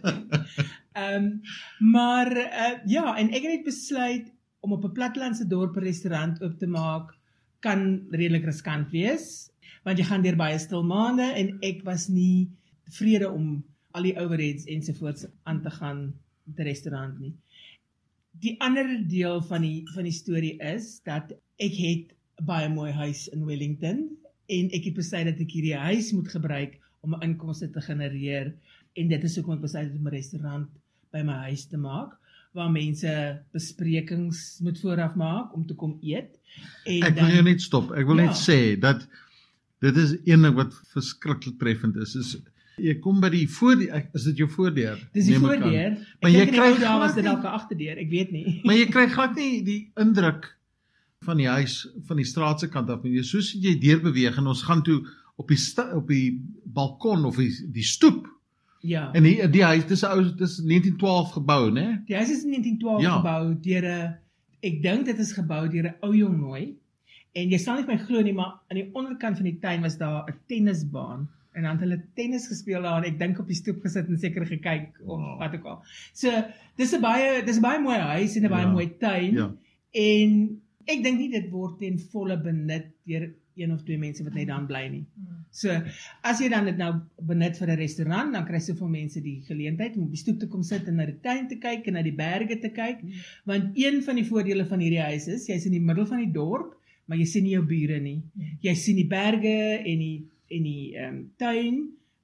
Ehm 0.92 1.14
um, 1.24 1.40
maar 1.90 2.36
uh, 2.36 2.78
ja, 2.86 3.16
en 3.16 3.28
ek 3.28 3.42
het 3.42 3.52
net 3.52 3.64
besluit 3.64 4.32
om 4.60 4.72
op 4.72 4.84
'n 4.84 4.92
plattelandse 4.92 5.46
dorp 5.46 5.76
'n 5.76 5.80
restaurant 5.84 6.42
oop 6.42 6.58
te 6.58 6.66
maak 6.66 7.14
kan 7.60 8.06
redelik 8.10 8.44
riskant 8.44 8.90
wees 8.90 9.50
want 9.84 9.98
jy 9.98 10.04
gaan 10.04 10.22
deur 10.22 10.36
baie 10.36 10.58
stil 10.58 10.82
maande 10.84 11.22
en 11.36 11.56
ek 11.60 11.82
was 11.84 12.08
nie 12.08 12.50
tevrede 12.84 13.30
om 13.30 13.64
al 13.96 14.02
die 14.02 14.16
overheads 14.18 14.64
ensovoorts 14.64 15.26
aan 15.44 15.62
te 15.62 15.70
gaan 15.70 16.12
'n 16.58 16.62
restaurant 16.62 17.18
nie. 17.20 17.34
Die 18.40 18.54
ander 18.64 18.86
deel 19.08 19.42
van 19.50 19.62
die 19.66 19.84
van 19.94 20.06
die 20.08 20.14
storie 20.16 20.54
is 20.64 21.00
dat 21.04 21.32
ek 21.60 21.74
het 21.76 22.14
baie 22.48 22.68
mooi 22.72 22.92
huis 22.96 23.26
in 23.34 23.44
Wellington 23.44 24.06
en 24.50 24.70
ek 24.76 24.84
het 24.88 24.96
besluit 24.96 25.26
dat 25.28 25.40
ek 25.44 25.52
hierdie 25.52 25.76
huis 25.76 26.12
moet 26.16 26.28
gebruik 26.32 26.78
om 27.04 27.14
'n 27.14 27.22
inkomste 27.26 27.68
te 27.70 27.80
genereer 27.80 28.54
en 28.96 29.08
dit 29.08 29.24
is 29.24 29.36
hoekom 29.36 29.54
ek 29.58 29.66
besluit 29.66 29.90
het 29.90 29.98
om 29.98 30.06
'n 30.08 30.14
restaurant 30.16 30.68
by 31.12 31.22
my 31.22 31.36
huis 31.50 31.66
te 31.68 31.76
maak 31.76 32.16
waar 32.52 32.70
mense 32.70 33.10
besprekings 33.52 34.58
moet 34.60 34.80
vooraf 34.80 35.14
maak 35.14 35.54
om 35.54 35.66
te 35.66 35.74
kom 35.74 35.98
eet. 36.02 36.38
En 36.84 37.02
Ek 37.06 37.14
wil 37.14 37.28
jou 37.30 37.42
net 37.42 37.60
stop. 37.62 37.92
Ek 37.92 38.06
wil 38.06 38.18
Ja. 38.18 38.24
net 38.26 38.34
sê 38.36 38.80
dat 38.80 39.06
dit 39.80 39.96
is 39.96 40.16
een 40.24 40.42
ding 40.42 40.54
wat 40.54 40.74
verskriklik 40.92 41.58
treffend 41.58 41.96
is. 41.96 42.14
Is 42.16 42.36
jy 42.82 42.94
kom 43.00 43.20
by 43.20 43.28
die 43.30 43.46
voordeur, 43.48 44.08
is 44.14 44.24
dit 44.24 44.36
jou 44.36 44.48
voordeur? 44.48 44.98
dis 45.12 45.26
die 45.26 45.38
voordeur. 45.38 45.98
Maar 46.22 46.30
jy 46.30 46.46
kry 46.46 46.70
dae 46.80 46.98
was 46.98 47.14
dit 47.14 47.24
dalk 47.24 47.42
'n 47.44 47.46
agterdeur, 47.58 47.98
ek 47.98 48.10
weet 48.10 48.32
nie. 48.32 48.60
Maar 48.64 48.74
jy 48.76 48.86
kry 48.90 49.06
glad 49.16 49.36
nie 49.36 49.62
die 49.62 49.90
indruk 49.96 50.56
van 51.24 51.36
die 51.36 51.48
huis 51.48 51.86
van 52.08 52.16
die 52.16 52.24
straat 52.24 52.60
se 52.60 52.68
kant 52.68 52.90
af 52.90 53.02
nie. 53.02 53.22
Soos 53.22 53.52
jy 53.52 53.78
deur 53.78 54.00
beweeg 54.00 54.38
en 54.38 54.46
ons 54.46 54.62
gaan 54.62 54.82
toe 54.82 55.02
op 55.36 55.48
die 55.48 55.58
op 55.94 56.08
die 56.08 56.40
balkon 56.64 57.24
of 57.24 57.36
die, 57.36 57.50
die 57.72 57.82
stoep 57.84 58.26
Ja. 58.82 59.10
en 59.12 59.22
die 59.22 59.36
die 59.52 59.62
huis 59.64 59.84
dis 59.86 60.02
'n 60.02 60.10
ou 60.16 60.22
dis 60.36 60.58
1912 60.64 61.32
gebou, 61.32 61.70
né? 61.70 62.02
Die 62.06 62.16
huis 62.16 62.30
is 62.30 62.44
in 62.44 62.50
1912 62.50 63.02
Ja. 63.02 63.18
gebou 63.20 63.54
deur 63.60 63.84
'n 63.84 64.16
ek 64.62 64.82
dink 64.82 65.04
dit 65.06 65.18
is 65.18 65.32
gebou 65.32 65.68
deur 65.68 65.84
'n 65.88 65.94
ou 66.02 66.12
jong 66.14 66.38
nooi. 66.40 66.76
En 67.34 67.48
jy 67.50 67.58
sal 67.58 67.76
nie 67.76 67.86
my 67.86 67.96
glo 67.98 68.22
nie, 68.22 68.32
maar 68.32 68.58
aan 68.70 68.76
die 68.76 68.90
onderkant 68.92 69.36
van 69.36 69.44
die 69.44 69.58
tuin 69.60 69.82
was 69.82 69.98
daar 69.98 70.24
'n 70.28 70.34
tennisbaan 70.48 71.28
en 71.60 71.66
dan 71.68 71.76
het 71.76 71.84
hulle 71.86 72.00
tennis 72.18 72.46
gespeel 72.48 72.82
daar 72.88 73.02
en 73.04 73.10
ek 73.12 73.18
dink 73.20 73.38
op 73.42 73.48
die 73.50 73.56
stoep 73.58 73.82
gesit 73.84 74.08
en 74.08 74.18
seker 74.18 74.46
gekyk 74.48 74.96
of 75.04 75.20
Wow. 75.20 75.38
wat 75.42 75.54
ook 75.58 75.64
al. 75.74 75.82
So, 76.12 76.32
dis 76.80 76.94
'n 76.96 77.00
baie 77.04 77.42
dis 77.44 77.58
'n 77.60 77.62
baie 77.68 77.80
mooi 77.80 77.98
huis 77.98 78.36
en 78.36 78.44
'n 78.44 78.50
baie 78.50 78.66
Ja. 78.66 78.72
mooi 78.72 78.88
tuin. 78.98 79.34
Ja. 79.34 79.52
En 79.92 80.60
ek 80.86 81.02
dink 81.04 81.18
nie 81.18 81.30
dit 81.30 81.50
word 81.52 81.78
ten 81.78 81.98
volle 82.12 82.36
benut 82.40 82.86
deur 83.06 83.30
een 83.60 83.72
of 83.74 83.82
twee 83.84 83.98
mense 83.98 84.24
wat 84.24 84.34
net 84.34 84.46
dan 84.48 84.66
bly 84.66 84.88
nie. 84.88 85.04
So, 85.50 85.68
as 86.22 86.38
jy 86.40 86.48
dan 86.48 86.64
dit 86.64 86.76
nou 86.78 86.94
benut 87.20 87.58
vir 87.58 87.68
'n 87.68 87.76
restaurant, 87.76 88.32
dan 88.32 88.46
kry 88.46 88.58
soveel 88.58 88.88
mense 88.88 89.20
die 89.20 89.42
geleentheid 89.46 89.96
om 89.96 90.02
op 90.04 90.10
die 90.10 90.16
stoep 90.18 90.38
te 90.40 90.46
kom 90.48 90.62
sit 90.62 90.86
en 90.88 90.96
na 90.96 91.04
die 91.06 91.20
tuin 91.20 91.48
te 91.48 91.56
kyk 91.56 91.86
en 91.86 91.92
na 91.92 92.02
die 92.02 92.14
berge 92.14 92.58
te 92.58 92.70
kyk, 92.70 93.00
want 93.44 93.64
een 93.76 94.02
van 94.02 94.14
die 94.16 94.24
voordele 94.24 94.64
van 94.66 94.80
hierdie 94.80 95.02
huis 95.02 95.26
is, 95.28 95.46
jy's 95.48 95.66
in 95.66 95.72
die 95.72 95.80
middel 95.80 96.06
van 96.06 96.18
die 96.18 96.32
dorp, 96.32 96.74
maar 97.06 97.18
jy 97.18 97.24
sien 97.24 97.42
nie 97.42 97.52
jou 97.52 97.64
bure 97.66 98.00
nie. 98.00 98.22
Jy 98.62 98.74
sien 98.74 98.96
die 98.96 99.06
berge 99.08 99.82
en 99.84 99.98
die 99.98 100.26
en 100.50 100.62
die 100.68 100.94
ehm 100.96 101.14
um, 101.16 101.24
tuin, 101.40 101.80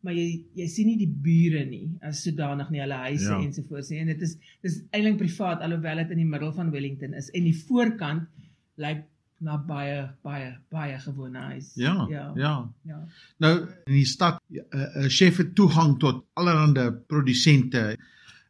maar 0.07 0.15
jy 0.15 0.45
jy 0.55 0.67
sien 0.71 0.87
nie 0.91 0.99
die 1.01 1.11
bure 1.27 1.65
nie 1.67 1.89
as 2.07 2.23
sodanig 2.27 2.71
nie, 2.71 2.81
hulle 2.81 3.01
huise 3.09 3.31
Ja. 3.31 3.41
ensovoorts 3.43 3.91
nie. 3.91 3.99
En 4.05 4.07
dit 4.13 4.23
is 4.23 4.37
dis 4.63 4.81
eintlik 4.91 5.19
privaat 5.19 5.61
alhoewel 5.67 5.97
dit 6.05 6.11
in 6.11 6.23
die 6.25 6.31
middel 6.31 6.53
van 6.53 6.71
Wellington 6.71 7.15
is. 7.15 7.31
En 7.31 7.45
die 7.45 7.57
voorkant 7.67 8.29
lyk 8.77 9.05
na 9.39 9.59
baie 9.69 10.09
baie 10.25 10.53
baie 10.73 10.99
gewone 10.99 11.39
huis. 11.53 11.73
Ja. 11.77 12.07
Ja. 12.11 12.33
Ja. 12.37 12.53
ja. 12.89 13.01
Nou 13.39 13.53
in 13.87 13.93
die 13.99 14.07
stad 14.09 14.41
'n 14.51 14.63
uh, 14.73 15.09
chef 15.09 15.37
het 15.37 15.55
toegang 15.55 15.99
tot 15.99 16.25
allerlei 16.35 16.91
produsente. 17.07 17.97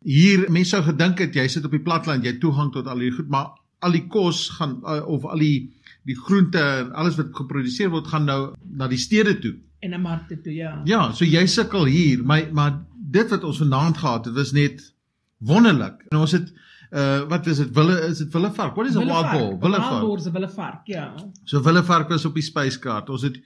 Hier 0.05 0.51
mense 0.51 0.77
sou 0.77 0.83
gedink 0.83 1.19
het 1.19 1.35
jy 1.35 1.49
sit 1.49 1.65
op 1.65 1.71
die 1.71 1.83
platland, 1.83 2.25
jy 2.25 2.39
toegang 2.39 2.73
tot 2.73 2.87
al 2.87 2.99
hierdie 3.01 3.17
goed, 3.17 3.29
maar 3.29 3.59
al 3.81 3.93
die 3.93 4.07
kos 4.07 4.49
gaan 4.59 4.79
uh, 4.85 5.03
of 5.09 5.25
al 5.25 5.39
die 5.39 5.73
die 6.07 6.17
groente 6.17 6.59
en 6.59 6.93
alles 6.93 7.17
wat 7.19 7.35
geproduseer 7.35 7.91
word 7.91 8.07
gaan 8.07 8.29
nou 8.29 8.41
na 8.79 8.89
die 8.89 9.01
stede 9.01 9.39
toe. 9.43 9.55
En 9.85 9.95
'n 9.95 10.01
markte 10.01 10.41
toe, 10.41 10.55
ja. 10.55 10.81
Ja, 10.85 11.13
so 11.13 11.25
jy 11.25 11.47
sukkel 11.47 11.85
hier, 11.85 12.25
maar 12.25 12.49
maar 12.53 12.85
dit 13.11 13.31
wat 13.31 13.45
ons 13.45 13.59
vanaand 13.59 13.99
gehad 13.99 14.25
het, 14.25 14.35
was 14.35 14.53
net 14.53 14.95
wonderlik. 15.39 16.05
En 16.09 16.19
ons 16.19 16.33
het 16.33 16.53
uh 16.93 17.23
wat 17.29 17.47
is 17.47 17.57
dit? 17.57 17.75
Wille 17.75 18.01
is 18.07 18.19
dit 18.19 18.33
Willevark? 18.33 18.75
What 18.75 18.87
is 18.87 18.95
'n 18.95 18.99
wild 18.99 19.09
boar? 19.09 19.59
Willevark. 19.59 19.61
Willevark. 19.61 20.21
se 20.21 20.31
Willevark, 20.31 20.87
ja. 20.87 21.15
So 21.45 21.63
Willevark 21.63 22.09
was 22.09 22.25
op 22.25 22.35
die 22.35 22.43
spyskaart. 22.43 23.11
Ons 23.11 23.23
het 23.23 23.41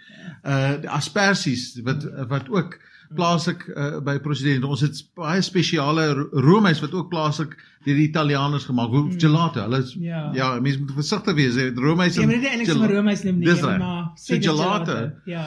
uh 0.44 0.80
die 0.80 0.90
asperges 0.90 1.80
wat 1.82 2.04
wat 2.28 2.48
ook 2.48 2.78
plaaslik 3.14 3.64
uh, 3.68 3.98
by 4.06 4.18
president. 4.22 4.64
Ons 4.64 4.80
het 4.84 4.98
baie 5.18 5.42
spesiale 5.42 6.04
ro- 6.14 6.28
roomys 6.44 6.80
wat 6.80 6.92
ook 6.94 7.08
plaaslik 7.10 7.56
deur 7.84 7.96
die 7.96 8.06
Italianers 8.08 8.64
gemaak 8.68 8.90
word. 8.92 9.16
Gelato. 9.22 9.60
Hulle 9.64 9.80
is, 9.82 9.94
Ja. 9.98 10.30
ja, 10.36 10.50
mense 10.60 10.78
moet 10.80 10.92
versigtig 10.94 11.34
wees. 11.34 11.54
hè. 11.58 11.70
Roomys 11.74 12.16
Jy 12.16 12.26
moet 12.28 12.40
dit 12.40 12.50
eintlik 12.50 12.68
sommer 12.70 12.92
Romeis 12.94 13.22
noem 13.24 13.38
nie, 13.38 13.46
Dis 13.50 13.60
maar 13.62 14.10
So 14.16 14.38
gelato. 14.38 14.98
Ja. 15.26 15.46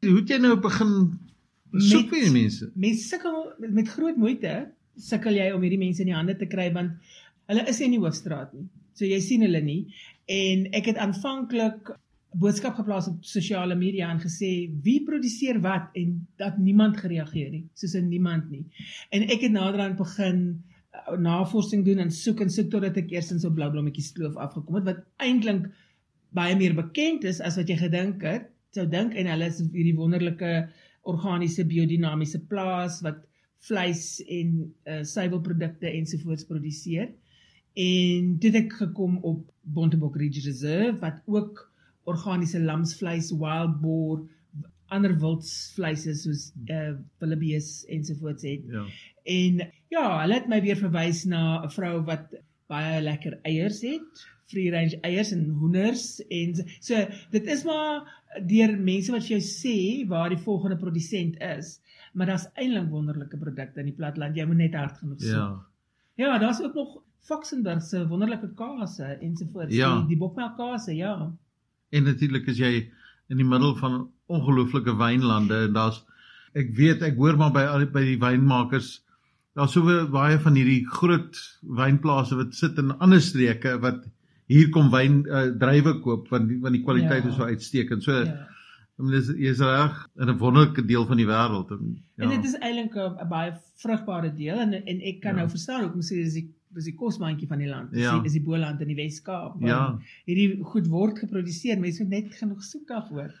Hoe 0.00 0.16
het 0.22 0.28
jy 0.32 0.38
nou 0.40 0.56
begin 0.60 0.94
soek 1.76 2.08
vir 2.14 2.24
die 2.24 2.32
mense? 2.34 2.70
Mense 2.74 3.08
sukkel 3.08 3.52
met, 3.60 3.72
met 3.82 3.88
groot 3.88 4.16
moeite 4.16 4.54
sukkel 4.96 5.36
jy 5.36 5.50
om 5.54 5.62
hierdie 5.62 5.78
mense 5.80 6.00
in 6.02 6.08
die 6.10 6.16
hande 6.16 6.34
te 6.36 6.46
kry 6.46 6.70
want 6.72 6.92
hulle 7.50 7.62
is 7.68 7.78
nie 7.80 7.86
in 7.90 7.98
die 7.98 8.00
hoofstraat 8.02 8.52
nie. 8.56 8.66
So 8.94 9.04
jy 9.04 9.20
sien 9.20 9.42
hulle 9.44 9.60
nie 9.64 9.82
en 10.30 10.66
ek 10.76 10.86
het 10.92 10.96
aanvanklik 11.02 11.92
boodskap 12.32 12.76
geplaas 12.78 13.08
op 13.10 13.24
sosiale 13.26 13.74
media 13.74 14.10
en 14.12 14.20
gesê 14.22 14.70
wie 14.84 15.00
produseer 15.06 15.58
wat 15.64 15.94
en 15.98 16.26
dat 16.38 16.58
niemand 16.58 17.00
gereageer 17.00 17.50
nie, 17.50 17.64
soos 17.74 17.96
in 17.98 18.08
niemand 18.08 18.50
nie. 18.50 18.64
En 19.10 19.26
ek 19.26 19.46
het 19.46 19.54
naderhand 19.54 19.98
begin 19.98 20.42
uh, 20.94 21.16
navorsing 21.18 21.84
doen 21.86 22.04
en 22.04 22.12
soek 22.14 22.44
en 22.44 22.52
soek 22.52 22.70
totdat 22.70 23.00
ek 23.02 23.10
eers 23.14 23.32
in 23.34 23.42
so 23.42 23.50
blou 23.54 23.70
blommetjies 23.72 24.12
kloof 24.14 24.38
afgekom 24.38 24.78
het 24.78 24.86
wat 24.92 25.02
eintlik 25.26 25.66
baie 26.36 26.54
meer 26.58 26.76
bekend 26.78 27.26
is 27.26 27.40
as 27.42 27.58
wat 27.58 27.70
jy 27.70 27.80
gedink 27.80 28.22
het, 28.22 28.46
sou 28.74 28.86
dink 28.86 29.16
en 29.18 29.26
hulle 29.26 29.48
is 29.50 29.58
hierdie 29.72 29.96
wonderlike 29.98 30.52
organiese 31.10 31.64
biodinamiese 31.66 32.44
plaas 32.46 33.00
wat 33.02 33.24
vleis 33.66 34.20
en 34.30 34.52
uh, 34.62 35.00
suiwelprodukte 35.04 35.90
ensovoorts 35.90 36.46
produseer. 36.48 37.10
En 37.74 38.36
toe 38.40 38.52
het 38.52 38.60
ek 38.62 38.78
gekom 38.84 39.18
op 39.26 39.42
Bontebok 39.62 40.16
Ridge 40.16 40.44
Reserve 40.46 40.96
wat 41.02 41.20
ook 41.26 41.66
organiese 42.10 42.60
lamsvleis, 42.60 43.30
wild 43.32 43.80
boar, 43.82 44.20
ander 44.90 45.14
wildsvleise 45.22 46.14
soos 46.18 46.48
uh 46.66 46.96
wildebees 47.22 47.84
ensovoorts 47.88 48.42
het. 48.42 48.64
Ja. 48.66 48.84
En 49.30 49.60
ja, 49.92 50.04
hulle 50.20 50.34
het 50.40 50.48
my 50.50 50.60
weer 50.64 50.76
verwys 50.80 51.24
na 51.30 51.62
'n 51.64 51.70
vrou 51.70 52.00
wat 52.08 52.34
baie 52.70 53.00
lekker 53.02 53.38
eiers 53.42 53.80
het, 53.82 54.24
free 54.50 54.70
range 54.70 54.98
eiers 55.06 55.30
en 55.32 55.44
hoenders 55.60 56.20
en 56.28 56.54
so- 56.80 57.06
dit 57.30 57.46
is 57.46 57.64
maar 57.64 58.02
deur 58.46 58.76
mense 58.78 59.12
wat 59.12 59.22
vir 59.26 59.38
jou 59.38 59.42
sê 59.46 60.08
waar 60.08 60.28
die 60.30 60.38
volgende 60.42 60.76
produsent 60.76 61.36
is, 61.40 61.80
maar 62.14 62.26
daar's 62.26 62.48
eintlik 62.54 62.90
wonderlike 62.90 63.36
produkte 63.38 63.80
in 63.80 63.86
die 63.86 63.94
platteland. 63.94 64.36
Jy 64.36 64.44
moet 64.46 64.56
net 64.56 64.74
hard 64.74 64.98
genoeg 64.98 65.20
soek. 65.20 65.30
Ja. 65.36 65.66
Ja, 66.14 66.38
daar's 66.38 66.60
ook 66.60 66.74
nog 66.74 67.02
Foxenberg 67.20 67.82
se 67.82 68.06
wonderlike 68.08 68.54
kase 68.54 69.04
ensovoorts. 69.20 69.74
Ja. 69.74 69.98
Die, 69.98 70.06
die 70.08 70.16
bokmelkkase, 70.18 70.94
ja. 70.96 71.32
En 71.90 72.04
natuurlik 72.04 72.46
is 72.46 72.58
jy 72.58 72.90
in 73.30 73.36
die 73.36 73.46
middel 73.46 73.76
van 73.76 74.08
ongelooflike 74.30 74.94
wynlande 74.98 75.64
en 75.68 75.72
daar's 75.74 76.02
ek 76.54 76.72
weet 76.76 77.02
ek 77.06 77.16
hoor 77.16 77.36
maar 77.38 77.52
by 77.54 77.64
by 77.94 78.02
die 78.04 78.18
wynmakers 78.18 79.00
daar's 79.54 79.72
so 79.74 79.82
baie 80.10 80.38
van 80.38 80.54
hierdie 80.58 80.84
groot 80.86 81.36
wynplase 81.62 82.36
wat 82.38 82.54
sit 82.54 82.78
in 82.78 82.90
ander 82.98 83.20
streke 83.22 83.76
wat 83.82 84.04
hier 84.50 84.70
kom 84.74 84.90
wyn 84.90 85.20
uh, 85.30 85.48
druiwe 85.58 86.00
koop 86.02 86.28
want 86.30 86.48
die, 86.50 86.58
want 86.62 86.74
die 86.74 86.82
kwaliteit 86.84 87.24
Ja. 87.24 87.30
is 87.30 87.36
so 87.36 87.44
uitstekend. 87.44 88.02
So 88.02 88.12
ja. 88.12 88.46
I 88.98 89.02
mean, 89.02 89.12
dis 89.14 89.28
jy's 89.38 89.60
reg 89.64 89.94
in 90.20 90.28
'n 90.28 90.38
wonderlike 90.38 90.82
deel 90.86 91.06
van 91.06 91.16
die 91.16 91.26
wêreld 91.26 91.70
en 91.70 92.02
Ja. 92.16 92.24
En 92.24 92.28
dit 92.34 92.44
is 92.44 92.54
eintlik 92.58 92.94
'n 92.96 93.28
baie 93.28 93.52
vrugbare 93.82 94.34
deel 94.34 94.58
en 94.58 94.74
en 94.74 95.00
ek 95.00 95.20
kan 95.20 95.34
ja. 95.34 95.38
nou 95.40 95.48
verstaan 95.48 95.82
hoekom 95.82 96.02
sê 96.02 96.18
dis 96.22 96.34
die 96.34 96.48
dis 96.74 96.84
die 96.84 96.94
kosmandjie 96.96 97.48
van 97.48 97.58
die 97.58 97.68
land. 97.68 97.90
Dis 97.92 98.02
Ja. 98.02 98.14
die, 98.14 98.22
dis 98.22 98.32
die 98.32 98.42
Boland 98.42 98.80
in 98.80 98.88
die 98.88 98.96
Wes-Kaap. 98.96 99.60
Ja. 99.60 99.98
Hierdie 100.26 100.62
goed 100.62 100.86
word 100.88 101.18
geproduseer, 101.18 101.78
mense 101.80 102.02
moet 102.04 102.10
net 102.10 102.34
genoeg 102.34 102.62
soek 102.62 102.86
daarvoor. 102.88 103.32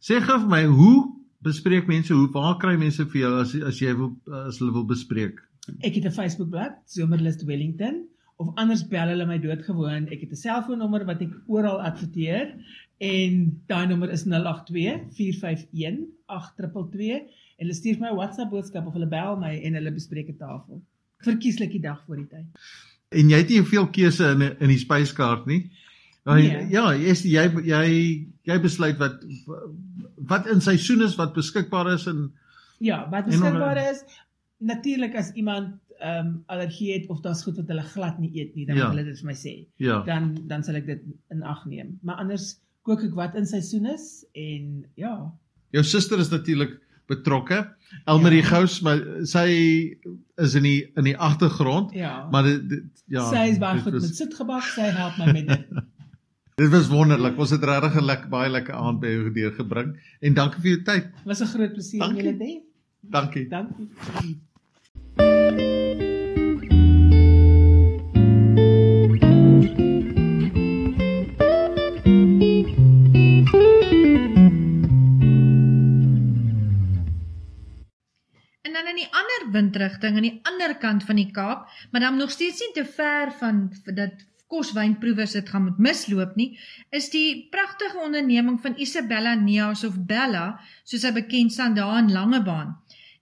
Sê 0.00 0.20
gou 0.20 0.38
vir 0.40 0.48
my, 0.48 0.64
hoe 0.64 1.14
bespreek 1.42 1.86
mense 1.88 2.12
hoe 2.14 2.28
waar 2.34 2.56
kry 2.58 2.76
mense 2.76 3.04
vir 3.12 3.20
jou 3.20 3.32
as 3.40 3.54
as 3.54 3.78
jy 3.80 3.94
wil 3.96 4.12
as 4.46 4.58
hulle 4.58 4.72
wil 4.72 4.86
bespreek? 4.86 5.40
Ek 5.84 5.94
het 5.94 6.04
'n 6.06 6.10
Facebookblad, 6.10 6.78
Somerlust 6.86 7.44
Wellington, 7.44 8.06
of 8.38 8.52
anders 8.56 8.86
bel 8.86 9.08
hulle 9.08 9.26
my 9.26 9.38
doodgewoon. 9.38 10.06
Ek 10.12 10.20
het 10.20 10.30
'n 10.30 10.36
selfoonnommer 10.36 11.04
wat 11.04 11.20
ek 11.22 11.32
oral 11.46 11.80
adverteer 11.82 12.54
en 13.00 13.60
daai 13.66 13.86
nommer 13.86 14.10
is 14.10 14.24
082 14.24 15.10
451 15.10 16.06
8222 16.26 17.10
en 17.58 17.66
hulle 17.66 17.74
stuur 17.74 17.98
my 18.00 18.08
'n 18.10 18.16
WhatsApp 18.16 18.50
boodskap 18.50 18.86
of 18.86 18.92
hulle 18.92 19.08
bel 19.08 19.36
my 19.36 19.54
en 19.62 19.74
hulle 19.74 19.92
bespreek 19.92 20.28
'n 20.28 20.36
tafel. 20.38 20.82
Verkieslik 21.24 21.70
die 21.74 21.80
dag 21.82 22.02
voor 22.06 22.16
die 22.16 22.26
tyd. 22.30 22.46
En 23.08 23.30
jy 23.32 23.36
het 23.40 23.48
nie 23.48 23.62
veel 23.64 23.86
keuse 23.94 24.28
in 24.34 24.42
in 24.60 24.68
die 24.68 24.78
spyskaart 24.78 25.46
nie. 25.46 25.70
Nou, 26.24 26.36
Nee. 26.42 26.66
Ja, 26.70 26.92
jy 26.94 27.08
is 27.14 27.22
jy 27.24 27.44
jy 27.64 28.28
jy 28.44 28.58
besluit 28.60 28.98
wat 29.00 29.22
wat 30.28 30.46
in 30.46 30.60
seisoen 30.60 31.02
is 31.06 31.16
wat 31.16 31.34
beskikbaar 31.34 31.92
is 31.94 32.06
en 32.06 32.32
Ja, 32.80 33.08
wat 33.10 33.26
beskikbaar 33.26 33.76
is, 33.90 34.04
natuurlik 34.58 35.14
as 35.18 35.32
iemand 35.34 35.78
ehm 35.98 36.26
um, 36.26 36.44
allergie 36.46 36.92
het 36.92 37.08
of 37.10 37.20
daar's 37.24 37.42
goed 37.42 37.56
wat 37.56 37.66
hulle 37.68 37.82
glad 37.82 38.18
nie 38.22 38.30
eet 38.38 38.54
nie, 38.54 38.66
dan 38.66 38.76
Ja. 38.76 38.86
moet 38.86 38.96
hulle 38.98 39.08
dit 39.10 39.18
vir 39.18 39.26
my 39.26 39.34
sê. 39.34 39.54
ja. 39.76 40.02
Dan 40.06 40.36
dan 40.46 40.62
sal 40.62 40.74
ek 40.78 40.86
dit 40.86 41.02
in 41.30 41.42
ag 41.42 41.64
neem. 41.66 41.98
Maar 42.02 42.16
anders 42.22 42.60
kook 42.82 43.02
ek 43.02 43.14
wat 43.14 43.34
in 43.34 43.46
seisoen 43.46 43.86
is 43.86 44.24
en 44.34 44.84
ja, 44.94 45.32
Jou 45.70 45.84
suster 45.84 46.18
is 46.18 46.30
natuurlik 46.30 46.78
betrokke. 47.08 47.62
Elmarie 48.04 48.42
Ja. 48.42 48.48
Gous, 48.48 48.80
maar 48.84 49.00
sy 49.24 49.46
is 50.36 50.54
in 50.54 50.62
die 50.62 50.90
in 50.96 51.04
die 51.04 51.16
agtergrond. 51.16 51.92
ja. 51.96 52.28
Maar 52.30 52.42
dit, 52.42 52.68
dit 52.68 52.82
ja. 53.06 53.24
sy 53.30 53.48
is 53.50 53.58
baie 53.58 53.74
dit 53.74 53.82
goed 53.82 53.92
was- 53.92 54.02
met 54.08 54.16
soetgebak, 54.16 54.62
sy 54.62 54.80
help 54.92 55.16
my 55.18 55.32
met 55.32 55.46
dit. 55.48 55.66
Dit 56.58 56.70
was 56.70 56.88
wonderlik. 56.90 57.36
Ons 57.38 57.50
het 57.54 57.62
regtig 57.64 57.94
'n 58.00 58.04
lekker 58.04 58.28
baie 58.28 58.50
lekker 58.50 58.74
aand 58.74 58.98
by 59.00 59.06
jou 59.06 59.30
deurgebring 59.32 59.92
en 60.20 60.34
dankie 60.34 60.60
vir 60.60 60.70
jou 60.70 60.82
tyd. 60.82 61.06
Was 61.24 61.40
'n 61.40 61.46
groot 61.46 61.72
plesier 61.72 62.02
om 62.02 62.08
Dankie. 62.08 62.24
julle 62.24 62.36
te 62.38 62.44
hê. 62.44 62.62
Dankie. 63.00 63.48
Dankie. 63.48 63.88
En 65.16 66.17
in 78.98 79.04
die 79.06 79.14
ander 79.14 79.44
windrigting 79.54 80.16
aan 80.16 80.26
die 80.26 80.40
ander 80.48 80.74
kant 80.82 81.04
van 81.06 81.20
die 81.20 81.30
Kaap, 81.30 81.68
maar 81.90 82.02
dan 82.02 82.18
nog 82.18 82.32
steeds 82.34 82.60
nie 82.64 82.74
te 82.74 82.84
ver 82.84 83.30
van 83.38 83.68
dat 83.94 84.24
koswynproevers 84.48 85.36
dit 85.36 85.48
gaan 85.52 85.66
moet 85.68 85.78
misloop 85.78 86.34
nie, 86.40 86.56
is 86.90 87.10
die 87.12 87.46
pragtige 87.52 88.00
onderneming 88.00 88.58
van 88.64 88.78
Isabella 88.80 89.34
Neas 89.36 89.84
of 89.84 89.98
Bella, 90.08 90.58
soos 90.88 91.04
sy 91.04 91.12
bekend 91.12 91.52
staan 91.52 91.76
daar 91.76 91.98
in 92.00 92.12
Langebaan. 92.12 92.74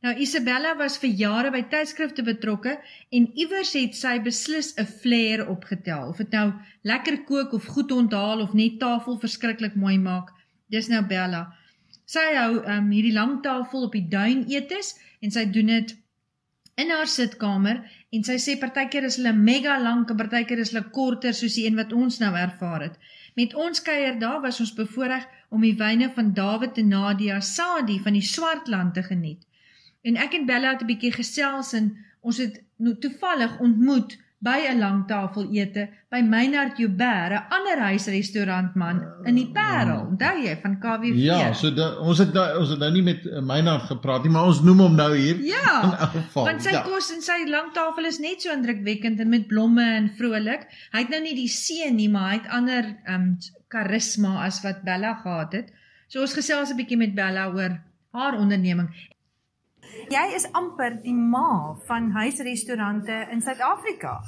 Nou 0.05 0.15
Isabella 0.23 0.77
was 0.79 1.01
vir 1.03 1.11
jare 1.19 1.51
by 1.51 1.65
tydskrifte 1.73 2.23
betrokke 2.23 2.77
en 3.11 3.27
iewers 3.35 3.73
het 3.75 3.97
sy 3.99 4.21
beslis 4.23 4.75
'n 4.79 4.87
flair 4.87 5.49
opgetel. 5.49 6.15
Of 6.15 6.23
dit 6.23 6.31
nou 6.31 6.53
lekker 6.83 7.25
kook 7.25 7.53
of 7.53 7.67
goed 7.67 7.93
onthaal 7.93 8.41
of 8.41 8.55
net 8.55 8.79
tafel 8.79 9.19
verskriklik 9.19 9.75
mooi 9.75 9.99
maak, 9.99 10.31
dis 10.71 10.89
nou 10.89 11.03
Bella. 11.03 11.49
Sy 12.07 12.25
hou 12.37 12.61
um, 12.63 12.91
hierdie 12.95 13.15
lang 13.15 13.41
tafel 13.43 13.89
op 13.89 13.95
die 13.97 14.07
duin 14.09 14.45
etes 14.53 14.95
en 15.21 15.33
sy 15.35 15.47
doen 15.51 15.73
dit 15.73 15.95
in 16.77 16.93
haar 16.93 17.09
sitkamer 17.11 17.81
en 18.15 18.25
sy 18.29 18.37
sê 18.43 18.55
partykeer 18.61 19.09
is 19.09 19.17
hulle 19.19 19.33
mega 19.37 19.79
lank 19.83 20.13
en 20.13 20.21
partykeer 20.21 20.61
is 20.63 20.71
hulle 20.73 20.85
korter 20.99 21.35
soos 21.35 21.57
die 21.59 21.65
een 21.67 21.79
wat 21.81 21.95
ons 21.97 22.21
nou 22.23 22.31
ervaar 22.37 22.85
het. 22.87 23.01
Met 23.37 23.57
ons 23.67 23.83
kuier 23.89 24.21
daar 24.21 24.39
was 24.45 24.61
ons 24.65 24.75
bevoorreg 24.77 25.27
om 25.51 25.65
die 25.65 25.75
wyne 25.81 26.11
van 26.15 26.33
Dawid 26.37 26.79
en 26.83 26.93
Nadia 26.93 27.41
Sadi 27.41 27.99
van 28.05 28.17
die 28.17 28.25
Swartland 28.25 28.95
te 28.95 29.03
geniet. 29.09 29.43
En 30.07 30.21
ek 30.21 30.37
en 30.39 30.47
Bella 30.47 30.77
het 30.77 30.85
'n 30.85 30.91
bietjie 30.93 31.13
gesels 31.13 31.73
en 31.73 31.97
ons 32.21 32.39
het 32.39 32.63
nou 32.77 32.95
toevallig 33.03 33.59
ontmoet 33.61 34.19
by 34.39 34.69
'n 34.69 34.79
langtafelete 34.79 35.89
by 36.11 36.21
Meinhard 36.21 36.77
Joubert, 36.79 37.33
'n 37.33 37.47
ander 37.49 37.79
huisrestaurantman 37.81 39.03
in 39.25 39.35
die 39.35 39.49
Parel. 39.53 40.07
Onthou 40.13 40.43
jy 40.45 40.57
van 40.63 40.79
KWV? 40.79 41.15
Ja, 41.15 41.53
so 41.53 41.71
da, 41.71 41.97
ons 41.99 42.19
het 42.19 42.33
nou 42.33 42.59
ons 42.61 42.69
het 42.69 42.79
nou 42.79 42.91
nie 42.93 43.03
met 43.03 43.25
Meinhard 43.41 43.89
gepraat 43.89 44.23
nie, 44.23 44.33
maar 44.33 44.45
ons 44.45 44.61
noem 44.63 44.79
hom 44.79 44.95
nou 44.95 45.17
hier. 45.17 45.41
Ja, 45.41 45.83
In 45.89 45.97
elk 45.97 46.11
geval. 46.11 46.45
Want 46.45 46.63
sy 46.63 46.71
ja. 46.77 46.83
kos 46.83 47.11
en 47.15 47.23
sy 47.23 47.49
langtafel 47.49 48.05
is 48.05 48.19
net 48.19 48.43
so 48.43 48.53
indrukwekkend 48.53 49.21
en 49.21 49.29
met 49.29 49.47
blomme 49.49 49.83
en 49.83 50.13
vrolik. 50.19 50.69
Hy 50.93 50.99
het 51.07 51.09
nou 51.09 51.23
nie 51.23 51.35
die 51.35 51.49
seën 51.49 51.97
nie, 51.97 52.09
maar 52.09 52.31
hy 52.31 52.39
het 52.43 52.51
ander 52.53 52.85
ehm 53.05 53.15
um, 53.15 53.37
karisma 53.69 54.45
as 54.45 54.61
wat 54.63 54.85
Bella 54.85 55.17
gehad 55.25 55.53
het. 55.53 55.73
So 56.07 56.21
ons 56.21 56.37
gesels 56.37 56.71
'n 56.71 56.77
bietjie 56.77 56.97
met 56.97 57.15
Bella 57.15 57.49
oor 57.51 57.81
haar 58.13 58.39
onderneming. 58.39 58.93
Jy 60.09 60.35
is 60.35 60.47
amper 60.53 61.03
die 61.03 61.15
ma 61.15 61.75
van 61.87 62.11
huisrestaurante 62.15 63.27
in 63.31 63.41
Suid-Afrika. 63.43 64.21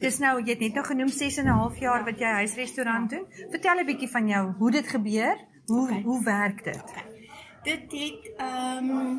Dis 0.00 0.18
nou 0.18 0.38
jy 0.40 0.50
het 0.54 0.60
net 0.60 0.74
nou 0.74 0.84
genoem 0.86 1.08
6 1.08 1.36
en 1.38 1.44
'n 1.46 1.58
half 1.58 1.78
jaar 1.78 2.04
wat 2.04 2.18
jy 2.18 2.32
huisrestaurant 2.42 3.10
doen. 3.10 3.26
Vertel 3.50 3.78
'n 3.80 3.86
bietjie 3.86 4.08
van 4.10 4.26
jou, 4.28 4.52
hoe 4.58 4.70
dit 4.70 4.88
gebeur? 4.88 5.36
Hoe 5.66 5.82
Okay. 5.88 6.02
hoe 6.02 6.22
werk 6.24 6.64
dit? 6.64 6.82
Dit 7.64 7.92
het 7.92 8.32
ehm 8.38 9.18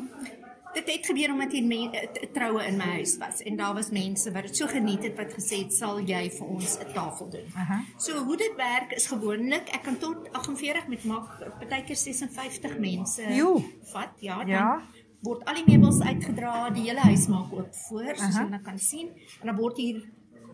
dit 0.74 0.86
het 0.92 1.06
gebeur 1.06 1.32
omdat 1.32 1.52
hier 1.52 1.90
eh, 1.92 2.06
t- 2.12 2.32
troue 2.34 2.64
in 2.66 2.76
my 2.76 2.84
huis 2.84 3.16
was 3.18 3.42
en 3.42 3.56
daar 3.56 3.74
was 3.74 3.90
mense 3.90 4.32
wat 4.32 4.42
dit 4.42 4.56
so 4.56 4.66
geniet 4.66 5.02
het 5.02 5.16
wat 5.16 5.32
gesê 5.32 5.56
het 5.64 5.72
sal 5.74 5.98
jy 6.00 6.30
vir 6.30 6.46
ons 6.46 6.78
'n 6.78 6.92
tafel 6.94 7.28
doen. 7.30 7.46
Aha. 7.56 7.80
So 7.98 8.24
hoe 8.24 8.36
dit 8.36 8.52
werk 8.56 8.92
is 8.92 9.06
gewoonlik 9.06 9.68
ek 9.74 9.82
kan 9.82 9.98
tot 9.98 10.28
48 10.32 10.88
met 10.88 11.04
maak 11.04 11.26
partykeer 11.58 11.96
56 11.96 12.78
mense 12.78 13.22
Jo. 13.34 13.62
vat 13.92 14.10
ja 14.20 14.36
dan 14.38 14.46
Ja. 14.48 14.80
Word 15.22 15.44
al 15.44 15.54
die 15.54 15.66
meubels 15.66 16.00
uitgedra 16.00 16.70
die 16.70 16.88
hele 16.88 17.00
huis 17.00 17.26
maak 17.28 17.52
oop 17.52 17.74
voor 17.88 18.14
soos 18.16 18.40
jy 18.40 18.48
nou 18.48 18.62
kan 18.64 18.78
sien 18.78 19.12
en 19.40 19.52
dan 19.52 19.56
word 19.56 19.76
hier 19.76 20.00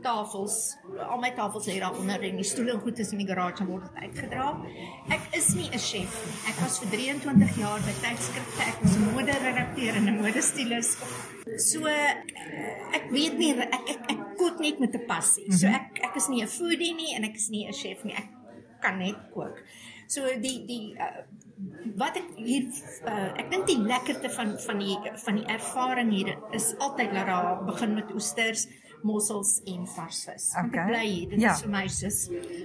tafels 0.02 0.56
al 1.06 1.20
my 1.22 1.30
tafels 1.36 1.66
lê 1.70 1.76
daaronder 1.82 2.24
en 2.28 2.40
die 2.40 2.46
stoele 2.46 2.74
en 2.74 2.82
goed 2.84 3.00
is 3.02 3.12
in 3.14 3.22
die 3.22 3.28
garage 3.28 3.62
en 3.64 3.70
word 3.70 3.86
dit 3.88 4.02
uitgedra. 4.04 4.46
Ek 5.16 5.28
is 5.38 5.48
nie 5.58 5.68
'n 5.70 5.82
chef 5.90 6.12
nie. 6.26 6.36
Ek 6.50 6.60
was 6.62 6.78
vir 6.80 6.88
23 6.94 7.56
jaar 7.62 7.80
by 7.88 7.94
tydskrifte. 8.04 8.62
Ek 8.72 8.78
was 8.82 8.96
'n 8.96 9.08
moderedakteur 9.14 9.94
en 9.96 10.08
'n 10.08 10.16
modestylist. 10.20 10.98
So 11.70 11.86
ek 11.86 13.10
weet 13.10 13.38
nie 13.38 13.52
ek 13.54 13.90
ek, 13.94 14.00
ek 14.10 14.20
kook 14.36 14.58
net 14.60 14.78
met 14.80 14.94
'n 14.94 15.06
passie. 15.06 15.50
So 15.52 15.66
ek 15.66 16.00
ek 16.02 16.16
is 16.16 16.28
nie 16.28 16.42
'n 16.42 16.48
foodie 16.48 16.94
nie 16.94 17.14
en 17.16 17.24
ek 17.24 17.34
is 17.34 17.48
nie 17.48 17.66
'n 17.66 17.72
chef 17.72 18.04
nie. 18.04 18.14
Ek 18.14 18.28
kan 18.80 18.98
net 18.98 19.16
kook. 19.32 19.62
So 20.08 20.26
die 20.40 20.58
die 20.68 20.94
uh, 20.98 21.24
wat 21.96 22.16
ek 22.20 22.26
hier 22.36 22.66
uh, 23.08 23.30
ek 23.40 23.50
dink 23.50 23.66
die 23.66 23.78
lekkerte 23.82 24.30
van 24.30 24.56
van 24.66 24.78
die 24.82 24.96
van 25.24 25.40
die 25.40 25.46
ervaring 25.50 26.10
hier 26.12 26.34
is 26.52 26.74
altyd 26.78 27.14
dat 27.16 27.26
daar 27.26 27.64
begin 27.66 27.94
met 27.94 28.12
oesters, 28.14 28.66
mossels 29.02 29.60
en 29.66 29.86
vars 29.96 30.24
vis. 30.28 30.50
Okay. 30.52 30.64
Ek 30.66 30.90
bly 30.92 31.06
hier. 31.06 31.28
Dit 31.30 31.40
Ja. 31.40 31.54
is 31.54 31.62
vir 31.62 31.70
my 31.70 31.86
soos 31.88 32.20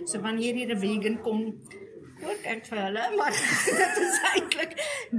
so 0.05 0.19
wanneer 0.21 0.53
hier 0.55 0.75
'n 0.75 0.79
vegan 0.79 1.21
kom 1.21 1.41
kook 2.21 2.45
ek 2.45 2.65
vir 2.69 2.77
hulle, 2.85 3.03
maar 3.17 3.31
dit 3.81 3.97
is 4.05 4.19
eintlik 4.35 4.75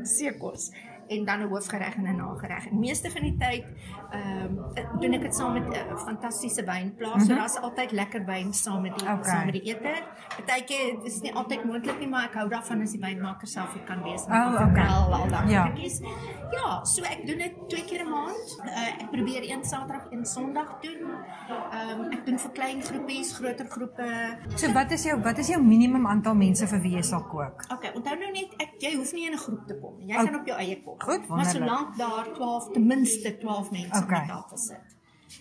seekos 0.07 0.71
en 1.09 1.25
dan 1.25 1.41
'n 1.43 1.49
hoofgereg 1.49 1.95
en 1.97 2.03
'n 2.09 2.17
nagereg. 2.17 2.67
En 2.71 2.79
meeste 2.79 3.11
van 3.11 3.23
die 3.23 3.37
tyd 3.37 3.65
ehm 4.11 4.59
um, 4.59 5.01
doen 5.01 5.13
ek 5.13 5.21
dit 5.23 5.35
saam 5.35 5.53
met 5.53 5.63
'n 5.69 5.73
uh, 5.73 5.97
fantastiese 5.99 6.65
wynplaas. 6.65 7.15
Mm 7.15 7.19
-hmm. 7.21 7.27
So 7.29 7.35
daar's 7.35 7.57
altyd 7.61 7.93
lekker 7.93 8.25
wyn 8.25 8.53
saam 8.53 8.83
met 8.83 8.99
die 8.99 9.09
Okay. 9.09 9.23
saam 9.25 9.45
met 9.45 9.55
die 9.55 9.63
ete. 9.63 9.95
Partykeer 10.37 11.05
is 11.05 11.21
nie 11.21 11.35
altyd 11.35 11.65
moontlik 11.65 11.99
nie, 11.99 12.09
maar 12.09 12.25
ek 12.25 12.35
hou 12.35 12.49
daarvan 12.49 12.81
as 12.83 12.91
die 12.93 13.01
wynmaker 13.01 13.47
self 13.49 13.73
dit 13.73 13.85
kan 13.85 14.03
wees. 14.03 14.23
Oh, 14.25 14.55
okay. 14.55 14.73
Wel, 14.87 15.15
al 15.15 15.29
daai 15.29 15.51
Ja. 15.51 15.67
goedjies. 15.67 16.01
Ja, 16.53 16.85
so 16.85 17.03
ek 17.05 17.27
doen 17.27 17.39
dit 17.39 17.53
twee 17.69 17.85
keer 17.85 18.05
'n 18.05 18.09
maand. 18.11 18.61
Uh, 18.65 19.03
ek 19.03 19.11
probeer 19.11 19.43
een 19.51 19.65
Saterdag 19.65 20.07
en 20.11 20.25
Sondag 20.27 20.79
doen. 20.81 21.01
Ehm 21.73 22.01
um, 22.01 22.11
ek 22.13 22.27
doen 22.27 22.39
vir 22.39 22.51
klein 22.53 22.83
groepies, 22.83 23.33
groter 23.37 23.67
groepe. 23.67 24.37
So 24.55 24.73
wat 24.73 24.91
is 24.91 25.03
jou 25.05 25.21
wat 25.23 25.39
is 25.39 25.49
jou 25.49 25.63
minimum 25.63 26.07
aantal 26.07 26.35
mense 26.35 26.67
vir 26.67 26.81
wie 26.81 26.93
jy 26.95 27.03
sal 27.03 27.23
kook? 27.25 27.65
Okay, 27.73 27.91
onthou 27.95 28.17
nou 28.19 28.31
net 28.33 28.49
ek 28.57 28.71
jy 28.79 28.95
hoef 28.97 29.13
nie 29.13 29.27
in 29.27 29.33
'n 29.33 29.39
groep 29.39 29.67
te 29.67 29.75
kom. 29.81 29.95
Jy 30.01 30.17
Oh, 30.17 30.25
kan 30.25 30.35
op 30.41 30.47
jou 30.47 30.59
eie 30.59 30.83
kom. 30.83 30.92
Goed, 30.99 31.29
maar 31.29 31.45
solank 31.47 31.97
daar 31.97 32.27
12 32.35 32.71
ten 32.73 32.87
minste 32.87 33.39
12 33.39 33.71
mense 33.71 34.03
Okay. 34.03 34.21
op 34.21 34.27
die 34.27 34.35
tafel 34.35 34.57
sit. 34.57 34.81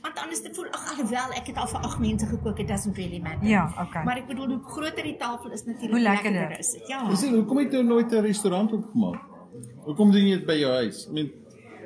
Want 0.02 0.20
anders 0.20 0.42
te 0.42 0.50
voel 0.54 0.66
ag 0.72 0.90
alhoewel 0.92 1.32
ek 1.36 1.48
het 1.48 1.58
al 1.58 1.68
vir 1.68 1.80
8 1.80 2.00
mense 2.00 2.26
gekook, 2.26 2.60
it 2.60 2.68
doesn't 2.68 2.96
really 2.98 3.20
matter. 3.20 3.48
Ja, 3.48 3.74
okay. 3.82 4.04
Maar 4.04 4.18
ek 4.18 4.28
bedoel 4.28 4.48
hoe 4.48 4.64
groter 4.64 5.04
die 5.04 5.16
tafel 5.18 5.52
is 5.52 5.64
natuurlik 5.66 5.92
Hoe 5.92 6.00
lekkerder. 6.00 6.60
is 6.60 6.72
dit. 6.72 6.88
Ja. 6.88 7.10
Is 7.10 7.20
dit 7.20 7.30
hoekom 7.30 7.58
het 7.58 7.72
jy 7.72 7.82
nooit 7.82 8.12
'n 8.12 8.22
restaurant 8.22 8.72
opgemaak? 8.74 9.22
Hoekom 9.84 10.12
doen 10.12 10.28
jy 10.28 10.38
dit 10.38 10.46
by 10.46 10.54
jou 10.54 10.72
huis? 10.74 11.08
I 11.08 11.12
mean, 11.12 11.32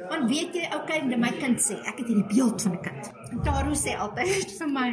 Want 0.09 0.29
weet 0.29 0.53
jy, 0.53 0.65
okay, 0.75 0.99
my 1.17 1.31
kind 1.39 1.59
sê, 1.61 1.77
ek 1.87 1.99
het 2.01 2.07
hierdie 2.07 2.27
beeld 2.29 2.61
van 2.61 2.73
'n 2.73 2.81
kind. 2.83 3.11
En 3.31 3.41
Taro 3.43 3.73
sê 3.73 3.95
altyd 3.97 4.51
vir 4.59 4.69
my, 4.69 4.89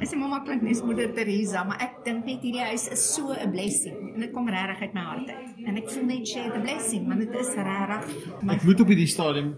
hy 0.00 0.06
sê 0.06 0.18
mamma 0.18 0.40
klink 0.44 0.62
net 0.62 0.82
moeder 0.84 1.12
Teresa, 1.14 1.64
maar 1.64 1.78
ek 1.80 2.04
dink 2.04 2.24
net 2.26 2.42
hierdie 2.42 2.64
huis 2.72 2.88
is 2.88 3.04
so 3.14 3.32
'n 3.32 3.50
blessing 3.52 3.96
en 4.14 4.20
dit 4.20 4.32
kom 4.32 4.48
regtig 4.48 4.80
uit 4.82 4.94
my 4.94 5.00
hart 5.00 5.30
uit. 5.30 5.48
En 5.66 5.76
ek 5.76 5.90
voel 5.90 6.04
net 6.04 6.28
share 6.28 6.52
the 6.52 6.60
blessing, 6.60 7.08
want 7.08 7.20
dit 7.20 7.34
is 7.40 7.54
regtig 7.54 8.04
my 8.42 8.54
ek 8.54 8.64
moet 8.64 8.80
op 8.80 8.88
hierdie 8.88 9.06
stadium 9.10 9.54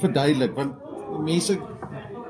verduidelik 0.00 0.54
want 0.54 0.72
mense 1.24 1.58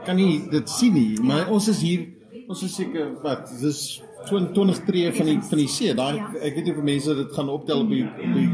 kan 0.04 0.16
nie 0.16 0.42
dit 0.50 0.68
sien 0.70 0.94
nie, 0.94 1.18
maar 1.22 1.48
ons 1.50 1.68
is 1.68 1.82
hier 1.82 2.06
ons 2.48 2.62
is 2.62 2.74
seker 2.74 3.12
wat, 3.22 3.48
dis 3.60 4.02
20 4.28 4.52
20 4.54 4.84
tree 4.86 5.12
van 5.12 5.26
die 5.26 5.38
van 5.40 5.58
die 5.58 5.68
see. 5.68 5.94
Daai 5.94 6.16
Ja. 6.16 6.26
ek 6.42 6.54
weet 6.54 6.64
nie 6.64 6.74
of 6.76 6.82
mense 6.82 7.14
dit 7.14 7.32
gaan 7.32 7.48
optel 7.48 7.80
op 7.80 7.88
die 7.90 8.04
op 8.04 8.34
die 8.34 8.48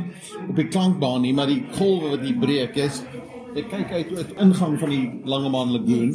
op 0.49 0.57
die 0.57 0.69
klankbaan 0.69 1.23
nie, 1.23 1.33
maar 1.35 1.47
die 1.47 1.63
golwe 1.79 2.11
wat 2.17 2.21
hier 2.25 2.39
breek, 2.39 2.77
jy's 2.77 3.03
jy 3.55 3.63
kyk 3.71 3.91
uit 3.93 4.17
uit 4.19 4.33
ingang 4.45 4.79
van 4.81 4.89
die 4.91 5.21
Langemaan 5.25 5.73
Lagoon. 5.73 6.15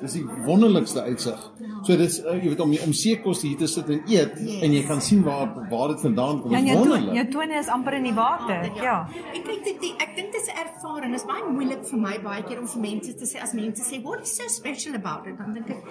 Dis 0.00 0.14
die 0.16 0.24
wonderlikste 0.46 1.02
uitsig. 1.04 1.40
So 1.84 1.96
dis 1.96 2.14
uh, 2.24 2.32
jy 2.40 2.48
weet 2.54 2.60
om 2.64 2.70
om 2.86 2.92
seekos 2.96 3.42
hier 3.44 3.58
te 3.60 3.66
sit 3.68 3.88
en 3.92 4.00
eet 4.08 4.32
Yes. 4.40 4.62
en 4.64 4.72
jy 4.72 4.80
kan 4.88 5.00
sien 5.04 5.20
waar 5.26 5.50
waar 5.70 5.88
dit 5.92 6.00
vandaan 6.00 6.40
kom. 6.40 6.50
Dis 6.54 6.64
jou 6.70 6.76
to- 6.78 6.88
wonderlik. 6.88 7.14
jou 7.18 7.26
tone 7.34 7.58
is 7.58 7.68
amper 7.68 7.92
in 7.98 8.02
die 8.08 8.14
water. 8.16 8.70
Ja. 8.80 8.94
Ek 9.34 9.44
kyk 9.44 9.64
dit 9.64 9.80
die- 9.80 9.92
ek 10.00 10.16
dink 10.16 10.32
dit 10.32 10.40
is 10.40 10.48
'n 10.48 10.56
ervaring. 10.64 11.12
Dit 11.12 11.20
is 11.20 11.26
baie 11.26 11.44
moeilik 11.52 11.84
vir 11.84 11.98
my 12.00 12.16
baie 12.24 12.42
keer 12.42 12.60
om 12.60 12.66
vir 12.66 12.80
mense 12.80 13.14
te 13.14 13.24
sê 13.26 13.42
as 13.42 13.52
mense 13.52 13.82
sê 13.82 14.02
what 14.02 14.22
is 14.22 14.34
so 14.36 14.48
special 14.48 14.94
about 14.94 15.26
it? 15.26 15.36
Dan 15.38 15.52
dink 15.54 15.68
ek 15.68 15.84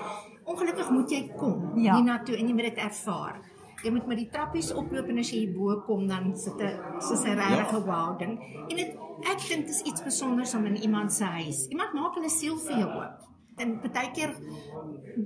ongelukkig 0.46 0.90
moet 0.90 1.10
jy 1.12 1.30
kom 1.38 1.72
Ja. 1.78 1.94
hiernatoe 1.96 2.36
en 2.38 2.48
jy 2.48 2.54
moet 2.54 2.64
dit 2.76 2.78
ervaar. 2.78 3.42
Jy 3.84 3.92
moet 3.92 4.08
met 4.08 4.18
die 4.18 4.30
trappies 4.30 4.72
oploop 4.74 5.08
en 5.10 5.18
as 5.20 5.30
jy 5.32 5.40
hier 5.46 5.54
bo 5.58 5.82
kom 5.88 6.08
dan 6.08 6.36
sit 6.38 6.60
'n 6.60 6.80
soos 7.02 7.24
'n 7.24 7.36
regte 7.40 7.86
wow 7.86 8.18
ding. 8.20 8.40
En 8.70 8.76
dit 8.76 8.92
ek 9.24 9.40
dink 9.50 9.66
dit 9.66 9.70
is 9.70 9.82
iets 9.82 10.02
spesiaals 10.02 10.56
om 10.56 10.66
in 10.66 10.76
iemand 10.78 11.14
se 11.14 11.24
huis. 11.24 11.68
Iemand 11.70 11.94
maak 11.94 12.16
hulle 12.16 12.30
siel 12.30 12.58
vir 12.58 12.78
jou 12.78 12.90
oop. 12.90 13.26
En 13.58 13.80
baie 13.94 14.12
keer 14.14 14.34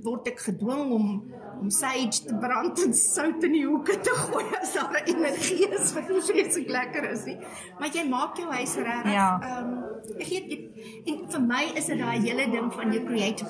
word 0.02 0.26
ek 0.28 0.40
gedwing 0.40 0.90
om 0.92 1.32
om 1.60 1.70
sage 1.70 2.24
te 2.26 2.34
brand 2.40 2.78
en 2.84 2.92
sout 2.94 3.44
in 3.44 3.52
die 3.52 3.64
hoeke 3.66 3.94
te 4.00 4.10
gooi 4.10 4.44
as 4.60 4.74
daar 4.74 5.02
energie 5.06 5.68
is 5.70 5.92
wat 5.94 6.08
nie 6.08 6.20
vreeslik 6.20 6.68
lekker 6.68 7.10
is 7.10 7.24
nie. 7.24 7.38
Maar 7.78 7.88
jy 7.94 8.08
maak 8.08 8.36
jou 8.36 8.50
huis 8.50 8.74
regtig. 8.76 9.12
Ja. 9.12 9.38
Ehm 9.42 9.78
ek 10.18 10.28
weet 10.28 10.50
jy- 10.50 10.70
en 11.06 11.28
vir 11.30 11.40
my 11.40 11.64
is 11.76 11.86
dit 11.86 11.98
daai 11.98 12.18
hele 12.20 12.50
ding 12.50 12.72
van 12.72 12.92
jy 12.92 13.04
create 13.04 13.44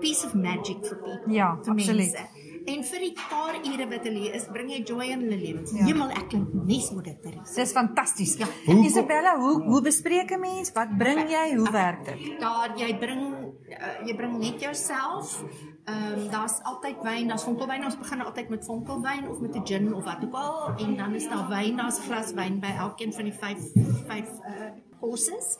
piece 0.00 0.24
of 0.26 0.34
magic 0.34 0.84
vir 0.84 0.96
people. 0.98 1.32
Ja, 1.34 1.56
vir 1.62 1.72
absoluut. 1.72 2.12
mense. 2.12 2.26
En 2.66 2.84
vir 2.84 2.98
die 3.00 3.12
paar 3.30 3.54
ure 3.64 3.86
wat 3.88 4.04
hulle 4.04 4.32
is, 4.34 4.44
bring 4.52 4.70
jy 4.70 4.82
joy 4.86 5.04
in 5.10 5.20
hulle 5.20 5.36
lewens. 5.36 5.72
Ja. 5.72 5.84
Hemel, 5.84 6.10
ek 6.10 6.28
klink 6.28 6.52
nes 6.66 6.90
moet 6.90 7.04
dit 7.04 7.24
is. 7.24 7.54
Dis 7.54 7.72
fantasties. 7.72 8.36
Ja. 8.38 8.46
Hoe- 8.66 8.84
Isabella, 8.84 9.36
hoe 9.38 9.62
hoe 9.62 9.80
bespreek 9.82 10.30
'n 10.30 10.40
mens? 10.40 10.72
Wat 10.72 10.96
bring 10.98 11.28
jy? 11.30 11.54
Hoe 11.56 11.70
werk 11.70 12.04
dit? 12.04 12.40
Daar 12.40 12.72
jy 12.76 12.98
bring 12.98 13.22
uh, 13.68 14.06
jy 14.06 14.14
bring 14.16 14.38
net 14.38 14.60
jouself. 14.60 15.42
Ehm 15.84 16.12
um, 16.18 16.30
daar's 16.30 16.60
altyd 16.62 16.96
wyn, 17.02 17.28
daar's 17.28 17.42
vonkelwyn. 17.44 17.84
Ons 17.84 17.98
begin 17.98 18.20
altyd 18.20 18.48
met 18.48 18.64
vonkelwyn 18.64 19.28
of 19.28 19.40
met 19.40 19.56
'n 19.56 19.66
gin 19.66 19.94
of 19.94 20.04
wat 20.04 20.22
ook 20.24 20.34
al 20.34 20.74
en 20.78 20.96
dan 20.96 21.14
is 21.14 21.28
daar 21.28 21.48
wyn, 21.48 21.76
daar's 21.76 21.98
glas 21.98 22.32
wyn 22.32 22.60
by 22.60 22.70
elkeen 22.78 23.12
van 23.12 23.24
die 23.24 23.32
5 23.34 23.58
5 24.06 24.28
uh 24.46 24.70
courses. 25.00 25.58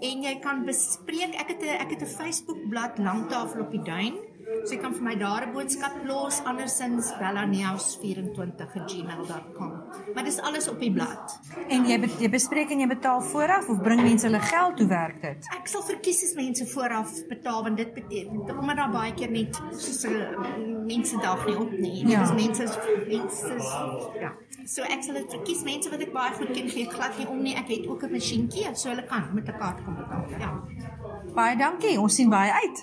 En 0.00 0.22
jy 0.22 0.38
kan 0.38 0.64
bespreek. 0.64 1.34
Ek 1.34 1.48
het 1.48 1.62
'n 1.62 1.68
ek 1.82 1.90
het 1.90 2.02
'n 2.02 2.06
Facebook 2.06 2.68
bladsy 2.70 3.02
Langtafel 3.02 3.60
op 3.60 3.70
die 3.70 3.82
duin. 3.82 4.14
So 4.64 4.74
jy 4.74 4.80
kan 4.80 4.94
vir 4.94 5.02
my 5.02 5.14
daar 5.16 5.46
'n 5.46 5.52
boodskap 5.52 5.92
los 6.04 6.40
andersins 6.44 7.12
bellaneus24@gmail.com. 7.20 9.72
Maar 10.14 10.24
dis 10.24 10.40
alles 10.40 10.68
op 10.68 10.80
die 10.80 10.92
blad. 10.92 11.40
En 11.68 11.84
jy 11.86 12.00
be- 12.00 12.16
jy 12.18 12.28
bespreek 12.30 12.70
en 12.70 12.78
jy 12.80 12.86
betaal 12.86 13.20
vooraf 13.20 13.68
of 13.68 13.82
bring 13.82 14.02
mense 14.02 14.26
hulle 14.26 14.40
geld? 14.40 14.78
Hoe 14.78 14.88
werk 14.88 15.22
dit? 15.22 15.46
Ek 15.60 15.66
sal 15.68 15.82
verkies 15.82 16.22
as 16.24 16.34
mense 16.34 16.66
vooraf 16.66 17.26
betaal 17.28 17.62
want 17.62 17.76
dit 17.76 17.94
beteken 17.94 18.58
omdat 18.58 18.76
daar 18.76 18.90
baie 18.90 19.14
keer 19.14 19.30
net 19.30 19.60
soos 19.70 20.04
'n 20.06 20.86
mense 20.86 21.16
dag 21.20 21.46
nie 21.46 21.56
op 21.58 21.70
nie. 21.70 22.06
Ja. 22.08 22.20
Dis 22.20 22.32
mense 22.46 22.62
is- 22.62 22.78
mense 23.08 23.54
is- 23.54 23.72
ja. 24.20 24.32
So 24.64 24.82
ek 24.82 25.02
sal 25.02 25.14
dit 25.14 25.30
verkies 25.30 25.62
mense 25.62 25.90
wat 25.90 26.00
ek 26.00 26.12
baie 26.12 26.32
goed 26.32 26.50
ken 26.52 26.68
gee 26.68 26.86
glad 26.90 27.18
nie 27.18 27.28
om 27.28 27.42
nie. 27.42 27.54
Ek 27.54 27.68
het 27.68 27.86
ook 27.86 28.02
'n 28.02 28.10
masjienkie 28.12 28.74
so 28.74 28.88
hulle 28.88 29.02
kan 29.06 29.24
met 29.34 29.48
'n 29.48 29.58
kaart 29.58 29.84
kom 29.84 29.94
betaal. 29.96 30.24
Ja. 30.38 30.60
Baie 31.34 31.56
dankie. 31.56 32.00
Ons 32.00 32.14
sien 32.14 32.28
baie 32.30 32.52
uit. 32.52 32.82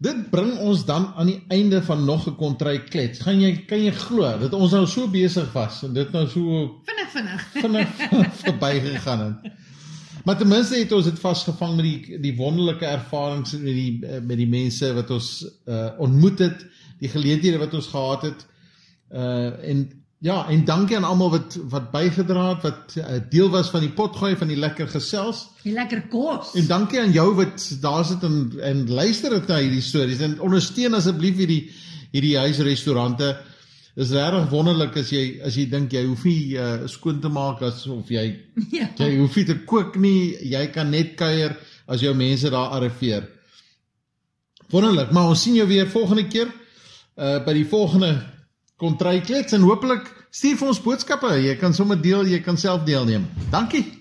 Dit 0.00 0.30
bring 0.30 0.56
ons 0.58 0.84
dan 0.88 1.12
aan 1.14 1.26
die 1.26 1.42
einde 1.48 1.82
van 1.82 2.04
nog 2.04 2.26
'n 2.26 2.34
kontry 2.36 2.80
klets. 2.82 3.20
Gaan 3.20 3.40
jy 3.40 3.64
kan 3.64 3.84
jy 3.84 3.92
glo 3.92 4.38
dat 4.38 4.52
ons 4.52 4.72
nou 4.72 4.86
so 4.86 5.08
besig 5.08 5.52
was 5.52 5.82
en 5.82 5.92
dit 5.92 6.12
nou 6.12 6.26
so 6.28 6.80
Vinnig 6.84 7.10
vinnig. 7.10 7.42
vinnig 7.50 8.34
verbygegaan 8.44 9.20
het. 9.20 9.52
Maar 10.24 10.36
ten 10.36 10.48
minste 10.48 10.78
het 10.78 10.92
ons 10.92 11.04
dit 11.04 11.18
vasgevang 11.18 11.76
met 11.76 11.84
die 11.84 12.18
die 12.20 12.36
wonderlike 12.36 12.86
ervarings 12.86 13.52
met 13.52 13.74
die 13.74 13.98
met 14.22 14.36
die 14.36 14.48
mense 14.48 14.94
wat 14.94 15.10
ons 15.10 15.46
uh 15.66 15.88
ontmoet 15.98 16.38
het, 16.38 16.66
die 16.98 17.08
geleenthede 17.08 17.58
wat 17.58 17.74
ons 17.74 17.86
gehad 17.86 18.22
het. 18.22 18.46
Uh 19.12 19.68
en 19.68 19.99
ja, 20.20 20.42
en 20.52 20.64
dankie 20.68 20.96
aan 20.98 21.04
almal 21.08 21.30
wat 21.32 21.54
wat 21.72 21.90
bygedra 21.94 22.48
het, 22.54 22.62
wat 22.66 22.96
uh, 23.00 23.18
deel 23.32 23.48
was 23.52 23.70
van 23.72 23.80
die 23.80 23.92
potgooi 23.96 24.34
van 24.36 24.50
die 24.52 24.58
lekker 24.60 24.88
gesels. 24.92 25.46
Die 25.64 25.72
lekker 25.72 26.02
kos. 26.12 26.50
En 26.60 26.66
dankie 26.68 27.00
aan 27.00 27.12
jou 27.14 27.30
wat 27.38 27.64
daar 27.80 28.04
sit 28.04 28.22
en 28.28 28.52
en 28.60 28.82
luister 28.90 29.30
dit 29.32 29.46
na 29.48 29.60
hierdie 29.62 29.84
stories 29.84 30.20
en 30.26 30.34
ondersteun 30.44 30.94
asseblief 30.98 31.38
hierdie 31.40 31.62
hierdie 32.12 32.36
huisrestaurante. 32.38 33.30
Dis 33.96 34.12
regtig 34.14 34.50
wonderlik 34.52 34.96
as 35.00 35.10
jy 35.10 35.22
as 35.44 35.56
jy 35.58 35.64
dink 35.72 35.92
jy 35.92 36.04
hoef 36.06 36.24
nie 36.28 36.56
uh, 36.58 36.86
skoon 36.88 37.20
te 37.20 37.28
maak 37.32 37.62
as 37.66 37.86
of 37.90 38.08
jy 38.12 38.26
Ja. 38.76 38.86
jy 38.98 39.16
hoef 39.18 39.36
nie 39.40 39.44
te 39.48 39.56
kook 39.66 39.96
nie, 39.96 40.36
jy 40.52 40.66
kan 40.74 40.90
net 40.92 41.16
kuier 41.18 41.56
as 41.90 42.04
jou 42.04 42.12
mense 42.14 42.50
daar 42.52 42.76
arriveer. 42.76 43.24
Wonderlik, 44.70 45.10
maar 45.10 45.32
ons 45.32 45.42
sien 45.42 45.56
jou 45.58 45.66
weer 45.68 45.88
volgende 45.90 46.28
keer 46.28 46.52
uh 47.16 47.40
by 47.44 47.52
die 47.56 47.66
volgende 47.68 48.12
kontry 48.80 49.20
klets 49.20 49.54
en 49.56 49.66
hopelik 49.68 50.08
stuur 50.32 50.58
vir 50.60 50.72
ons 50.72 50.82
boodskappe. 50.82 51.36
Jy 51.44 51.56
kan 51.60 51.76
sommer 51.76 52.00
deel, 52.00 52.26
jy 52.26 52.40
kan 52.44 52.58
self 52.60 52.86
deelneem. 52.88 53.28
Dankie. 53.52 53.99